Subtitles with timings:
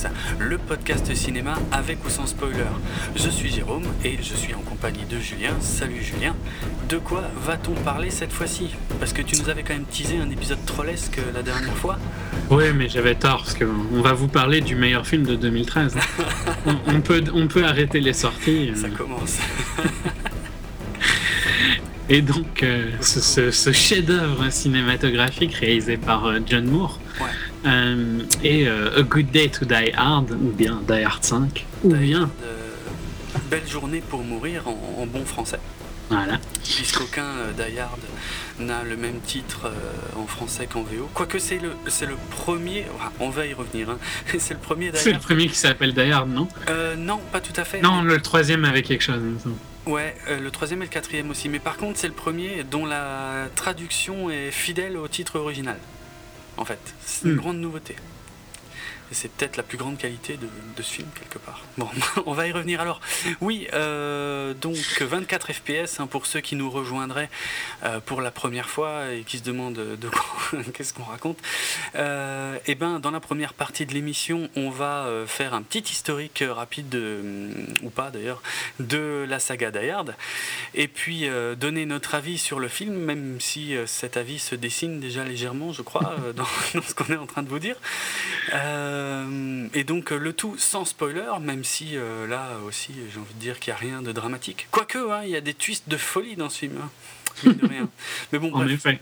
[0.00, 0.06] FPS,
[0.38, 2.64] le podcast cinéma avec ou sans spoiler.
[3.16, 5.54] Je suis Jérôme et je suis en compagnie de Julien.
[5.60, 6.34] Salut Julien.
[6.88, 8.70] De quoi va-t-on parler cette fois-ci?
[8.98, 11.98] Parce que tu nous avais quand même teasé un épisode trollesque la dernière fois.
[12.50, 15.96] Oui, mais j'avais tort parce qu'on va vous parler du meilleur film de 2013.
[16.86, 18.72] on, peut, on peut arrêter les sorties.
[18.74, 19.38] Ça commence.
[22.12, 26.98] Et donc, euh, ce, chef-d'œuvre cinématographique réalisé par euh, John Moore
[27.66, 32.30] euh, et A Good Day to Die Hard, ou bien Die Hard 5, ou bien.
[33.50, 35.58] Belle journée pour mourir en, bon français.
[36.08, 36.38] Voilà.
[36.64, 38.00] Puisqu'aucun Die Hard
[38.58, 39.70] n'a le même titre
[40.16, 41.08] en français qu'en VO.
[41.14, 42.86] Quoique c'est le, c'est le premier,
[43.20, 43.98] on va y revenir, hein.
[44.38, 46.48] c'est le premier C'est le premier qui s'appelle Die Hard, non?
[46.98, 47.80] Non, pas tout à fait.
[47.80, 49.22] Non, le troisième avait quelque chose.
[49.86, 51.48] Ouais, euh, le troisième et le quatrième aussi.
[51.48, 55.78] Mais par contre, c'est le premier dont la traduction est fidèle au titre original.
[56.60, 57.38] En fait, c'est une hmm.
[57.38, 57.96] grande nouveauté.
[59.12, 61.60] C'est peut-être la plus grande qualité de, ce film, quelque part.
[61.76, 61.88] Bon,
[62.26, 63.00] on va y revenir alors.
[63.40, 67.28] Oui, euh, donc 24 FPS, hein, pour ceux qui nous rejoindraient
[67.84, 71.38] euh, pour la première fois et qui se demandent de quoi, qu'est-ce qu'on raconte.
[71.96, 75.80] Euh, et eh ben, dans la première partie de l'émission, on va faire un petit
[75.90, 77.20] historique rapide, de,
[77.82, 78.42] ou pas d'ailleurs,
[78.78, 80.06] de la saga d'Ayard.
[80.74, 81.28] Et puis
[81.58, 85.82] donner notre avis sur le film, même si cet avis se dessine déjà légèrement, je
[85.82, 86.44] crois, dans,
[86.82, 87.76] ce qu'on est en train de vous dire.
[88.52, 88.99] Euh,
[89.74, 93.58] et donc le tout sans spoiler, même si euh, là aussi j'ai envie de dire
[93.60, 94.68] qu'il n'y a rien de dramatique.
[94.70, 96.76] Quoique, hein, il y a des twists de folie dans ce film.
[96.80, 96.90] Hein.
[98.32, 99.00] Mais bon, en effet.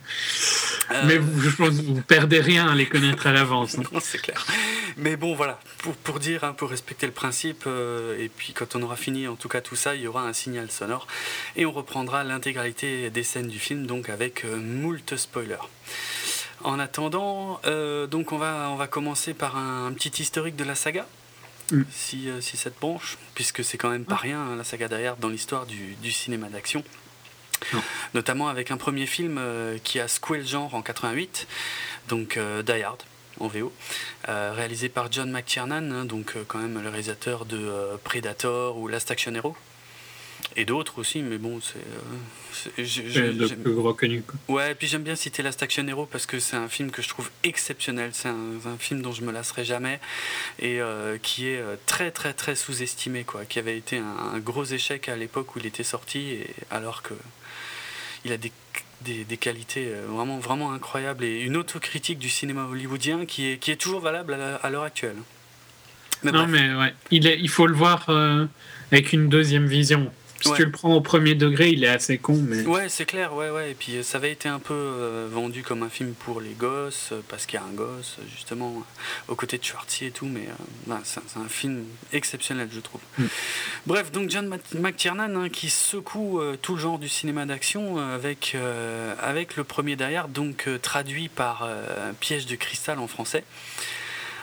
[0.93, 3.77] Euh, Mais vous, je pense que vous perdez rien à les connaître à l'avance.
[3.79, 3.83] Hein.
[4.01, 4.47] c'est clair.
[4.97, 8.97] Mais bon, voilà, pour, pour dire, pour respecter le principe, et puis quand on aura
[8.97, 11.07] fini en tout cas tout ça, il y aura un signal sonore,
[11.57, 15.57] et on reprendra l'intégralité des scènes du film, donc avec moult spoilers.
[16.65, 20.75] En attendant, euh, donc on va, on va commencer par un, petit historique de la
[20.75, 21.07] saga,
[21.71, 21.83] mm.
[21.91, 24.89] si, euh, si ça te branche, puisque c'est quand même pas rien, hein, la saga
[24.89, 26.83] derrière dans l'histoire du, du, cinéma d'action.
[28.15, 31.47] Notamment avec un premier film euh, qui a secoué le genre en 88,
[32.09, 33.03] donc Die Hard
[33.41, 33.73] en VO,
[34.27, 39.33] réalisé par John McTiernan, hein, donc quand même le réalisateur de Predator ou Last Action
[39.33, 39.57] Hero,
[40.57, 41.79] et d'autres aussi, mais bon, c'est.
[41.79, 44.23] Euh, le plus reconnu.
[44.23, 44.57] Quoi.
[44.57, 47.01] Ouais, et puis j'aime bien citer Last Action Hero parce que c'est un film que
[47.03, 48.11] je trouve exceptionnel.
[48.13, 50.01] C'est un, film dont je me lasserai jamais
[50.59, 53.45] et euh, qui est euh, très, très, très sous-estimé, quoi.
[53.45, 57.15] Qui avait été un, gros échec à l'époque où il était sorti, et, alors que
[58.25, 58.53] il a des
[59.03, 63.71] des, des, qualités vraiment, vraiment incroyables et une autocritique du cinéma hollywoodien qui est, qui
[63.71, 65.15] est toujours valable à l'heure actuelle.
[66.25, 68.09] non, mais ouais, il, est, il faut le voir
[68.91, 70.11] avec une deuxième vision.
[70.41, 72.41] Si tu le prends au premier degré, il est assez con.
[72.47, 72.65] Mais...
[72.65, 73.73] Ouais, c'est clair, ouais, ouais.
[73.73, 76.53] Et puis euh, ça avait été un peu euh, vendu comme un film pour les
[76.53, 78.85] gosses, euh, parce qu'il y a un gosse, justement,
[79.27, 80.49] aux côtés de Schwartzy et tout, mais
[80.87, 83.01] bah, c'est un film exceptionnel, je trouve.
[83.19, 83.25] Mm.
[83.87, 88.57] Bref, donc John McTiernan hein, qui secoue tout le genre du cinéma d'action avec,
[89.21, 91.69] avec le premier derrière, donc traduit par
[92.21, 93.45] Piège de cristal en français.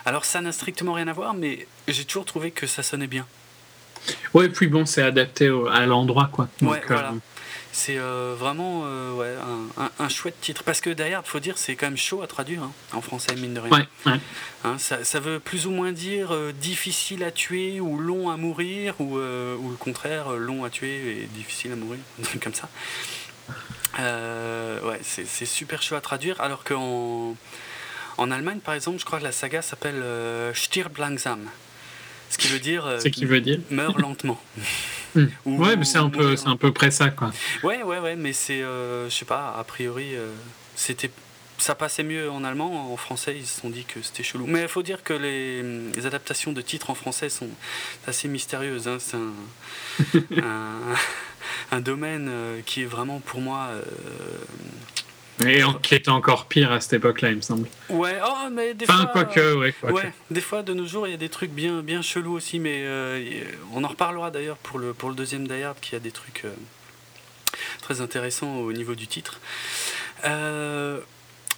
[0.06, 3.26] Alors ça n'a strictement rien à voir, mais j'ai toujours trouvé que ça sonnait bien.
[4.34, 6.48] Ouais, puis bon, c'est adapté à l'endroit, quoi.
[6.62, 7.10] ouais, voilà.
[7.10, 7.20] Euh,
[7.72, 9.36] c'est euh, vraiment euh, ouais,
[9.78, 10.64] un, un, chouette titre.
[10.64, 13.36] Parce que derrière, il faut dire, c'est quand même chaud à traduire hein, en français,
[13.36, 13.72] mine de rien.
[13.72, 14.20] Ouais, ouais.
[14.64, 18.96] Hein, ça, ça, veut plus ou moins dire difficile à tuer ou long à mourir,
[19.00, 22.00] ou, ou, le contraire, long à tuer et difficile à mourir,
[22.42, 22.70] comme ça.
[23.98, 27.36] ouais, c'est super chaud à traduire, alors qu'en
[28.18, 30.02] en Allemagne, par exemple, je crois que la saga s'appelle
[30.54, 31.50] Stirb langsam.
[32.36, 32.98] Ce qui veut dire.
[33.00, 33.60] Ce qui veut dire.
[33.72, 34.40] Meurt lentement.
[35.16, 35.28] Hmm.
[35.46, 37.32] ouais, mais c'est un, peu, c'est un peu près ça, quoi.
[37.64, 38.62] Ouais, ouais, ouais, mais c'est.
[38.62, 40.30] Euh, je sais pas, a priori, euh,
[40.76, 41.10] c'était.
[41.58, 44.46] Ça passait mieux en allemand, en français ils se sont dit que c'était chelou.
[44.46, 47.48] Mais il faut dire que les, les, adaptations de titres en français sont
[48.08, 48.90] assez mystérieuses.
[48.90, 48.98] Hein.
[49.00, 49.16] C'est
[50.42, 50.96] un,
[51.72, 53.70] un, domaine euh, qui est vraiment pour moi
[55.44, 57.68] et qui était encore pire à cette époque-là, il me semble.
[57.90, 59.26] Ouais, oh, mais des enfin, fois.
[59.26, 62.02] Quoique, ouais, ouais, des fois, de nos jours, il y a des trucs bien, bien
[62.02, 63.44] chelous aussi, mais euh,
[63.74, 66.44] on en reparlera d'ailleurs pour le, pour le deuxième Die Hard, qui a des trucs
[66.46, 66.54] euh,
[67.82, 69.42] très intéressants au niveau du titre.
[70.24, 71.00] Euh,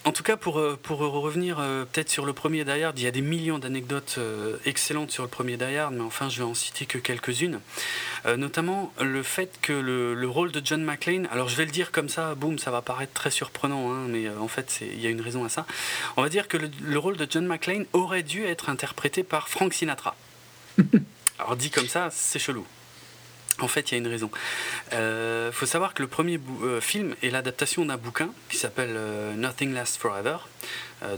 [0.08, 3.04] en tout cas, pour, euh, pour revenir euh, peut-être sur le premier Die Hard, il
[3.04, 6.38] y a des millions d'anecdotes euh, excellentes sur le premier Die Hard, mais enfin, je
[6.38, 7.60] vais en citer que quelques-unes.
[8.38, 12.08] notamment le fait que le, rôle de John McClane, alors je vais le dire comme
[12.08, 15.20] ça, boum, ça va paraître très surprenant, hein, mais en fait, il y a une
[15.20, 15.66] raison à ça.
[16.16, 19.74] On va dire que le, rôle de John McClane aurait dû être interprété par Frank
[19.74, 20.16] Sinatra.
[21.38, 22.64] alors dit comme ça, c'est chelou.
[23.60, 24.30] En fait, il y a une raison.
[24.92, 28.94] Il euh, faut savoir que le premier euh, film est l'adaptation d'un bouquin qui s'appelle
[28.94, 30.38] euh, Nothing Lasts Forever,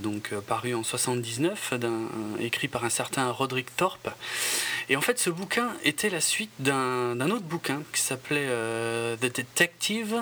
[0.03, 1.73] donc paru en 79,
[2.39, 4.11] écrit par un certain Roderick Thorpe.
[4.91, 8.49] Et en fait, ce bouquin était la suite d'un autre bouquin qui s'appelait
[9.23, 10.21] The Detective.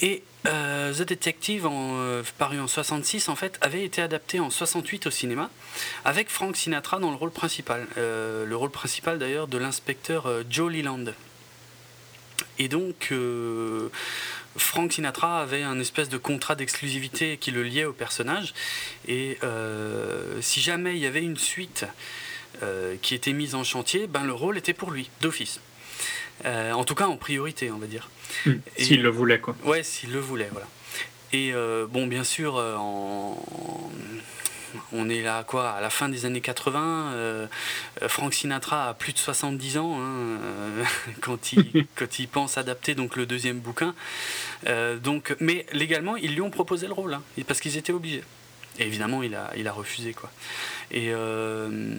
[0.00, 5.10] Et The Detective, en, paru en 66, en fait, avait été adapté en 68 au
[5.10, 5.50] cinéma,
[6.04, 7.86] avec Frank Sinatra dans le rôle principal.
[7.96, 11.04] le rôle principal d'ailleurs de l'inspecteur Joe Leland.
[12.58, 13.88] Et donc, euh,
[14.56, 18.54] Frank Sinatra avait un espèce de contrat d'exclusivité qui le liait au personnage.
[19.08, 21.86] Et euh, si jamais il y avait une suite
[22.62, 25.60] euh, qui était mise en chantier, ben, le rôle était pour lui, d'office.
[26.44, 28.08] En tout cas, en priorité, on va dire.
[28.46, 28.54] Hmm.
[28.76, 29.56] s'il le voulait, quoi.
[29.64, 30.66] Ouais, s'il le voulait, voilà.
[31.32, 31.52] Et
[31.90, 33.42] bon, bien sûr, en,
[34.92, 37.46] on est là quoi à la fin des années 80 euh,
[38.08, 40.84] Frank Sinatra a plus de 70 ans hein, euh,
[41.20, 43.94] quand il quand il pense adapter donc le deuxième bouquin
[44.66, 48.22] euh, donc mais légalement ils lui ont proposé le rôle hein, parce qu'ils étaient obligés
[48.78, 50.14] et évidemment, il a, il a refusé.
[50.14, 50.30] Quoi.
[50.90, 51.96] Et euh,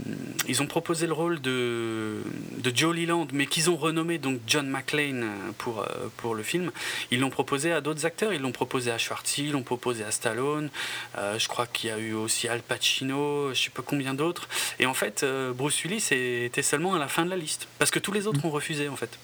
[0.47, 2.21] ils ont proposé le rôle de,
[2.57, 5.25] de Joe Leland, mais qu'ils ont renommé donc John McClane
[5.57, 5.85] pour, euh,
[6.17, 6.71] pour le film.
[7.11, 8.33] Ils l'ont proposé à d'autres acteurs.
[8.33, 10.69] Ils l'ont proposé à Schwartz, ils l'ont proposé à Stallone.
[11.17, 14.47] Euh, je crois qu'il y a eu aussi Al Pacino, je sais pas combien d'autres.
[14.79, 17.67] Et en fait, Bruce Willis était seulement à la fin de la liste.
[17.79, 19.17] Parce que tous les autres ont refusé, en fait.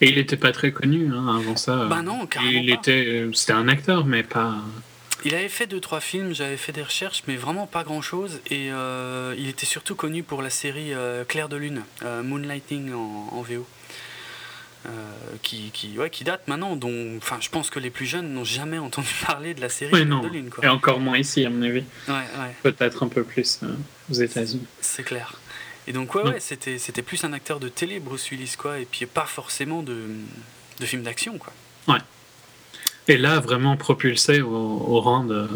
[0.00, 1.86] Et il n'était pas très connu hein, avant ça.
[1.86, 2.60] Bah non, carrément.
[2.62, 4.56] Il était, c'était un acteur, mais pas.
[5.24, 8.40] Il avait fait deux trois films, j'avais fait des recherches, mais vraiment pas grand chose.
[8.46, 12.92] Et euh, il était surtout connu pour la série euh, Claire de Lune, euh, Moonlighting
[12.92, 13.66] en, VO.
[15.42, 18.44] qui, qui, ouais, qui date maintenant, dont enfin, je pense que les plus jeunes n'ont
[18.44, 20.50] jamais entendu parler de la série Claire de Lune.
[20.62, 21.84] Et encore moins ici, à mon avis.
[22.08, 22.54] Ouais, ouais.
[22.62, 23.60] Peut-être un peu plus
[24.10, 24.66] aux États-Unis.
[24.80, 25.34] C'est clair.
[25.86, 28.84] Et donc, ouais, ouais c'était, c'était plus un acteur de télé, Bruce Willis, quoi, et
[28.84, 30.06] puis pas forcément de,
[30.78, 31.52] de films d'action, quoi.
[31.88, 32.00] Ouais.
[33.10, 35.48] Et là, vraiment propulsé au, rang de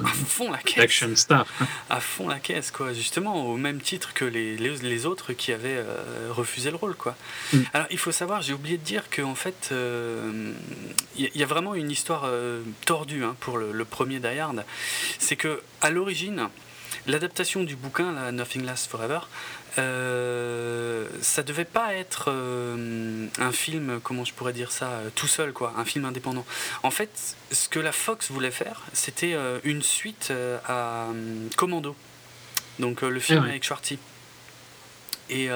[0.76, 1.46] d'action star.
[1.88, 2.92] À fond la caisse, quoi.
[2.92, 7.14] Justement, au même titre que les, les, autres qui avaient euh, refusé le rôle, quoi.
[7.52, 7.58] Mm.
[7.72, 10.52] Alors, il faut savoir, j'ai oublié de dire qu'en fait, il euh,
[11.16, 14.64] y, a vraiment une histoire euh, tordue hein, pour le, premier Die Hard.
[15.20, 16.48] C'est que à l'origine,
[17.06, 19.20] l'adaptation du bouquin, Nothing Lasts Forever,
[19.78, 25.26] euh, ça devait pas être euh, un film, comment je pourrais dire ça, euh, tout
[25.26, 26.44] seul, quoi, un film indépendant.
[26.82, 30.32] En fait, ce que la Fox voulait faire, c'était une suite
[30.66, 31.08] à
[31.56, 31.96] Commando,
[32.78, 33.98] donc le film ah avec Schwartzy.
[35.30, 35.48] Et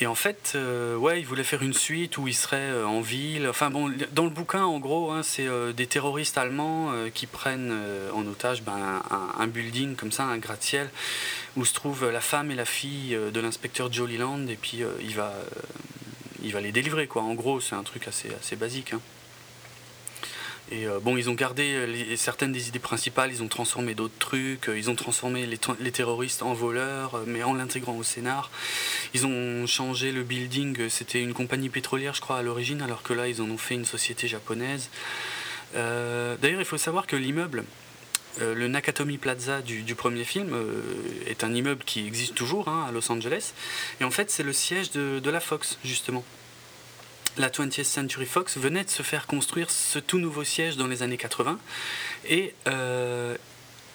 [0.00, 3.00] et en fait, euh, ouais, il voulait faire une suite où il serait euh, en
[3.00, 3.46] ville.
[3.48, 7.72] Enfin bon, dans le bouquin, en gros, hein, c'est euh, des terroristes allemands qui prennent
[8.12, 9.02] en otage ben,
[9.38, 10.90] un, building comme ça, un gratte-ciel,
[11.56, 15.14] où se trouvent la femme et la fille de l'inspecteur Joe Leland, et puis il
[15.14, 15.32] va,
[16.42, 17.22] il va les délivrer quoi.
[17.22, 18.92] En gros, c'est un truc assez, assez basique.
[18.92, 19.00] Hein.
[20.70, 24.18] Et euh, bon, ils ont gardé euh, certaines des idées principales, ils ont transformé d'autres
[24.18, 28.50] trucs, euh, ils ont transformé les, terroristes en voleurs, mais en l'intégrant au scénar.
[29.12, 33.12] Ils ont changé le building, c'était une compagnie pétrolière, je crois, à l'origine, alors que
[33.12, 34.88] là, ils en ont fait une société japonaise.
[35.74, 37.64] D'ailleurs, il faut savoir que l'immeuble,
[38.40, 40.56] le Nakatomi Plaza du, premier film
[41.26, 43.54] est un immeuble qui existe toujours hein, à Los Angeles.
[44.00, 46.24] Et en fait, c'est le siège de la Fox, justement
[47.36, 51.02] la 20th Century Fox venait de se faire construire ce tout nouveau siège dans les
[51.02, 51.58] années 80
[52.28, 53.36] et euh,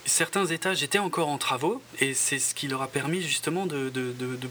[0.06, 1.82] certains étages étaient encore en travaux.
[2.00, 3.90] Et c'est ce qui leur a permis justement de,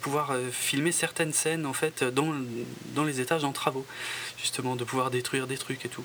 [0.01, 3.87] pouvoir euh, filmer certaines scènes en fait dans, les étages en travaux.
[4.39, 6.05] Justement de pouvoir détruire des trucs et tout.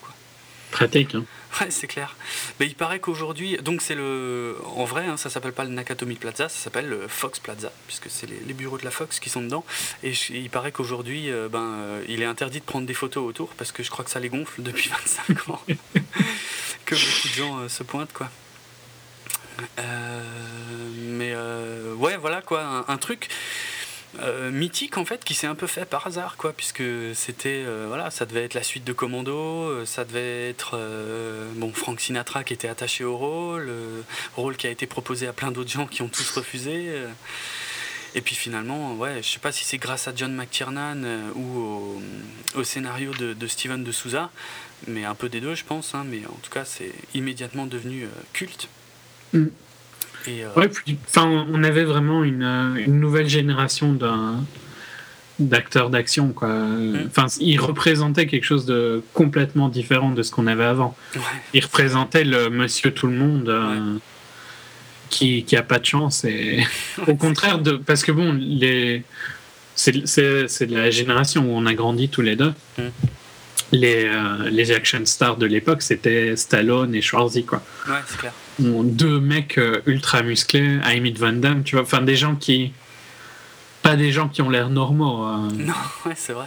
[0.74, 1.16] Pratique.
[1.16, 1.24] Hein.
[1.62, 2.16] Ouais, c'est clair.
[2.60, 6.16] Mais il paraît qu'aujourd'hui, donc c'est le, en vrai, hein, ça s'appelle pas le Nakatomi
[6.16, 9.42] Plaza, ça s'appelle le Fox Plaza, puisque c'est les, bureaux de la Fox qui sont
[9.42, 9.64] dedans.
[10.02, 13.50] Et il paraît qu'aujourd'hui, euh, ben, euh, il est interdit de prendre des photos autour
[13.50, 14.90] parce que je crois que ça les gonfle depuis
[15.28, 15.62] 25 ans.
[16.86, 18.30] que beaucoup de gens euh, se pointent, quoi.
[20.98, 21.36] mais
[21.98, 23.30] ouais, voilà quoi, un truc.
[24.20, 26.84] Euh, mythique en fait qui s'est un peu fait par hasard quoi puisque
[27.16, 30.80] c'était euh, voilà ça devait être la suite de Commando euh, ça devait être
[31.56, 33.72] bon Frank Sinatra qui était attaché au rôle
[34.36, 36.94] rôle qui a été proposé à plein d'autres gens qui ont tous refusé
[38.14, 41.04] et puis finalement ouais je sais pas si c'est grâce à John McTiernan
[41.36, 42.00] ou
[42.56, 44.30] au, scénario de, Steven de Souza
[44.88, 48.08] mais un peu des deux je pense hein, mais en tout cas c'est immédiatement devenu
[48.32, 48.70] culte
[49.34, 49.48] mm.
[50.28, 50.70] Euh, ouais,
[51.08, 52.44] enfin, on avait vraiment une,
[52.78, 53.98] une nouvelle génération
[55.40, 56.50] d'acteurs d'action quoi.
[56.50, 57.08] Mm.
[57.08, 60.96] Enfin, il représentait quelque chose de complètement différent de ce qu'on avait avant.
[61.54, 63.98] Il représentait le Monsieur Tout le Monde euh,
[65.10, 66.64] qui qui a pas de chance et
[67.08, 69.04] au contraire de parce que bon les
[69.76, 72.54] c'est de la génération où on a grandi tous les deux.
[72.78, 72.84] Mm.
[73.74, 77.62] Les, euh, les action stars de l'époque, c'était Stallone et Schwarzy, quoi.
[77.88, 78.34] Ouais, c'est clair.
[78.60, 82.72] Deux mecs euh, ultra musclés, Amy Van Damme, tu vois, enfin des gens qui.
[83.82, 85.24] Pas des gens qui ont l'air normaux.
[85.24, 85.50] Hein.
[85.58, 85.74] Non,
[86.06, 86.46] ouais, c'est vrai.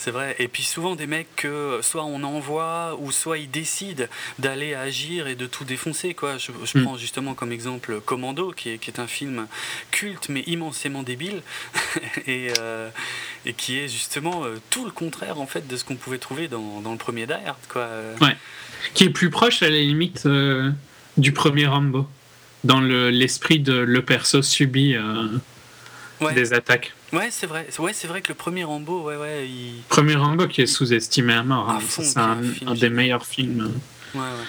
[0.00, 0.34] C'est vrai.
[0.38, 4.04] Et puis souvent des mecs que soit on envoie ou soit ils décident
[4.38, 6.14] d'aller agir et de tout défoncer.
[6.14, 6.38] Quoi.
[6.38, 6.84] Je, mm.
[6.84, 9.46] prends justement comme exemple Commando, qui est, qui est un film
[9.90, 11.42] culte mais immensément débile
[12.26, 12.88] et, euh,
[13.44, 16.48] et, qui est justement euh, tout le contraire en fait de ce qu'on pouvait trouver
[16.48, 17.60] dans, dans, le premier Die Hard.
[17.68, 17.86] Quoi.
[18.22, 18.38] Ouais.
[18.94, 20.70] Qui est plus proche à la limite euh,
[21.18, 22.08] du premier Rambo,
[22.64, 24.96] dans l'esprit de le perso subit
[26.32, 26.94] des attaques.
[27.12, 27.66] Ouais, c'est vrai.
[27.78, 29.48] Ouais, c'est vrai que le premier Rambo, ouais, ouais.
[29.48, 29.82] Il...
[29.88, 31.68] Premier Rambo qui est sous-estimé à mort.
[31.68, 31.80] Hein.
[31.88, 32.36] C'est un,
[32.74, 33.72] des meilleurs films.
[34.14, 34.46] Ouais, ouais.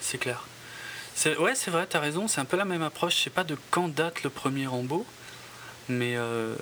[0.00, 0.46] C'est clair.
[1.38, 2.26] Ouais, c'est vrai, t'as raison.
[2.26, 3.16] C'est un peu la même approche.
[3.16, 5.06] Je sais pas de quand date le premier Rambo,
[5.88, 6.54] mais euh,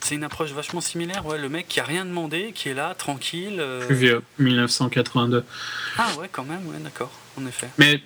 [0.00, 1.26] c'est une approche vachement similaire.
[1.26, 3.58] Ouais, le mec qui a rien demandé, qui est là, tranquille.
[3.58, 3.84] Euh.
[3.84, 5.44] Plus vieux, 1982.
[5.98, 7.68] Ah ouais, quand même, ouais, d'accord, en effet.
[7.78, 8.00] Mais,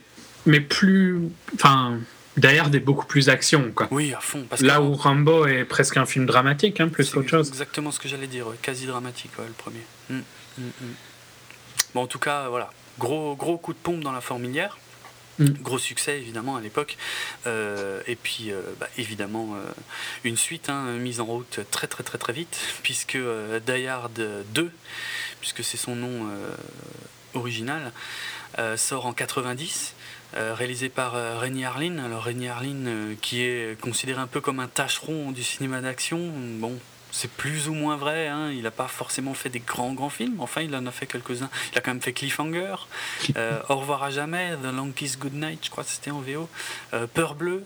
[0.47, 1.21] mais plus,
[1.55, 1.99] enfin
[2.41, 3.71] D'ailleurs, est beaucoup plus action.
[3.75, 3.89] Quoi.
[3.91, 4.45] Oui, à fond.
[4.49, 7.49] Parce Là où Rambo est presque un film dramatique, hein, plus qu'autre chose.
[7.49, 9.81] exactement ce que j'allais dire, quasi dramatique, le premier.
[10.09, 10.95] Mm, mm, mm.
[11.95, 12.71] Bon, en tout cas, voilà.
[12.99, 14.79] Gros, gros coup de pompe dans la formilière.
[15.41, 16.97] Gros succès évidemment à l'époque.
[17.47, 19.71] Euh, et puis euh, bah, évidemment euh,
[20.25, 23.17] une suite hein, mise en route très très très très vite puisque
[23.67, 24.21] Die Hard
[24.53, 24.71] 2,
[25.41, 26.29] puisque c'est son nom
[27.35, 27.93] original,
[28.77, 30.00] sort en 90 euh,
[30.35, 31.99] réalisé par euh, Rémi Harlin.
[31.99, 36.21] Alors Rémi Harlin, euh, qui est considéré un peu comme un tâcheron du cinéma d'action,
[36.59, 36.79] bon,
[37.11, 38.29] c'est plus ou moins vrai.
[38.29, 38.51] Hein.
[38.53, 40.41] Il n'a pas forcément fait des grands grands films.
[40.41, 41.51] Enfin, il en a fait quelques-uns.
[41.73, 42.77] Il a quand même fait Cliffhanger,
[43.69, 46.49] Au revoir à jamais, The Long Kiss Goodnight, je crois que c'était en VO,
[47.15, 47.65] Peur bleue,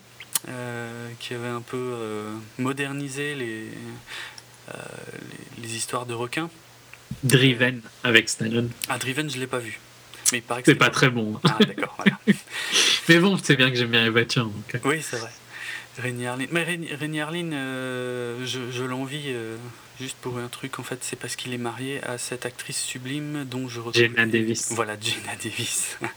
[1.21, 1.95] qui avait un peu
[2.59, 3.69] modernisé les,
[5.63, 6.49] les, histoires de requins.
[7.23, 8.71] Driven avec Stallone.
[8.89, 9.79] Ah, Driven, je l'ai pas vu
[10.25, 11.39] c'est pas très bon.
[11.45, 11.97] Ah, d'accord,
[13.09, 14.47] mais bon, c'est bien que j'aime bien les voitures.
[14.47, 14.81] Donc.
[14.85, 15.31] Oui, c'est vrai.
[15.99, 16.47] Rémi Harlin.
[16.51, 16.67] Mais
[17.55, 19.57] euh, je, je l'envie euh,
[20.01, 20.79] juste pour un truc.
[20.79, 24.03] En fait, c'est parce qu'il est marié à cette actrice sublime dont je retrouve.
[24.03, 24.73] Jenna Davis.
[24.73, 25.99] Voilà, Jenna Davis.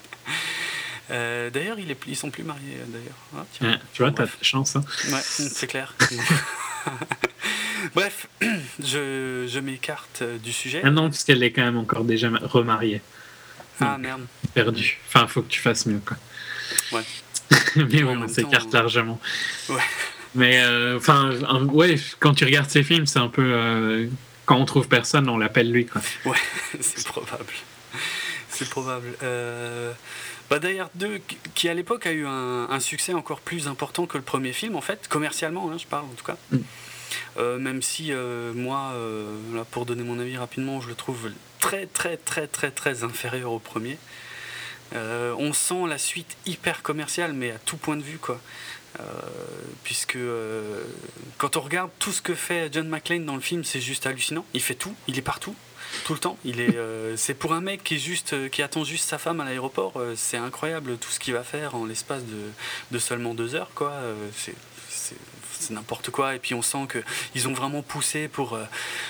[1.09, 3.15] Euh, d'ailleurs, ils, ils sont plus mariés, d'ailleurs.
[3.63, 4.75] Ah, tu vois, t'as de chance.
[4.75, 4.83] Hein.
[5.09, 5.95] Ouais, c'est clair.
[7.95, 10.81] Bref, je, je m'écarte du sujet.
[10.83, 12.99] Ah non, parce qu'elle est quand même encore déjà remariée.
[13.79, 14.25] Ah merde.
[14.53, 14.99] Perdu.
[15.07, 16.17] Enfin, faut que tu fasses mieux, quoi.
[16.91, 17.03] Ouais.
[17.75, 19.19] Mais on s'écarte largement.
[19.69, 19.81] Ouais.
[20.35, 21.31] Mais euh, enfin,
[21.71, 23.53] ouais, quand tu regardes ces films, c'est un peu.
[23.53, 24.07] Euh,
[24.45, 26.01] quand on trouve personne, on l'appelle lui, quoi.
[26.25, 26.37] Ouais,
[26.79, 27.53] c'est probable.
[28.49, 29.07] C'est probable.
[29.23, 29.91] Euh...
[30.49, 31.19] Bah, d'ailleurs, deux
[31.55, 34.81] qui à l'époque a eu un, succès encore plus important que le premier film, en
[34.81, 36.37] fait, commercialement, hein, je parle en tout cas.
[36.51, 36.57] Mm.
[37.37, 38.13] Euh, même si
[38.55, 38.93] moi,
[39.53, 43.51] là, pour donner mon avis rapidement, je le trouve très très très très très inférieur
[43.51, 43.97] au premier.
[44.95, 48.39] Euh, on sent la suite hyper commerciale, mais à tout point de vue, quoi.
[48.99, 49.03] Euh,
[49.83, 50.83] puisque euh,
[51.37, 54.45] quand on regarde tout ce que fait John McClane dans le film, c'est juste hallucinant.
[54.53, 55.55] Il fait tout, il est partout,
[56.05, 56.37] tout le temps.
[56.45, 56.77] Il est,
[57.17, 60.01] c'est pour un mec qui est juste, qui attend juste sa femme à l'aéroport.
[60.15, 62.51] c'est incroyable tout ce qu'il va faire en l'espace de,
[62.91, 63.93] de, seulement deux heures, quoi.
[64.35, 64.55] c'est
[65.67, 66.35] c'est n'importe quoi.
[66.35, 66.87] Et puis on sent
[67.33, 68.63] qu'ils ont vraiment poussé pour, euh,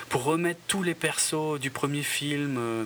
[0.10, 2.58] pour remettre tous les persos du premier film.
[2.58, 2.86] Euh,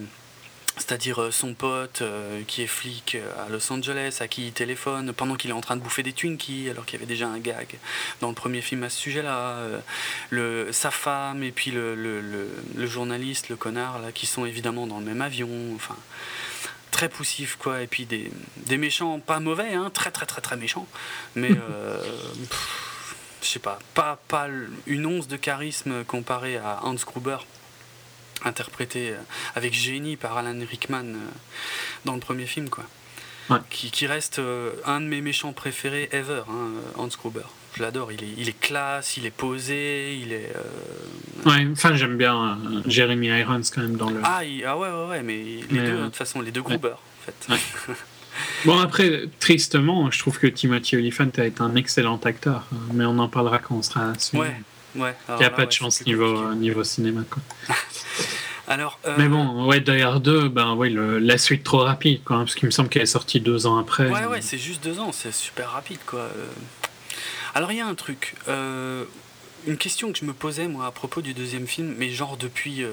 [0.78, 2.02] c'est-à-dire euh, son pote
[2.48, 5.76] qui est flic à Los Angeles, à qui il téléphone pendant qu'il est en train
[5.76, 7.78] de bouffer des Twinkies, alors qu'il y avait déjà un gag
[8.22, 9.58] dans le premier film à ce sujet-là.
[10.72, 15.00] sa femme et puis le, le, le, journaliste, le connard, là, qui sont évidemment dans
[15.00, 15.50] le même avion.
[15.76, 15.98] Enfin,
[16.90, 17.82] très poussif, quoi.
[17.82, 18.32] Et puis des,
[18.66, 20.88] des méchants pas mauvais, hein, très très très très méchants.
[21.36, 21.52] Mais.
[23.42, 24.48] je sais pas, pas, pas
[24.86, 27.38] une once de charisme comparé à Hans Gruber,
[28.46, 29.18] interprété euh,
[29.56, 31.18] avec génie par Alan Rickman euh,
[32.06, 32.86] dans le premier film, quoi.
[33.70, 37.42] Qui, qui, reste euh, un de mes méchants préférés ever, hein, Hans Gruber.
[37.76, 40.54] Je l'adore, il est, il est classe, il est posé, il est.
[41.46, 44.22] Ouais, enfin j'aime bien Jeremy Irons quand même dans le.
[44.24, 47.26] Ah, ah ouais, ouais, ouais, mais les deux, de toute façon, les deux Gruber, en
[47.26, 47.94] fait.
[48.66, 53.18] Bon, après, tristement, je trouve que Timothy Olyphant a été un excellent acteur, mais on
[53.20, 54.56] en parlera quand on sera à Ouais,
[54.96, 55.16] ouais.
[55.30, 57.42] Il n'y a pas de chance niveau, niveau cinéma, quoi.
[58.68, 62.56] Alors, euh, Mais bon, ouais, d'ailleurs 2, ben, ouais, la suite trop rapide, quoi, parce
[62.56, 64.10] qu'il me semble qu'elle est sortie deux ans après.
[64.10, 66.22] Ouais, ouais, c'est juste deux ans, c'est super rapide, quoi.
[66.22, 66.48] Euh.
[67.54, 68.36] Alors, il y a un truc.
[68.48, 69.04] Euh,
[69.68, 72.84] une question que je me posais moi à propos du deuxième film, mais genre depuis,
[72.84, 72.92] euh,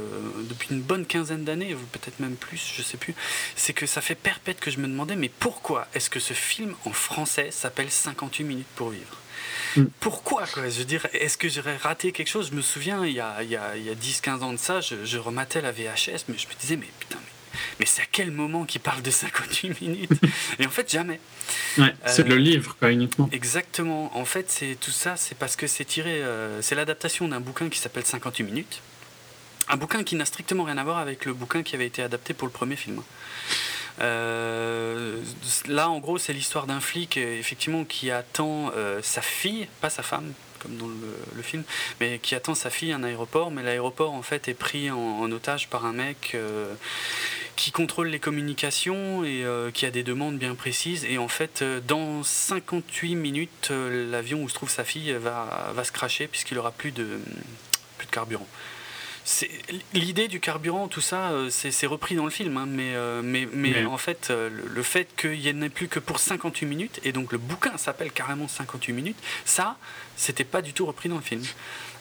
[0.48, 3.14] depuis une bonne quinzaine d'années, ou peut-être même plus, je sais plus,
[3.56, 6.74] c'est que ça fait perpète que je me demandais, mais pourquoi est-ce que ce film
[6.84, 9.16] en français s'appelle 58 minutes pour vivre?
[9.76, 9.84] Mm.
[10.00, 10.68] pourquoi quoi?
[10.68, 12.48] Je veux dire, est-ce que j'aurais raté quelque chose?
[12.50, 14.58] Je me souviens, il y a, il y a, il y a 10-15 ans de
[14.58, 17.32] ça, je, je, rematais la VHS, mais je me disais, mais putain, mais
[17.78, 20.10] mais c'est à quel moment qu'il parle de 58 minutes?
[20.58, 21.20] Et en fait, jamais.
[21.78, 23.28] Ouais, c'est le euh, livre, quoi, uniquement.
[23.32, 24.16] Exactement.
[24.16, 26.22] En fait, c'est tout ça, c'est parce que c'est tiré.
[26.22, 28.82] Euh, c'est l'adaptation d'un bouquin qui s'appelle 58 minutes.
[29.68, 32.34] Un bouquin qui n'a strictement rien à voir avec le bouquin qui avait été adapté
[32.34, 33.02] pour le premier film.
[34.00, 35.20] Euh,
[35.66, 38.72] là, en gros, c'est l'histoire d'un flic, effectivement, qui attend
[39.02, 41.62] sa fille, pas sa femme, comme dans le, film,
[42.00, 45.30] mais qui attend sa fille à un aéroport, mais l'aéroport en fait est pris en,
[45.30, 46.74] otage par un mec euh,
[47.56, 51.04] qui contrôle les communications et euh, qui a des demandes bien précises.
[51.04, 55.84] Et en fait, euh, dans 58 minutes, l'avion où se trouve sa fille va, va
[55.84, 57.20] se cracher puisqu'il aura plus de,
[57.96, 58.46] plus de carburant
[59.94, 63.84] l'idée du carburant, tout ça, c'est repris dans le film, hein, mais, euh, mais, mais,
[63.84, 67.32] en fait, le fait qu'il n'y en ait plus que pour 58 minutes, et donc
[67.32, 69.76] le bouquin s'appelle carrément 58 minutes, ça,
[70.18, 71.42] c'était pas du tout repris dans le film.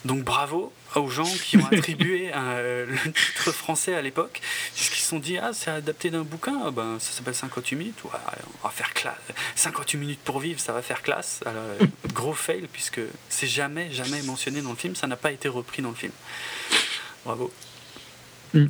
[0.04, 4.40] Donc bravo aux gens qui ont attribué le titre français à l'époque,
[4.74, 7.98] puisqu'ils se sont dit ah c'est adapté d'un bouquin, ah, ben ça s'appelle 58 minutes,
[8.04, 9.16] on va faire classe,
[9.54, 11.40] 58 minutes pour vivre, ça va faire classe.
[11.46, 11.62] Alors,
[12.12, 15.82] gros fail puisque c'est jamais jamais mentionné dans le film, ça n'a pas été repris
[15.82, 16.12] dans le film.
[17.24, 17.52] Bravo.
[18.54, 18.66] Mm.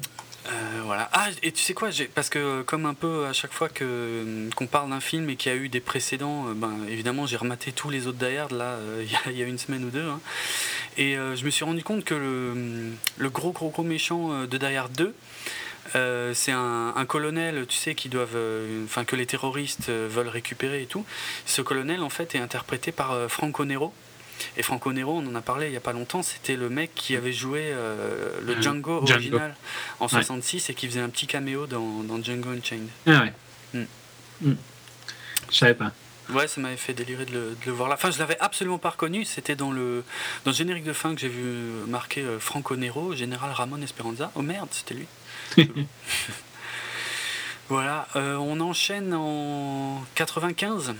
[0.48, 1.08] Euh, voilà.
[1.12, 4.66] Ah, et tu sais quoi Parce que, comme un peu à chaque fois que, qu'on
[4.66, 7.72] parle d'un film et qu'il y a eu des précédents, euh, ben, évidemment, j'ai rematé
[7.72, 10.08] tous les autres Die là, euh, il y, a une semaine ou deux.
[10.08, 10.20] Hein.
[10.96, 14.76] Et je me suis rendu compte que le, le gros, gros, gros méchant de Die
[14.96, 15.14] 2,
[16.34, 18.36] c'est un, colonel, tu sais, qui doivent,
[19.06, 21.04] que les terroristes veulent récupérer et tout.
[21.46, 23.94] Ce colonel, en fait, est interprété par Franco Nero,
[24.56, 26.94] et Franco Nero, on en a parlé il n'y a pas longtemps, c'était le mec
[26.94, 29.54] qui avait joué euh, le euh, Django original
[30.00, 32.88] en 66 et qui faisait un petit caméo dans, dans Django Unchained.
[33.06, 33.32] Ah ouais.
[33.74, 34.48] Mm.
[34.48, 34.56] Mm.
[35.50, 35.92] Je savais pas.
[36.30, 37.94] Ouais, ça m'avait fait délirer de le, voir là.
[37.94, 39.24] Enfin, je l'avais absolument pas reconnu.
[39.24, 40.04] C'était dans le,
[40.44, 44.30] dans le générique de fin que j'ai vu marqué euh, Franco Nero, général Ramon Esperanza.
[44.34, 45.06] Oh merde, c'était lui.
[47.70, 50.94] voilà, on enchaîne en 95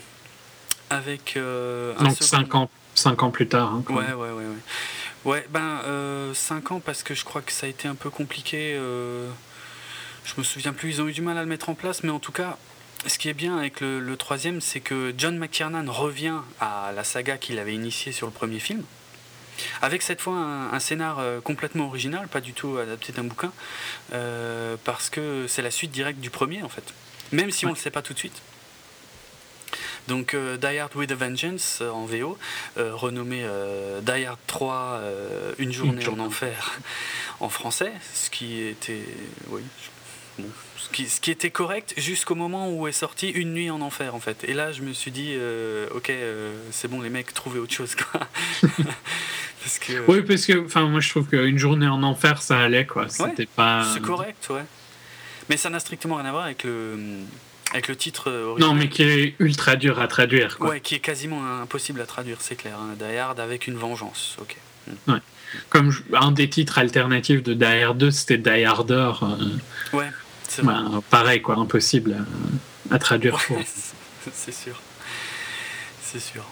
[0.88, 3.74] avec un Donc 5 ans Cinq ans plus tard.
[3.74, 4.44] Hein, ouais, ouais, ouais,
[5.24, 5.46] ouais.
[5.50, 8.74] ben, euh, cinq ans parce que je crois que ça a été un peu compliqué.
[8.74, 9.30] Euh,
[10.24, 12.10] je me souviens plus, ils ont eu du mal à le mettre en place, mais
[12.10, 12.58] en tout cas,
[13.06, 17.38] ce qui est bien avec le, troisième, c'est que John McTiernan revient à la saga
[17.38, 18.82] qu'il avait initiée sur le premier film,
[19.80, 23.52] avec cette fois un, scénar euh, complètement original, pas du tout adapté d'un bouquin,
[24.84, 26.92] parce que c'est la suite directe du premier en fait,
[27.30, 28.42] même si on ne le sait pas tout de suite.
[30.08, 32.38] Donc euh, Die Hard with a Vengeance euh, en VO,
[32.78, 33.44] euh, renommé
[34.02, 35.02] Die Hard 3
[35.58, 36.80] Une journée en enfer
[37.40, 39.04] en français, ce qui était
[39.50, 39.62] oui,
[40.76, 44.44] ce, qui, était correct jusqu'au moment où est sorti Une nuit en enfer en fait.
[44.48, 45.36] Et là je me suis dit
[45.94, 46.10] ok
[46.70, 48.20] c'est bon les mecs trouvez autre chose quoi.
[49.62, 52.86] parce que, oui parce que enfin moi je trouve qu'une journée en enfer ça allait
[52.86, 53.08] quoi.
[53.08, 53.86] C'était pas.
[53.92, 54.64] C'est correct ouais.
[55.50, 56.98] Mais ça n'a strictement rien à voir avec le
[57.72, 58.70] avec le titre original.
[58.70, 60.58] Non, mais qui est ultra dur à traduire.
[60.58, 60.70] Quoi.
[60.70, 62.78] Ouais, qui est quasiment impossible à traduire, c'est clair.
[62.78, 62.96] Hein.
[62.98, 64.56] Die Hard avec une vengeance, ok.
[64.86, 65.12] Hmm.
[65.12, 65.18] Ouais.
[65.70, 69.12] Comme un des titres alternatifs de Die Hard 2, c'était Die Harder.
[69.22, 70.10] Euh, ouais,
[70.46, 70.74] c'est vrai.
[70.74, 72.24] Bah, pareil, quoi, impossible
[72.90, 73.38] à, traduire.
[74.32, 74.80] c'est sûr.
[76.02, 76.44] C'est sûr.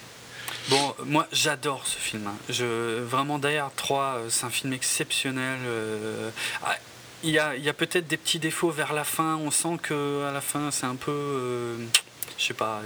[0.69, 2.27] Bon, moi j'adore ce film.
[2.27, 2.35] Hein.
[2.49, 5.59] Je, vraiment, Die Hard 3, euh, c'est un film exceptionnel.
[5.65, 6.31] Euh,
[6.65, 6.77] ah,
[7.23, 9.37] il y a, peut-être des petits défauts vers la fin.
[9.37, 11.13] On sent que à la fin, c'est un peu.
[11.13, 11.77] Euh,
[12.39, 12.83] je sais pas,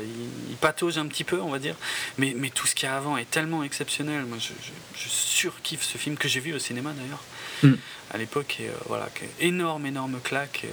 [0.48, 1.74] il, patauge un petit peu, on va dire.
[2.18, 4.24] Mais, mais tout ce qu'il y a avant est tellement exceptionnel.
[4.24, 4.52] Moi, je,
[4.96, 7.22] je, surkiffe ce film que j'ai vu au cinéma d'ailleurs,
[7.62, 7.78] mm.
[8.12, 8.58] à l'époque.
[8.60, 9.08] Et euh, voilà,
[9.40, 10.62] énorme, énorme claque.
[10.64, 10.72] Euh.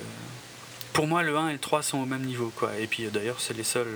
[0.94, 2.52] Pour moi, le 1 et le 3 sont au même niveau.
[2.56, 2.72] Quoi.
[2.80, 3.88] Et puis d'ailleurs, c'est les, seuls,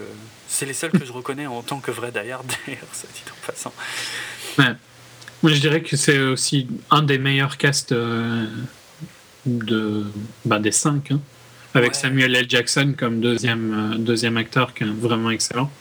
[0.48, 3.46] c'est les seuls que je reconnais en tant que vrai d'ailleurs, d'ailleurs, ça dit en
[3.46, 3.74] passant.
[5.44, 7.96] Moi, je dirais que c'est aussi un des meilleurs casts
[9.46, 10.06] de,
[10.46, 11.20] bah, des cinq, hein.
[11.74, 12.46] avec Samuel L.
[12.50, 15.72] Jackson comme deuxième, euh, deuxième acteur qui est vraiment excellent.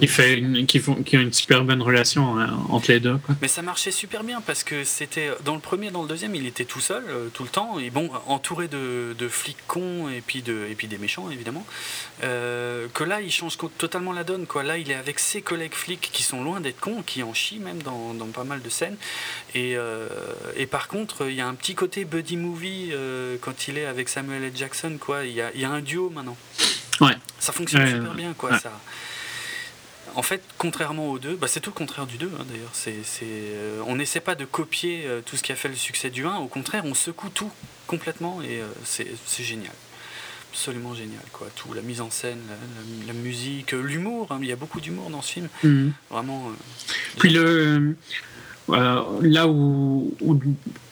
[0.00, 3.18] Qui, fait qui, font, qui ont une super bonne relation hein, entre les deux.
[3.40, 6.46] Mais ça marchait super bien parce que c'était dans le premier, dans le deuxième, il
[6.46, 10.20] était tout seul euh, tout le temps et bon, entouré de, de, flics cons et
[10.20, 11.66] puis, de, et puis des méchants évidemment.
[12.22, 14.46] Euh, que là, il change totalement la donne.
[14.46, 14.62] Quoi.
[14.62, 17.58] Là, il est avec ses collègues flics qui sont loin d'être cons, qui en chient
[17.58, 18.96] même dans, dans pas mal de scènes.
[19.54, 20.08] Et, euh,
[20.56, 22.92] et, par contre, il y a un petit côté buddy movie
[23.40, 24.52] quand il est avec Samuel L.
[24.54, 24.96] Jackson.
[25.00, 25.24] Quoi.
[25.24, 26.36] Il, y a, il y a un duo maintenant.
[27.00, 27.16] Ouais.
[27.38, 28.32] Ça fonctionne super bien.
[28.34, 28.72] Quoi, ça
[30.16, 32.70] en fait, contrairement aux deux, bah, c'est tout le contraire du 2 hein, d'ailleurs.
[32.72, 36.08] C'est, euh, on n'essaie pas de copier euh, tout ce qui a fait le succès
[36.08, 37.50] du 1, au contraire, on secoue tout
[37.86, 39.06] complètement et c'est,
[39.38, 39.72] génial.
[40.52, 41.48] Absolument génial, quoi.
[41.54, 42.40] Tout, la mise en scène,
[43.06, 45.48] la, musique, l'humour, hein, il y a beaucoup d'humour dans ce film.
[45.62, 45.92] Mhm.
[46.10, 46.50] Vraiment.
[47.18, 47.94] Puis le.
[48.68, 50.40] là où, où,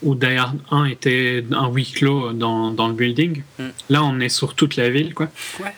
[0.03, 0.37] où Die
[0.71, 3.69] 1 était un huis clos dans, dans le building, mm.
[3.89, 5.31] là on est sur toute la ville, quoi.
[5.61, 5.75] Ouais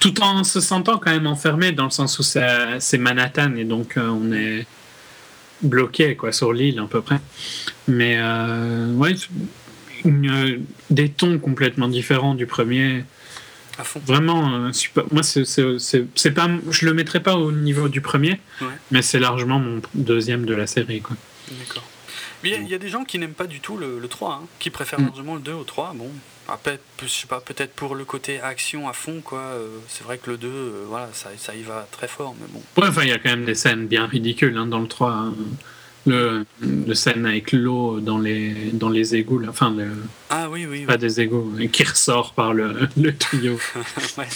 [0.00, 3.96] tout en se sentant quand même enfermé dans le sens où c'est Manhattan et donc
[3.96, 4.66] euh, on est
[5.62, 7.20] bloqué quoi sur l'île à peu près.
[7.86, 9.14] Mais euh, ouais,
[10.90, 13.04] des tons complètement différents du premier.
[13.78, 14.00] À fond.
[14.04, 15.04] Vraiment, euh, super.
[15.12, 18.40] moi c'est pas, je le mettrais pas au niveau du premier,
[18.90, 21.16] mais c'est largement mon deuxième de la série quoi.
[21.50, 21.89] D'accord.
[22.44, 25.00] Il y, a des gens qui n'aiment pas du tout le, 3, hein, qui préfèrent
[25.00, 25.06] mm.
[25.06, 25.94] largement le 2 au 3.
[25.94, 26.10] Bon,
[26.48, 29.40] après, je sais pas, peut-être pour le côté action à fond, quoi.
[29.40, 32.46] Euh, c'est vrai que le 2, euh, voilà, ça, ça, y va très fort, mais
[32.50, 32.62] bon.
[32.80, 35.10] Ouais, enfin, il y a quand même des scènes bien ridicules hein, dans le 3.
[35.10, 35.34] Hein.
[36.06, 39.90] Le, le, scène avec l'eau dans les, dans les égouts, enfin, le,
[40.30, 40.86] ah oui, oui.
[40.86, 43.58] Pas des égouts, qui ressort par le, le tuyau.
[44.18, 44.28] ouais.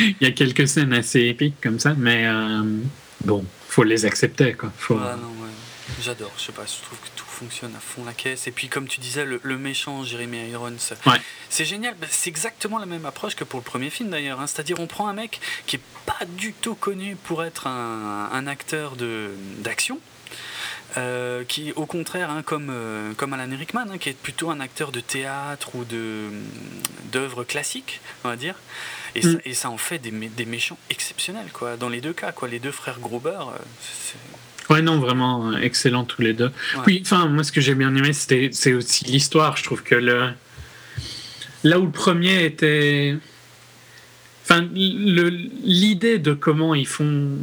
[0.00, 2.62] Il y a quelques scènes assez épiques comme ça, mais euh,
[3.24, 4.72] bon, faut les accepter, quoi.
[4.78, 5.51] Faut, ah, non, ouais.
[6.02, 8.48] J'adore, je sais pas, je trouve que tout fonctionne à fond la caisse.
[8.48, 10.74] Et puis, comme tu disais, le, méchant Jeremy Irons,
[11.48, 11.94] c'est génial.
[11.94, 14.40] Bah, c'est exactement la même approche que pour le premier film d'ailleurs.
[14.40, 14.48] Hein.
[14.48, 18.96] C'est-à-dire, on prend un mec qui est pas du tout connu pour être un, acteur
[18.96, 20.00] d'action.
[20.98, 24.60] Euh, qui au contraire, hein, comme, euh, comme Alan Rickman, hein, qui est plutôt un
[24.60, 25.86] acteur de théâtre ou
[27.10, 28.56] d'œuvres classiques, on va dire.
[29.14, 29.40] Et, ça, mm.
[29.46, 31.78] et ça en fait des, des, méchants exceptionnels, quoi.
[31.78, 32.46] Dans les deux cas, quoi.
[32.46, 34.18] Les deux frères Gruber, euh, c'est
[34.70, 36.50] Ouais, non, vraiment euh, excellent tous les deux.
[36.86, 39.56] Oui, enfin, moi, ce que j'ai bien aimé, c'était, c'est aussi l'histoire.
[39.56, 40.30] Je trouve que le.
[41.64, 43.16] Là où le premier était.
[44.44, 47.38] Enfin, le, l'idée de comment ils font.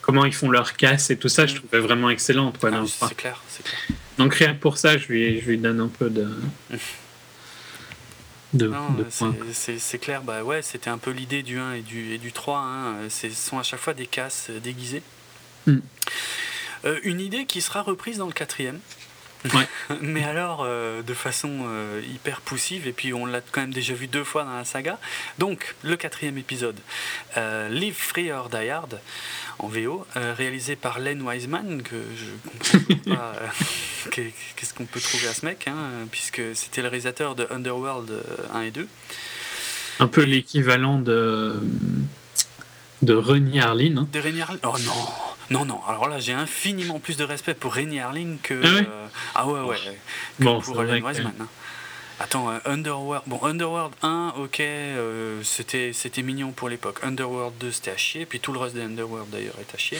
[0.00, 1.56] Comment ils font leur casse et tout ça, je mm.
[1.56, 2.56] trouvais vraiment excellente.
[2.58, 3.42] Quoi, ah, c'est clair.
[4.16, 6.28] Donc, rien que pour ça, je lui, je lui donne un peu de.
[8.54, 8.72] De,
[9.52, 12.32] c'est, c'est, clair, bah ouais, c'était un peu l'idée du 1 et du, et du
[12.32, 12.58] 3.
[12.58, 12.94] Hein.
[13.10, 15.02] Ce sont à chaque fois des casses déguisées.
[15.66, 15.80] Mm.
[16.84, 18.78] Euh, une idée qui sera reprise dans le quatrième.
[20.02, 23.94] Mais alors, euh, de façon euh, hyper poussive, et puis on l'a quand même déjà
[23.94, 24.98] vu deux fois dans la saga.
[25.38, 26.78] Donc, le quatrième épisode,
[27.70, 29.00] Live Free or Die Hard,
[29.60, 33.34] en VO, réalisé par Len Wiseman, que je comprends pas
[34.10, 35.76] qu'est-ce qu'on peut trouver à ce mec, hein,
[36.10, 38.10] puisque c'était le réalisateur de Underworld
[38.52, 38.88] 1 et 2.
[40.00, 41.60] Un peu l'équivalent de,
[43.02, 43.96] de Renier Harlin.
[43.98, 44.08] Hein.
[44.12, 47.74] De Renier Harlin Oh non non, non, alors là j'ai infiniment plus de respect pour
[47.74, 48.60] Rennie Harling que.
[48.62, 49.76] Ah, euh, ah ouais, ouais.
[50.38, 51.32] bon, pour Len Wiseman.
[51.40, 51.46] Hein.
[52.20, 53.22] Attends, euh, Underworld.
[53.26, 56.98] Bon, Underworld 1, ok, euh, c'était, c'était mignon pour l'époque.
[57.02, 58.26] Underworld 2, c'était à chier.
[58.26, 59.98] Puis tout le reste de Underworld d'ailleurs est à chier.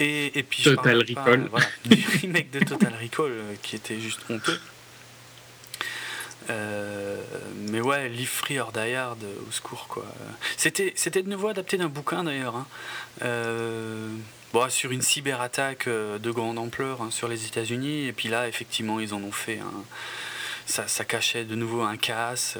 [0.00, 0.64] et, et puis.
[0.64, 1.48] Total Recall.
[1.50, 4.58] voilà, du remake de Total Recall qui était juste honteux.
[6.50, 7.16] Euh,
[7.68, 10.04] mais ouais, Live Free or Die Hard, au secours quoi.
[10.56, 12.56] C'était, c'était de nouveau adapté d'un bouquin d'ailleurs.
[12.56, 12.66] Hein.
[13.22, 14.08] Euh,
[14.52, 18.06] bon, sur une cyberattaque euh, de grande ampleur hein, sur les États-Unis.
[18.06, 19.84] Et puis là, effectivement, ils en ont fait un.
[20.66, 22.58] Ça, ça cachait de nouveau un casse.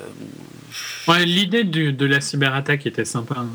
[1.07, 3.35] Ouais, l'idée de la cyberattaque était sympa.
[3.37, 3.51] Hein.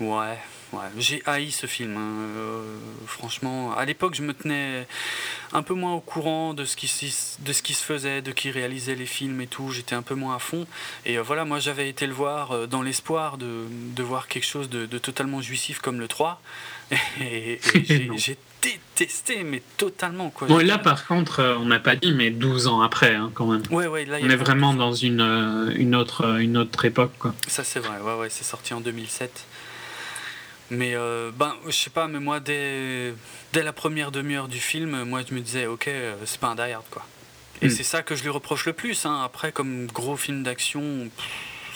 [0.00, 0.38] Ouais,
[0.72, 1.96] Ouais, j'ai haï ce film.
[1.96, 2.36] Hein.
[2.36, 2.62] Euh,
[3.06, 4.86] franchement, à l'époque, je me tenais
[5.52, 6.86] un peu moins au courant de ce, qui,
[7.40, 9.70] de ce qui se faisait, de qui réalisait les films et tout.
[9.70, 10.66] J'étais un peu moins à fond.
[11.06, 14.46] Et euh, voilà, moi, j'avais été le voir euh, dans l'espoir de, de, voir quelque
[14.46, 16.40] chose de, de, totalement jouissif comme le 3.
[17.22, 17.60] Et,
[18.16, 20.28] j'ai détesté, mais totalement.
[20.28, 20.48] Quoi.
[20.48, 23.62] Bon, là, par contre, on n'a pas dit, mais 12 ans après, hein, quand même.
[23.70, 27.12] Ouais, ouais, là, on est vraiment dans une, une, autre, une autre époque.
[27.18, 27.34] Quoi.
[27.46, 28.00] Ça, c'est vrai.
[28.02, 29.46] Ouais, ouais, c'est sorti en 2007.
[30.70, 33.14] Mais euh, ben, je sais pas, mais moi, dès,
[33.52, 36.54] dès la première demi-heure du film, moi, je me disais, ok, euh, c'est pas un
[36.54, 37.04] Die Hard, quoi.
[37.60, 37.70] Et hmm.
[37.70, 39.06] c'est ça que je lui reproche le plus.
[39.06, 39.22] Hein.
[39.24, 41.08] Après, comme gros film d'action,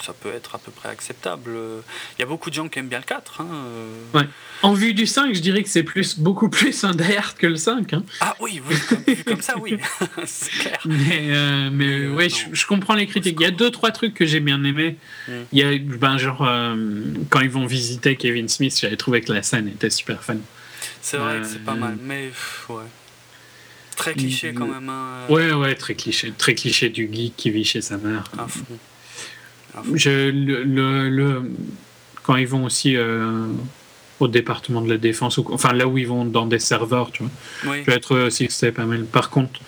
[0.02, 1.52] ça peut être à peu près acceptable.
[2.18, 3.40] Il y a beaucoup de gens qui aiment bien le 4.
[3.40, 3.46] Hein.
[4.14, 4.26] Ouais.
[4.62, 7.46] En vue du 5, je dirais que c'est plus, beaucoup plus un Die Hard que
[7.46, 7.92] le 5.
[7.92, 8.04] Hein.
[8.20, 9.76] Ah oui, oui comme, ça, oui.
[10.24, 10.78] c'est clair.
[10.84, 13.36] Mais, euh, mais, euh, ouais, je, comprends les critiques.
[13.40, 14.96] Il y a deux, trois trucs que j'ai bien aimé.
[15.26, 15.42] Hmm.
[15.52, 16.76] Il y a, ben, genre, euh,
[17.30, 20.36] quand ils vont visiter Kevin Smith, j'avais trouvé que la scène était super fun.
[21.00, 22.30] C'est vrai que c'est pas mal, mais
[22.68, 22.84] ouais.
[23.96, 24.88] Très cliché quand même.
[24.88, 25.26] Hein.
[25.28, 26.32] Ouais, ouais, très cliché.
[26.36, 28.24] Très cliché du geek qui vit chez sa mère.
[28.38, 28.64] À fond.
[29.94, 31.42] Je, le, le,
[32.22, 33.46] quand ils vont aussi euh,
[34.20, 37.24] au département de la défense, ou, enfin là où ils vont dans des serveurs, tu
[37.24, 39.04] vois, peut être aussi c'est pas mal.
[39.04, 39.61] Par contre,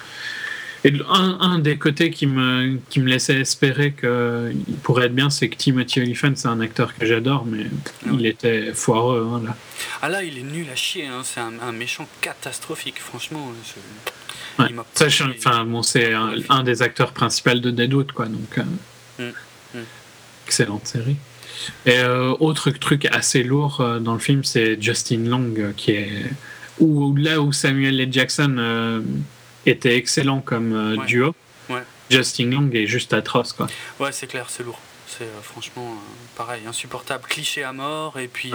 [0.85, 5.49] Et un, des côtés qui me, qui me laissait espérer qu'il pourrait être bien, c'est
[5.49, 7.65] que Timothy Olyphant, c'est un acteur que j'adore, mais
[8.07, 9.27] ah il était foireux.
[9.33, 9.57] Hein, là.
[10.03, 11.23] Ah là, il est nul à chier, hein.
[11.25, 13.51] c'est un, méchant catastrophique, franchement.
[14.59, 14.67] Ouais.
[15.39, 16.13] enfin, bon, c'est
[16.51, 18.59] un, des acteurs principaux de Deadwood, quoi, donc.
[18.59, 19.33] Euh, mm.
[20.47, 21.17] Excellente série.
[21.87, 26.11] Et euh, autre truc assez lourd euh, dans le film, c'est Justin Long, qui est.
[26.81, 28.13] Où, là où Samuel L.
[28.13, 29.05] Jackson
[29.65, 31.33] était excellent comme duo,
[32.11, 33.69] Justin Long est juste atroce, quoi.
[34.01, 34.81] Ouais, c'est clair, c'est lourd.
[35.07, 35.97] C'est franchement
[36.37, 38.53] pareil, insupportable, cliché à mort, et puis.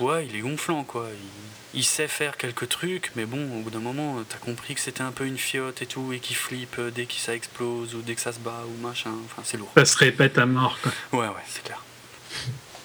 [0.00, 1.45] ouais, il est gonflant, quoi il
[1.84, 5.12] sait faire quelques trucs, mais bon, au bout d'un moment, t'as compris que c'était un
[5.12, 8.20] peu une fiotte et tout, et qu'il flippe dès que ça explose ou dès que
[8.20, 9.12] ça se bat ou machin.
[9.24, 9.70] Enfin, c'est lourd.
[9.76, 10.92] Ça se répète à mort, quoi.
[11.20, 11.82] Ouais, ouais, c'est clair.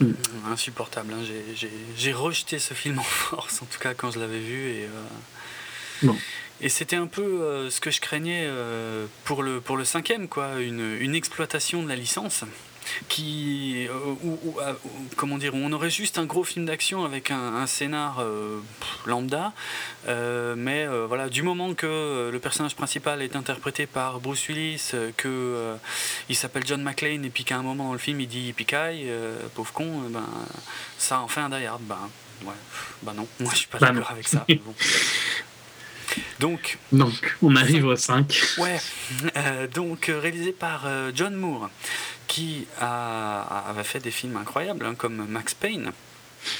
[0.01, 0.13] Mm.
[0.51, 1.13] Insupportable.
[1.13, 1.23] Hein.
[1.97, 4.69] J'ai rejeté ce film en force, en tout cas quand je l'avais vu.
[4.69, 4.87] Et,
[6.03, 6.11] euh,
[6.59, 10.27] et c'était un peu euh, ce que je craignais euh, pour, le, pour le cinquième,
[10.27, 12.43] quoi, une, une exploitation de la licence
[13.07, 14.73] qui, euh,
[15.15, 18.59] comment dire, on aurait juste un gros film d'action avec un, scénar euh,
[19.05, 19.53] lambda,
[20.07, 25.75] euh, mais voilà, du moment que le personnage principal est interprété par Bruce Willis, que
[26.29, 29.11] il s'appelle John McClane et puis qu'à un moment dans le film il dit Picaille,
[29.55, 30.25] pauvre con, ben
[30.97, 31.97] ça en fait un die hard, ben
[32.43, 32.53] ouais,
[33.03, 34.45] ben non, moi je suis pas bah d'accord avec ça.
[36.39, 38.57] Donc, donc, on arrive au 5.
[38.57, 38.79] Ouais,
[39.73, 41.69] donc réalisé par John Moore,
[42.31, 45.91] qui a, avait fait des films incroyables, hein, comme Max Payne,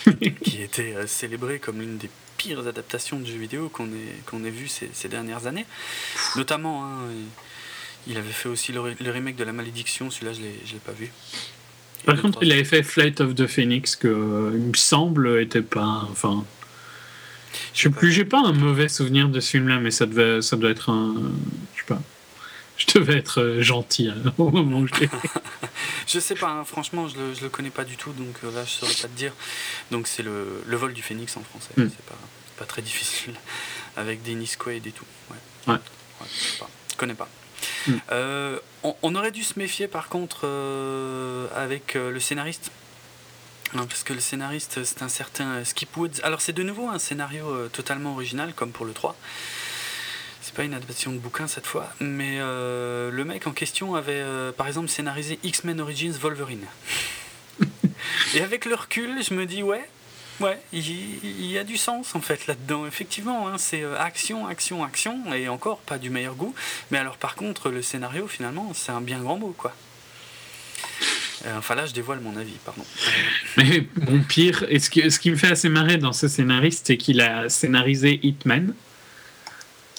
[0.43, 4.43] qui était euh, célébré comme l'une des pires adaptations de jeux vidéo qu'on ait, qu'on
[4.43, 5.65] ait vu ces, dernières années.
[6.35, 6.97] Notamment, hein,
[8.05, 11.09] il avait fait aussi le, remake de La Malédiction, celui-là je ne l'ai pas vu.
[12.05, 15.61] Par contre, il avait fait Flight of the Phoenix, que euh, il me semble était
[15.61, 16.05] pas.
[16.11, 16.43] Enfin.
[17.73, 20.57] Je sais plus, j'ai pas un mauvais souvenir de ce film-là, mais ça, devait, ça
[20.57, 21.15] doit être un.
[21.75, 22.01] Je sais pas
[22.87, 24.93] je devais être euh, gentil hein, au moment où je
[26.07, 28.63] Je sais pas, hein, franchement, je le, le connais pas du tout, donc euh, là,
[28.65, 29.33] je saurais pas te dire.
[29.91, 31.73] Donc, c'est le, le, vol du phénix en français.
[31.77, 31.89] Hmm.
[31.89, 32.17] C'est pas,
[32.57, 33.33] pas, très difficile.
[33.97, 35.05] Avec Dennis Quaid et tout.
[35.29, 35.73] Ouais.
[35.73, 35.79] ouais.
[36.91, 37.29] je connais pas.
[37.87, 37.93] Hmm.
[38.11, 40.47] Euh, on, aurait dû se méfier, par contre,
[41.55, 42.71] avec le scénariste.
[43.73, 46.21] parce que le scénariste, c'est un certain Skip Woods.
[46.23, 49.15] Alors, c'est de nouveau un scénario totalement original, comme pour le 3
[50.51, 54.11] c'est pas une adaptation de bouquin cette fois, mais euh, le mec en question avait
[54.15, 56.65] euh, par exemple scénarisé X-Men Origins Wolverine.
[58.35, 59.87] Et avec le recul, je me dis ouais,
[60.41, 62.85] ouais, il y, a du sens en fait là-dedans.
[62.85, 66.53] Effectivement, hein, c'est euh, action, action, action, et encore pas du meilleur goût.
[66.89, 69.73] Mais alors par contre, le scénario finalement, c'est un bien grand mot quoi.
[71.57, 72.83] Enfin là, je dévoile mon avis, pardon.
[73.57, 76.87] Mais bon, pire, et ce qui, ce qui me fait assez marrer dans ce scénariste,
[76.87, 78.75] c'est qu'il a scénarisé Hitman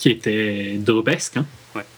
[0.02, 1.46] qui était d'Obesque, hein.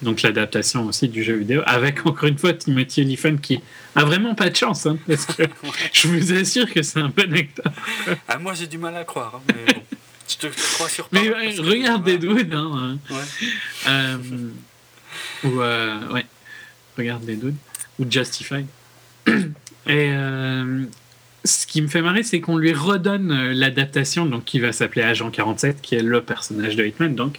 [0.02, 3.62] donc l'adaptation aussi du jeu vidéo, avec encore une fois Timothy Olyphant qui
[3.94, 5.44] a vraiment pas de chance, hein, parce que
[5.94, 7.72] je vous assure que c'est un bon acteur.
[8.28, 9.80] ah, moi j'ai du mal à croire, hein, mais bon,
[10.28, 12.98] je te crois sur Mais regarde Deadwood, hein,
[13.88, 14.18] euh,
[15.44, 16.26] ou euh, ouais,
[16.98, 17.54] regarde Deadwood,
[17.98, 18.66] ou Justified.
[19.26, 20.84] Et euh,
[21.42, 25.30] ce qui me fait marrer, c'est qu'on lui redonne l'adaptation, donc qui va s'appeler Agent
[25.30, 27.38] 47, qui est le personnage de Hitman, donc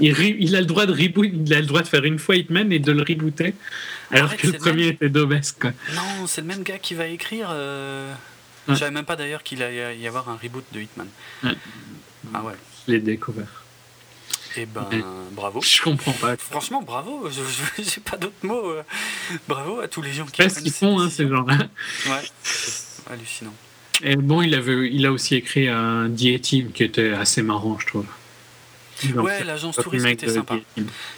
[0.00, 2.72] il, a le droit de reboot, il a le droit de faire une fois Hitman
[2.72, 3.54] et de le rebooter,
[4.10, 5.64] alors que le premier était d'Obesque.
[5.94, 7.48] Non, c'est le même gars qui va écrire.
[7.50, 8.12] Euh...
[8.68, 11.08] ne savais même pas d'ailleurs qu'il allait y avoir un reboot de Hitman.
[12.34, 12.54] Ah ouais.
[12.86, 13.64] Je l'ai découvert.
[14.58, 14.86] Eh ben,
[15.32, 15.60] bravo.
[15.60, 16.36] Je comprends pas.
[16.38, 17.28] Franchement, bravo.
[17.76, 18.70] Je n'ai pas d'autres mots.
[18.70, 18.82] Euh.
[19.48, 20.32] Bravo à tous les gens qui.
[20.32, 21.58] Qu'est-ce qu'ils font, hein, ces gens-là
[22.06, 22.22] Ouais,
[23.10, 23.54] hallucinant.
[24.02, 27.86] Et bon, il, avait, il a aussi écrit un Team qui était assez marrant, je
[27.86, 28.06] trouve
[29.16, 30.56] ouais, l'agence touriste était sympa.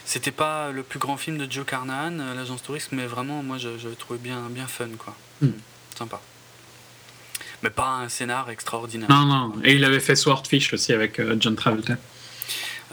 [0.05, 3.57] C'était pas le plus grand film de Joe Carnahan, euh, l'agence touriste, mais vraiment, moi,
[3.57, 5.15] je, je trouvé bien, bien fun, quoi.
[5.41, 5.51] Hmm.
[5.97, 6.21] Sympa.
[7.63, 9.09] Mais pas un scénar extraordinaire.
[9.09, 9.53] Non, non.
[9.63, 11.95] Et il avait fait Swordfish aussi avec euh, John Travolta.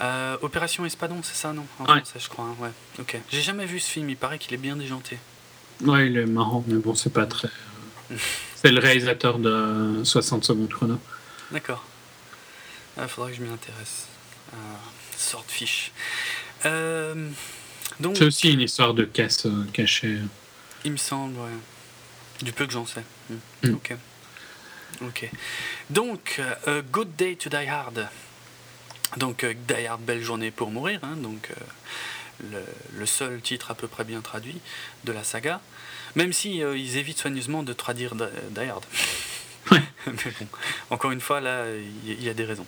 [0.00, 1.64] Euh, Opération Espadon, c'est ça, non?
[1.78, 2.44] En français, je crois.
[2.46, 2.70] Hein, ouais.
[2.98, 3.16] Ok.
[3.30, 4.10] J'ai jamais vu ce film.
[4.10, 5.18] Il paraît qu'il est bien déjanté.
[5.84, 7.48] Ouais, il est marrant, mais bon, c'est pas très.
[8.56, 10.98] c'est le réalisateur de 60 secondes chrono.
[11.52, 11.84] D'accord.
[12.96, 14.08] Il ah, faudra que je m'y intéresse.
[15.16, 15.92] Swordfish.
[16.64, 17.30] Euh,
[18.14, 20.18] c'est aussi une histoire de casse euh, cachée.
[20.84, 21.50] Il me semble, ouais.
[22.42, 23.04] Du peu que j'en sais.
[23.30, 23.36] Hmm.
[23.62, 23.74] Hmm.
[23.74, 23.94] Ok.
[25.02, 25.30] Ok.
[25.90, 28.08] Donc, euh, Good Day to Die Hard.
[29.16, 31.00] Donc, Die Hard, belle journée pour mourir.
[31.02, 31.50] Hein, donc,
[32.50, 32.62] le,
[32.98, 34.60] le, seul titre à peu près bien traduit
[35.04, 35.60] de la saga.
[36.14, 38.84] Même si ils évitent soigneusement de traduire Die Hard.
[40.06, 40.46] mais bon,
[40.90, 41.64] encore une fois, là,
[42.04, 42.66] il y, a des raisons.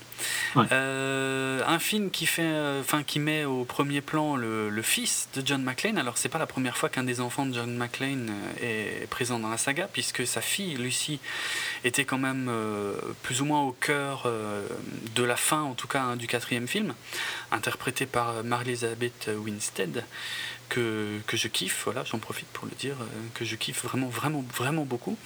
[0.56, 5.62] Euh, un film qui, fait, enfin, qui met au premier plan le, fils de John
[5.62, 5.98] McClane.
[5.98, 9.50] Alors, c'est pas la première fois qu'un des enfants de John McClane est présent dans
[9.50, 11.20] la saga, puisque sa fille, Lucy,
[11.84, 12.50] était quand même
[13.22, 14.30] plus ou moins au cœur
[15.14, 16.94] de la fin, en tout cas, hein, du quatrième film,
[17.52, 20.04] interprété par Marley-Elizabeth Winstead
[20.68, 24.08] que, que je kiffe, voilà, j'en profite pour le dire, euh, que je kiffe vraiment,
[24.08, 25.16] vraiment, vraiment beaucoup.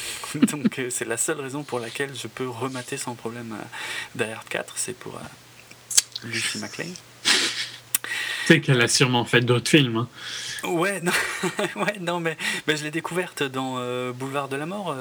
[0.34, 4.30] Donc euh, c'est la seule raison pour laquelle je peux remater sans problème euh, Die
[4.30, 5.18] Hard 4, c'est pour
[6.24, 6.92] Lucy McLean.
[8.46, 9.98] C'est qu'elle a sûrement fait d'autres films.
[9.98, 10.08] Hein.
[10.64, 11.12] Ouais, non,
[11.76, 12.36] ouais, non mais,
[12.66, 13.76] mais je l'ai découverte dans
[14.12, 14.96] Boulevard de la Mort,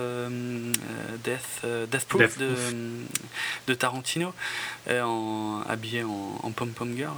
[1.24, 2.50] Death, Death Proof, De,
[3.68, 4.34] de, Tarantino,
[4.90, 7.14] en, habillée en, en pom-pom girl.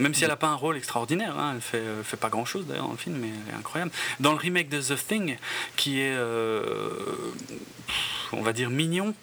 [0.00, 2.44] Même si elle n'a pas un rôle extraordinaire, hein, elle fait, euh, fait pas grand
[2.44, 3.92] chose d'ailleurs dans le film, mais elle est incroyable.
[4.18, 5.36] Dans le remake de The Thing,
[5.76, 6.90] qui est, euh,
[8.32, 9.14] on va dire, mignon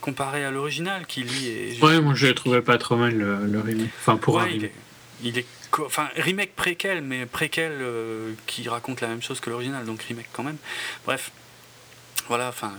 [0.00, 1.82] comparé à l'original, qui lui est.
[1.82, 3.90] Ouais, moi je trouvais pas trop mal le, remake.
[4.00, 4.48] Enfin, pour un
[5.22, 5.46] il est,
[5.78, 10.28] enfin, remake préquel, mais préquel euh, qui raconte la même chose que l'original, donc remake
[10.32, 10.58] quand même.
[11.04, 11.32] Bref.
[12.28, 12.72] Voilà, enfin,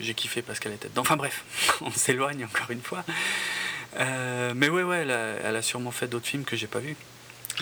[0.00, 1.02] j'ai kiffé parce qu'elle était dedans.
[1.02, 1.44] Enfin bref,
[1.80, 3.04] on s'éloigne encore une fois.
[3.98, 6.78] Euh, mais ouais, ouais, elle a, elle a sûrement fait d'autres films que j'ai pas
[6.78, 6.96] vus.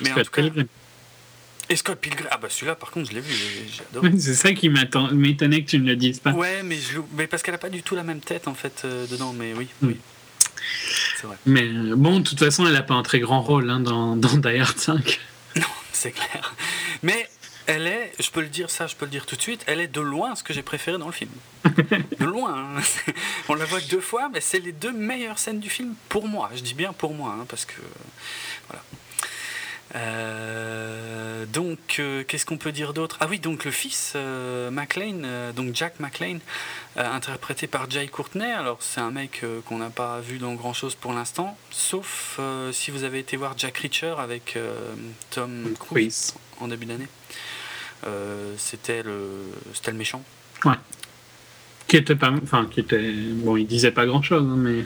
[0.03, 0.67] Mais Scott en tout cas, Pilgrim.
[1.71, 2.27] Et Scott Pilgrim.
[2.31, 3.35] Ah bah celui-là, par contre, je l'ai vu,
[3.71, 4.11] j'adore.
[4.19, 6.33] c'est ça qui m'étonnait que tu ne le dises pas.
[6.33, 8.83] Ouais, mais, je, mais parce qu'elle a pas du tout la même tête en fait
[8.85, 9.97] euh, dedans, mais oui, oui.
[11.17, 11.37] C'est vrai.
[11.47, 14.17] Mais euh, bon, de toute façon, elle a pas un très grand rôle hein, dans,
[14.17, 15.21] dans Die Hard 5.
[15.57, 15.63] Non,
[15.93, 16.55] c'est clair.
[17.03, 17.29] Mais
[17.69, 19.81] elle est, je peux le dire ça, je peux le dire tout de suite, elle
[19.81, 21.31] est de loin ce que j'ai préféré dans le film.
[22.19, 22.77] De loin.
[22.79, 23.13] Hein.
[23.49, 26.51] On la voit deux fois, mais c'est les deux meilleures scènes du film pour moi.
[26.55, 27.81] Je dis bien pour moi, hein, parce que
[28.69, 28.83] voilà.
[29.95, 33.19] Euh, donc, euh, qu'est-ce qu'on peut dire d'autre?
[33.21, 36.39] Ah oui, donc le fils euh, McLean, donc Jack McLean,
[36.97, 38.51] interprété par Jay Courtney.
[38.51, 42.41] Alors, c'est un mec qu'on n'a pas vu dans grand-chose pour l'instant, sauf
[42.73, 44.59] si vous avez été voir Jack Reacher avec
[45.31, 47.09] Tom Cruise en début d'année.
[48.07, 49.29] Euh, c'était le,
[49.75, 50.23] c'était le méchant.
[50.65, 50.75] Ouais.
[51.87, 54.85] Qui était pas, enfin, qui était, bon, il disait pas grand chose, hein, mais.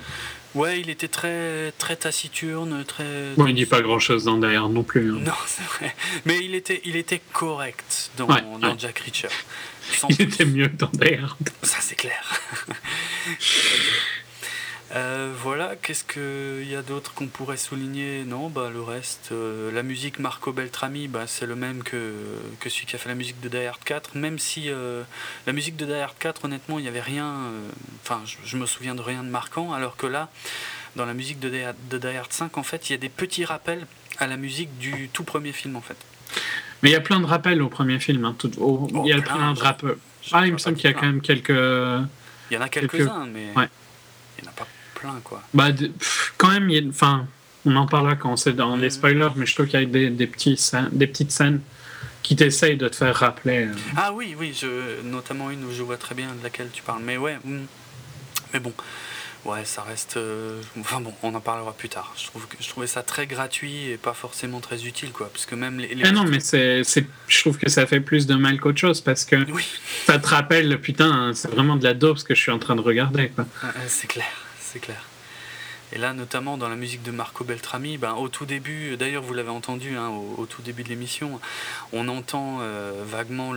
[0.54, 3.34] Ouais, il était très, très taciturne, très.
[3.36, 5.10] Bon, il dit pas grand chose dans derrière non plus.
[5.10, 5.20] Hein.
[5.24, 5.94] Non, c'est vrai.
[6.26, 9.28] Mais il était, il était correct dans, dans Jack Reacher.
[10.10, 11.36] il était mieux dans derrière.
[11.62, 12.40] Ça, c'est clair.
[14.94, 18.24] Euh, voilà, qu'est-ce qu'il y a d'autre qu'on pourrait souligner?
[18.26, 22.12] Non, bah, le reste, euh, la musique Marco Beltrami, bah, c'est le même que,
[22.60, 25.02] que celui qui a fait la musique de Die Hard 4, même si euh,
[25.46, 27.36] la musique de Die Hard 4, honnêtement, il n'y avait rien,
[28.02, 30.28] enfin, je, me souviens de rien de marquant, alors que là,
[30.94, 33.86] dans la musique de Die, Hard, 5, en fait, il y a des petits rappels
[34.18, 35.96] à la musique du tout premier film, en fait.
[36.82, 39.22] Mais il y a plein de rappels au premier film, hein, oh, il y a
[39.22, 39.96] plein, de rappels.
[40.32, 41.48] Ah, il me semble qu'il y a quand même quelques...
[41.48, 44.66] Il y en a quelques-uns, mais il n'y en a pas
[45.24, 45.42] quoi.
[45.54, 45.68] Bah,
[46.36, 47.26] quand même, enfin,
[47.64, 50.10] on en parlera quand c'est dans les spoilers, mais je trouve qu'il y a des,
[50.10, 50.58] des, petits
[50.92, 51.60] des petites scènes
[52.22, 53.66] qui t'essayent de te faire rappeler.
[53.66, 53.74] Euh.
[53.96, 57.02] Ah oui, oui, je, notamment une où je vois très bien de laquelle tu parles.
[57.04, 57.60] Mais ouais, mm.
[58.52, 58.72] mais bon,
[59.44, 60.16] ouais, ça reste.
[60.16, 62.12] Euh, enfin bon, on en parlera plus tard.
[62.16, 65.30] Je, trouve que, je trouvais ça très gratuit et pas forcément très utile, quoi.
[65.32, 65.96] Parce que même les.
[66.04, 66.82] Ah non, mais c'est,
[67.28, 69.36] je trouve que ça fait plus de mal qu'autre chose parce que
[70.06, 72.76] ça te rappelle, putain, c'est vraiment de la dope ce que je suis en train
[72.76, 73.46] de regarder, quoi.
[73.88, 74.26] c'est clair
[74.72, 75.04] c'est clair.
[75.94, 79.34] Et là, notamment dans la musique de Marco Beltrami, ben, au tout début, d'ailleurs vous
[79.34, 81.38] l'avez entendu hein, au, tout début de l'émission,
[81.92, 83.52] on entend euh, vaguement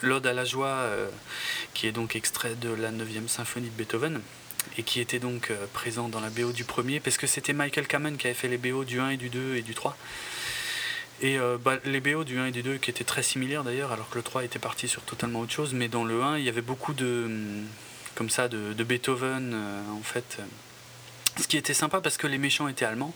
[0.00, 1.08] l'Ode à la joie, euh,
[1.74, 4.22] qui est donc extrait de la 9e symphonie de Beethoven,
[4.78, 7.86] et qui était donc euh, présent dans la BO du premier, parce que c'était Michael
[7.86, 9.96] Kamen qui avait fait les BO du 1 et du 2 et du 3.
[11.22, 14.08] Et bah, les BO du 1 et du 2 qui étaient très similaires d'ailleurs, alors
[14.08, 16.48] que le 3 était parti sur totalement autre chose, mais dans le 1, il y
[16.48, 17.28] avait beaucoup de
[18.20, 20.40] comme ça de, Beethoven, euh, en fait.
[21.40, 23.14] Ce qui était sympa parce que les méchants étaient allemands.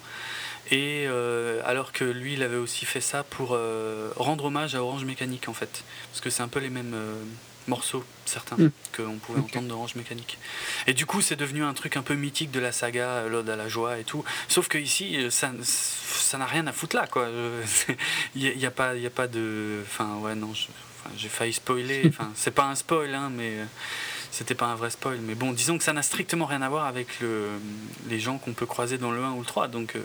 [0.70, 4.82] Et euh, alors que lui, il avait aussi fait ça pour euh, rendre hommage à
[4.82, 5.84] Orange Mécanique, en fait.
[6.10, 6.96] Parce que c'est un peu les mêmes
[7.68, 8.70] morceaux, certains, mm.
[8.96, 10.38] qu'on pouvait entendre d'Orange Mécanique.
[10.86, 13.56] Et du coup, c'est devenu un truc un peu mythique de la saga, l'Ode à
[13.56, 14.24] la joie et tout.
[14.48, 17.28] Sauf que ici, ça ça n'a rien à foutre là, quoi.
[18.34, 19.82] Il n'y a, a, pas, y a pas de.
[19.82, 20.54] Enfin, ouais, non,
[21.14, 22.04] j'ai failli spoiler.
[22.08, 23.58] Enfin, c'est pas un spoil, hein, mais
[24.34, 26.86] c'était pas un vrai spoil, mais bon, disons que ça n'a strictement rien à voir
[26.86, 27.50] avec le,
[28.08, 30.00] les gens qu'on peut croiser dans le 1 ou le 3, donc euh,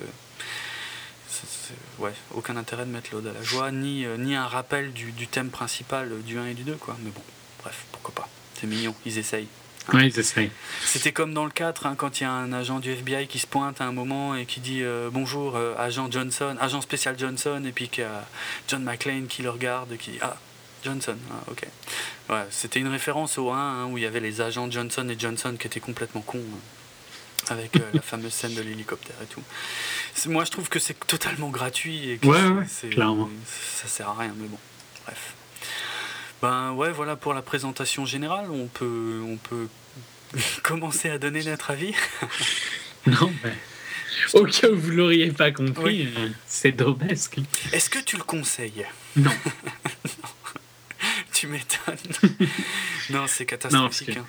[1.97, 5.11] ouais, aucun intérêt de mettre l'ode à la joie, ni, euh, ni un rappel du,
[5.13, 6.95] du, thème principal du 1 et du 2, quoi.
[7.03, 7.23] Mais bon,
[7.63, 8.30] bref, pourquoi pas.
[8.53, 9.47] C'est mignon, ils essayent.
[9.91, 10.51] Ouais, ils essayent.
[10.86, 13.39] C'était comme dans le 4, hein, quand il y a un agent du FBI qui
[13.39, 17.63] se pointe à un moment et qui dit euh, bonjour, agent Johnson, agent spécial Johnson,
[17.65, 18.27] et puis qu'il y a
[18.67, 20.38] John McClane qui le regarde, qui dit ah,
[20.84, 21.63] Johnson, ah, ok.
[22.30, 25.17] Ouais, c'était une référence au 1 hein, où il y avait les agents Johnson et
[25.17, 26.39] Johnson qui étaient complètement cons.
[26.39, 26.59] Hein,
[27.49, 29.41] avec euh, la fameuse scène de l'hélicoptère et tout.
[30.27, 33.30] Moi, je trouve que c'est totalement gratuit et que ouais, ouais, clairement.
[33.45, 34.57] ça sert à rien, mais bon,
[35.05, 35.34] bref.
[36.41, 38.49] Ben ouais, voilà pour la présentation générale.
[38.51, 39.67] On peut, on peut
[40.63, 41.93] commencer à donner notre avis.
[43.07, 43.53] non, mais
[44.34, 47.39] au cas où vous l'auriez pas compris, euh, c'est drobesque.
[47.71, 48.86] Est-ce que tu le conseilles?
[49.15, 49.32] Non.
[51.39, 52.37] tu m'étonnes.
[53.11, 54.17] non, c'est catastrophique.
[54.17, 54.25] Hein.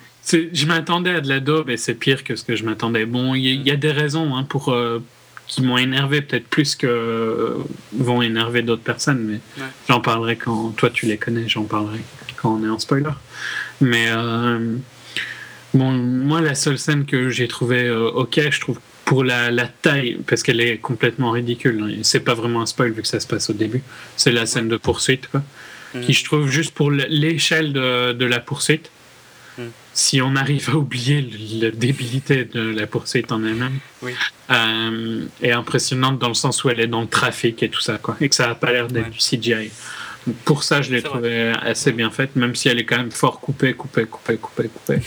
[0.53, 3.05] je m'attendais à de la daube et c'est pire que ce que je m'attendais.
[3.05, 5.03] Bon, il y, a des raisons hein, pour euh,
[5.47, 7.57] qui m'ont énervé peut-être plus que euh,
[7.91, 11.49] vont énerver d'autres personnes, mais j'en parlerai quand toi tu les connais.
[11.49, 11.99] J'en parlerai
[12.37, 13.11] quand on est en spoiler.
[13.81, 14.09] Mais
[15.73, 20.19] bon, moi la seule scène que j'ai trouvé ok, je trouve pour la, la taille,
[20.25, 23.27] parce qu'elle est complètement ridicule, hein, c'est pas vraiment un spoil vu que ça se
[23.27, 23.83] passe au début,
[24.15, 25.43] c'est la scène de poursuite, quoi,
[25.93, 26.01] mm.
[26.01, 28.91] qui je trouve juste pour l'échelle de, de, la poursuite,
[29.57, 29.63] mm.
[29.93, 31.27] si on arrive à oublier
[31.61, 34.13] la débilité de la poursuite en elle-même, oui.
[34.49, 37.97] euh, est impressionnante dans le sens où elle est dans le trafic et tout ça,
[37.97, 39.71] quoi, et que ça a pas l'air d'être du CGI.
[40.45, 43.39] Pour ça, je l'ai trouvé assez bien faite, même si elle est quand même fort
[43.39, 44.99] coupée, coupée, coupée, coupée, coupée.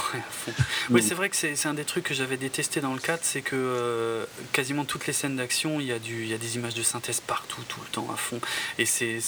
[0.91, 3.43] oui, c'est vrai que c'est un des trucs que j'avais détesté dans le 4, c'est
[3.43, 6.83] que euh, quasiment toutes les scènes d'action, il y, a y a des images de
[6.83, 8.41] synthèse partout, tout le temps, à fond.
[8.79, 9.21] Et c'est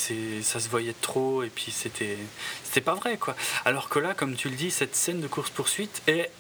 [0.43, 2.19] ça se voyait trop, et puis c'était
[2.81, 3.37] pas vrai, quoi.
[3.65, 6.31] Alors que là, comme tu le dis, cette scène de course-poursuite est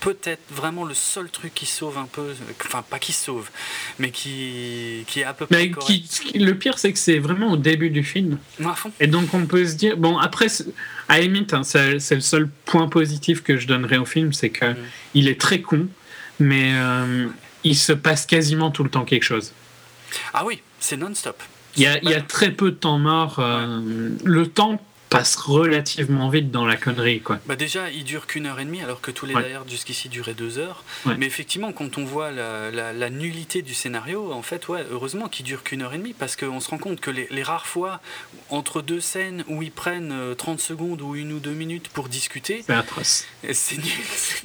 [0.00, 2.34] peut-être vraiment le seul truc qui sauve un peu,
[2.64, 3.50] enfin pas qui sauve,
[3.98, 5.70] mais qui, qui est à peu près.
[5.70, 8.38] Qui, le pire, c'est que c'est vraiment au début du film.
[9.00, 10.48] Et donc on peut se dire, bon après,
[11.08, 14.72] à limite, hein, c'est le seul point positif que je donnerais au film, c'est que
[14.72, 14.76] mm.
[15.14, 15.88] il est très con,
[16.40, 17.28] mais euh,
[17.64, 19.52] il se passe quasiment tout le temps quelque chose.
[20.34, 21.42] Ah oui, c'est non-stop.
[21.76, 23.38] Il y, a, il y, a, très peu de temps mort.
[23.38, 24.78] Euh, le temps
[25.12, 27.20] passe relativement vite dans la connerie.
[27.20, 27.38] Quoi.
[27.46, 30.34] Bah déjà, il dure qu'une heure et demie, alors que tous les d'ailleurs jusqu'ici duraient
[30.34, 30.84] deux heures.
[31.18, 35.44] Mais effectivement, quand on voit la, la, nullité du scénario, en fait, ouais, heureusement qu'il
[35.44, 38.00] dure qu'une heure et demie, parce qu'on se rend compte que les, les, rares fois,
[38.50, 42.08] entre deux scènes où ils prennent 30 euh, secondes ou une ou deux minutes pour
[42.08, 43.26] discuter, c'est atroce.
[43.52, 43.86] C'est nul,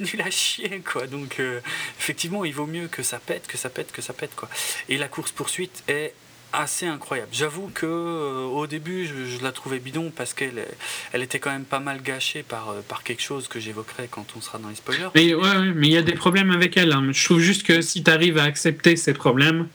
[0.00, 1.06] nul, à chier, quoi.
[1.06, 1.60] Donc, euh,
[1.98, 4.48] effectivement, il vaut mieux que ça pète, que ça pète, que ça pète, quoi.
[4.88, 6.12] Et la course-poursuite est
[6.58, 7.30] assez incroyable.
[7.32, 10.66] J'avoue que euh, au début, je, la trouvais bidon parce qu'elle
[11.12, 14.26] elle était quand même pas mal gâchée par, euh, par quelque chose que j'évoquerai quand
[14.36, 15.08] on sera dans les spoilers.
[15.14, 16.92] Mais ouais, mais il y a des problèmes avec elle.
[16.92, 17.10] Hein.
[17.12, 19.68] Je trouve juste que si tu arrives à accepter ces problèmes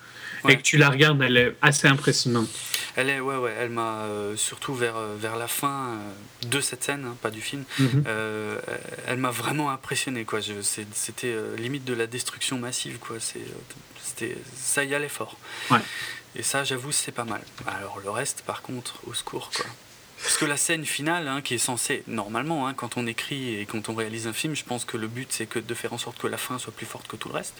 [0.50, 2.50] et que tu la regardes, elle est assez impressionnante.
[2.98, 5.98] Elle est, ouais, ouais, elle m'a euh, surtout vers, vers la fin
[6.46, 8.04] de cette scène, hein, pas du film, mhm.
[9.08, 10.40] elle m'a vraiment impressionné, quoi.
[10.92, 13.16] C'était limite de la destruction massive, quoi.
[13.22, 15.38] C'était, ça y allait fort.
[15.72, 15.80] Ouais.
[16.36, 17.42] Et ça, j'avoue, c'est pas mal.
[17.68, 19.66] Alors le reste, par contre, au secours, quoi.
[20.24, 23.66] Parce que la scène finale, hein, qui est censée, normalement, hein, quand on écrit et
[23.66, 25.98] quand on réalise un film, je pense que le but c'est que de faire en
[25.98, 27.56] sorte que la fin soit plus forte que tout le reste.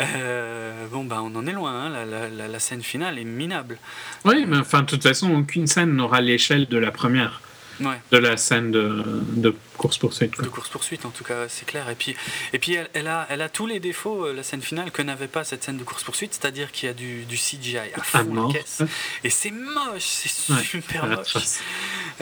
[0.00, 3.78] Euh, bon, bah on en est loin, hein, la, scène finale est minable.
[4.24, 7.40] Oui, mais enfin, de toute façon, aucune scène n'aura l'échelle de la première
[7.80, 10.40] de la scène de, de course-poursuite.
[10.40, 11.88] De course-poursuite, en tout cas, c'est clair.
[11.90, 12.16] Et puis,
[12.52, 15.02] et puis elle, elle, a, elle a tous les défauts, euh, la scène finale, que
[15.02, 18.34] n'avait pas cette scène de course-poursuite, c'est-à-dire qu'il y a du, du CGI à fond
[18.34, 18.82] la caisse.
[19.24, 21.36] Et c'est moche, c'est super moche.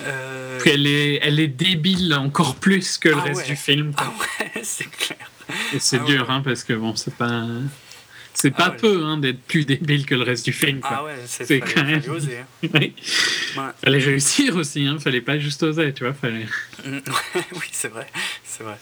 [0.01, 0.61] Euh...
[0.67, 3.93] Elle, est, elle est débile encore plus que le ah reste du film.
[3.97, 5.31] Ah ouais, c'est clair.
[5.73, 7.45] Et c'est ah dur, hein, parce que bon, c'est pas.
[8.35, 10.81] C'est pas ah peu hein, d'être plus débile que le reste du film.
[10.81, 10.91] Quoi.
[10.93, 12.03] Ah ouais, c'est quand même.
[12.09, 12.69] Oser, hein.
[12.75, 12.93] oui.
[13.81, 14.99] Fallait réussir aussi, hein.
[14.99, 16.15] fallait pas juste oser, tu vois.
[16.15, 16.47] Fallait...
[16.85, 16.99] Mm,
[17.53, 18.07] oui, c'est vrai,
[18.45, 18.77] c'est vrai.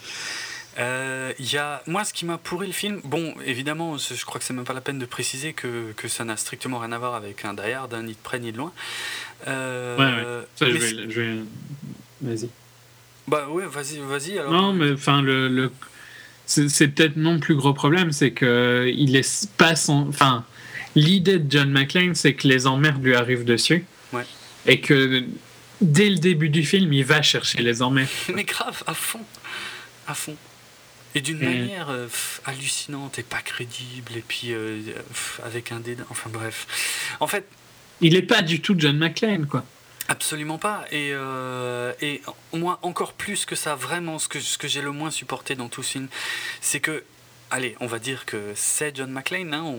[0.79, 4.45] Euh, y a, moi, ce qui m'a pourri le film, bon, évidemment, je crois que
[4.45, 7.13] c'est même pas la peine de préciser que, que ça n'a strictement rien à voir
[7.13, 8.73] avec un Die Hard, ni de près ni de loin.
[9.47, 10.47] Euh, ouais, ouais.
[10.55, 11.43] Ça, je vais, vais...
[12.21, 12.49] Vas-y.
[13.27, 14.39] Bah ouais, vas-y, vas-y.
[14.39, 14.51] Alors.
[14.51, 15.71] Non, mais enfin, le, le,
[16.69, 20.07] c'est peut-être non plus gros problème, c'est que il est pas son.
[20.09, 20.45] Enfin,
[20.95, 23.85] l'idée de John McClane, c'est que les emmerdes lui arrivent dessus.
[24.11, 24.25] Ouais.
[24.65, 25.23] Et que
[25.81, 28.09] dès le début du film, il va chercher les emmerdes.
[28.33, 29.21] Mais grave, à fond.
[30.07, 30.35] À fond.
[31.15, 32.07] Et d'une manière euh,
[32.45, 34.79] hallucinante et pas crédible, et puis euh,
[35.45, 36.05] avec un dédain.
[36.09, 36.67] Enfin bref.
[37.19, 37.45] En fait.
[38.01, 39.63] Il n'est pas du tout John McClane, quoi.
[40.09, 40.85] Absolument pas.
[40.91, 41.93] Et, euh,
[42.51, 45.69] moi, encore plus que ça, vraiment, ce que, ce que j'ai le moins supporté dans
[45.69, 46.07] tout ce film,
[46.61, 47.03] c'est que,
[47.51, 49.53] allez, on va dire que c'est John McClane.
[49.53, 49.75] Hein,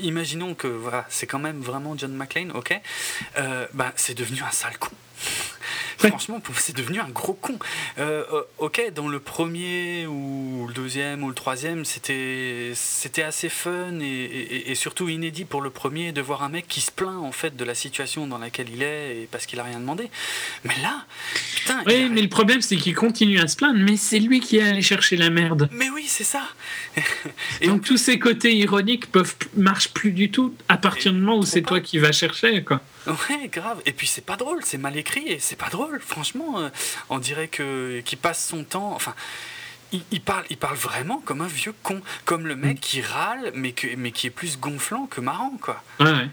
[0.00, 2.78] imaginons que voilà, c'est quand même vraiment John McClane, ok
[3.38, 4.90] euh, bah, C'est devenu un sale con.
[6.08, 7.58] Franchement, c'est devenu un gros con.
[7.98, 8.24] Euh,
[8.58, 14.74] ok, dans le premier ou le deuxième ou le troisième, c'était c'était assez fun et,
[14.74, 17.64] surtout inédit pour le premier de voir un mec qui se plaint en fait de
[17.64, 20.10] la situation dans laquelle il est et parce qu'il a rien demandé.
[20.64, 21.04] Mais là,
[21.54, 21.82] putain.
[21.86, 24.62] Oui, mais le problème c'est qu'il continue à se plaindre, mais c'est lui qui est
[24.62, 25.68] allé chercher la merde.
[25.72, 26.42] Mais oui, c'est ça.
[27.60, 31.38] et Donc tous ces côtés ironiques peuvent marchent plus du tout à partir du moment
[31.38, 32.80] où c'est toi qui vas chercher quoi.
[33.06, 33.80] Ouais, grave.
[33.86, 36.00] Et puis c'est pas drôle, c'est mal écrit et c'est pas drôle.
[36.00, 36.68] Franchement, euh,
[37.10, 38.92] on dirait que qu'il passe son temps.
[38.94, 39.14] Enfin,
[40.10, 42.80] il, parle, il parle vraiment comme un vieux con, comme le mec mm.
[42.80, 45.82] qui râle, mais que, mais qui est plus gonflant que marrant, quoi.
[46.00, 46.28] Ouais.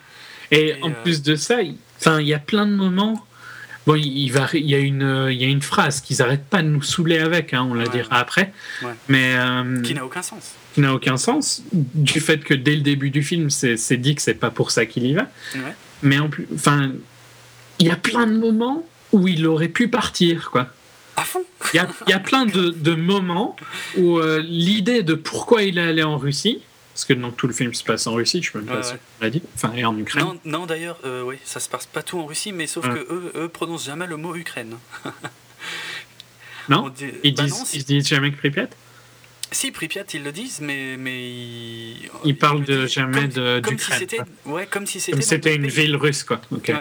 [0.52, 3.26] Et, en euh, plus de ça, il, il y a plein de moments.
[3.86, 6.62] Bon, il, va, il y a une, il y a une phrase qu'ils arrêtent pas
[6.62, 8.54] de nous saouler avec, hein, on la dira après,
[9.08, 10.54] mais euh, qui n'a aucun sens.
[10.76, 14.22] Qui n'a aucun sens du fait que dès le début du film, c'est dit que
[14.22, 15.28] c'est pas pour ça qu'il y va.
[15.56, 15.76] Ouais.
[16.02, 16.92] Mais en plus, enfin,
[17.80, 20.68] il y a plein de moments où il aurait pu partir, quoi.
[21.16, 21.44] À fond
[21.74, 23.56] Il y a, y a, plein de, de moments
[23.98, 26.62] où euh, l'idée de pourquoi il est allé en Russie,
[26.94, 28.82] parce que donc tout le film se passe en Russie, je peux me pas
[29.22, 30.24] l'a dit, enfin et en Ukraine.
[30.24, 33.00] Non, non d'ailleurs, euh, oui, ça se passe pas tout en Russie, mais sauf que
[33.10, 34.76] eux, eux prononcent jamais le mot Ukraine.
[36.70, 36.92] non,
[37.24, 38.70] ils, bah disent, ils disent jamais que Pripyat?
[39.52, 40.96] Si, Pripyat, ils le disent, mais.
[40.98, 41.94] mais
[42.24, 43.62] ils, parlent de jamais d'Ukraine.
[43.62, 45.22] Comme, si c'était ouais, comme si c'était.
[45.22, 46.42] c'était une ville russe, quoi.
[46.52, 46.68] Ok.
[46.68, 46.76] Ouais,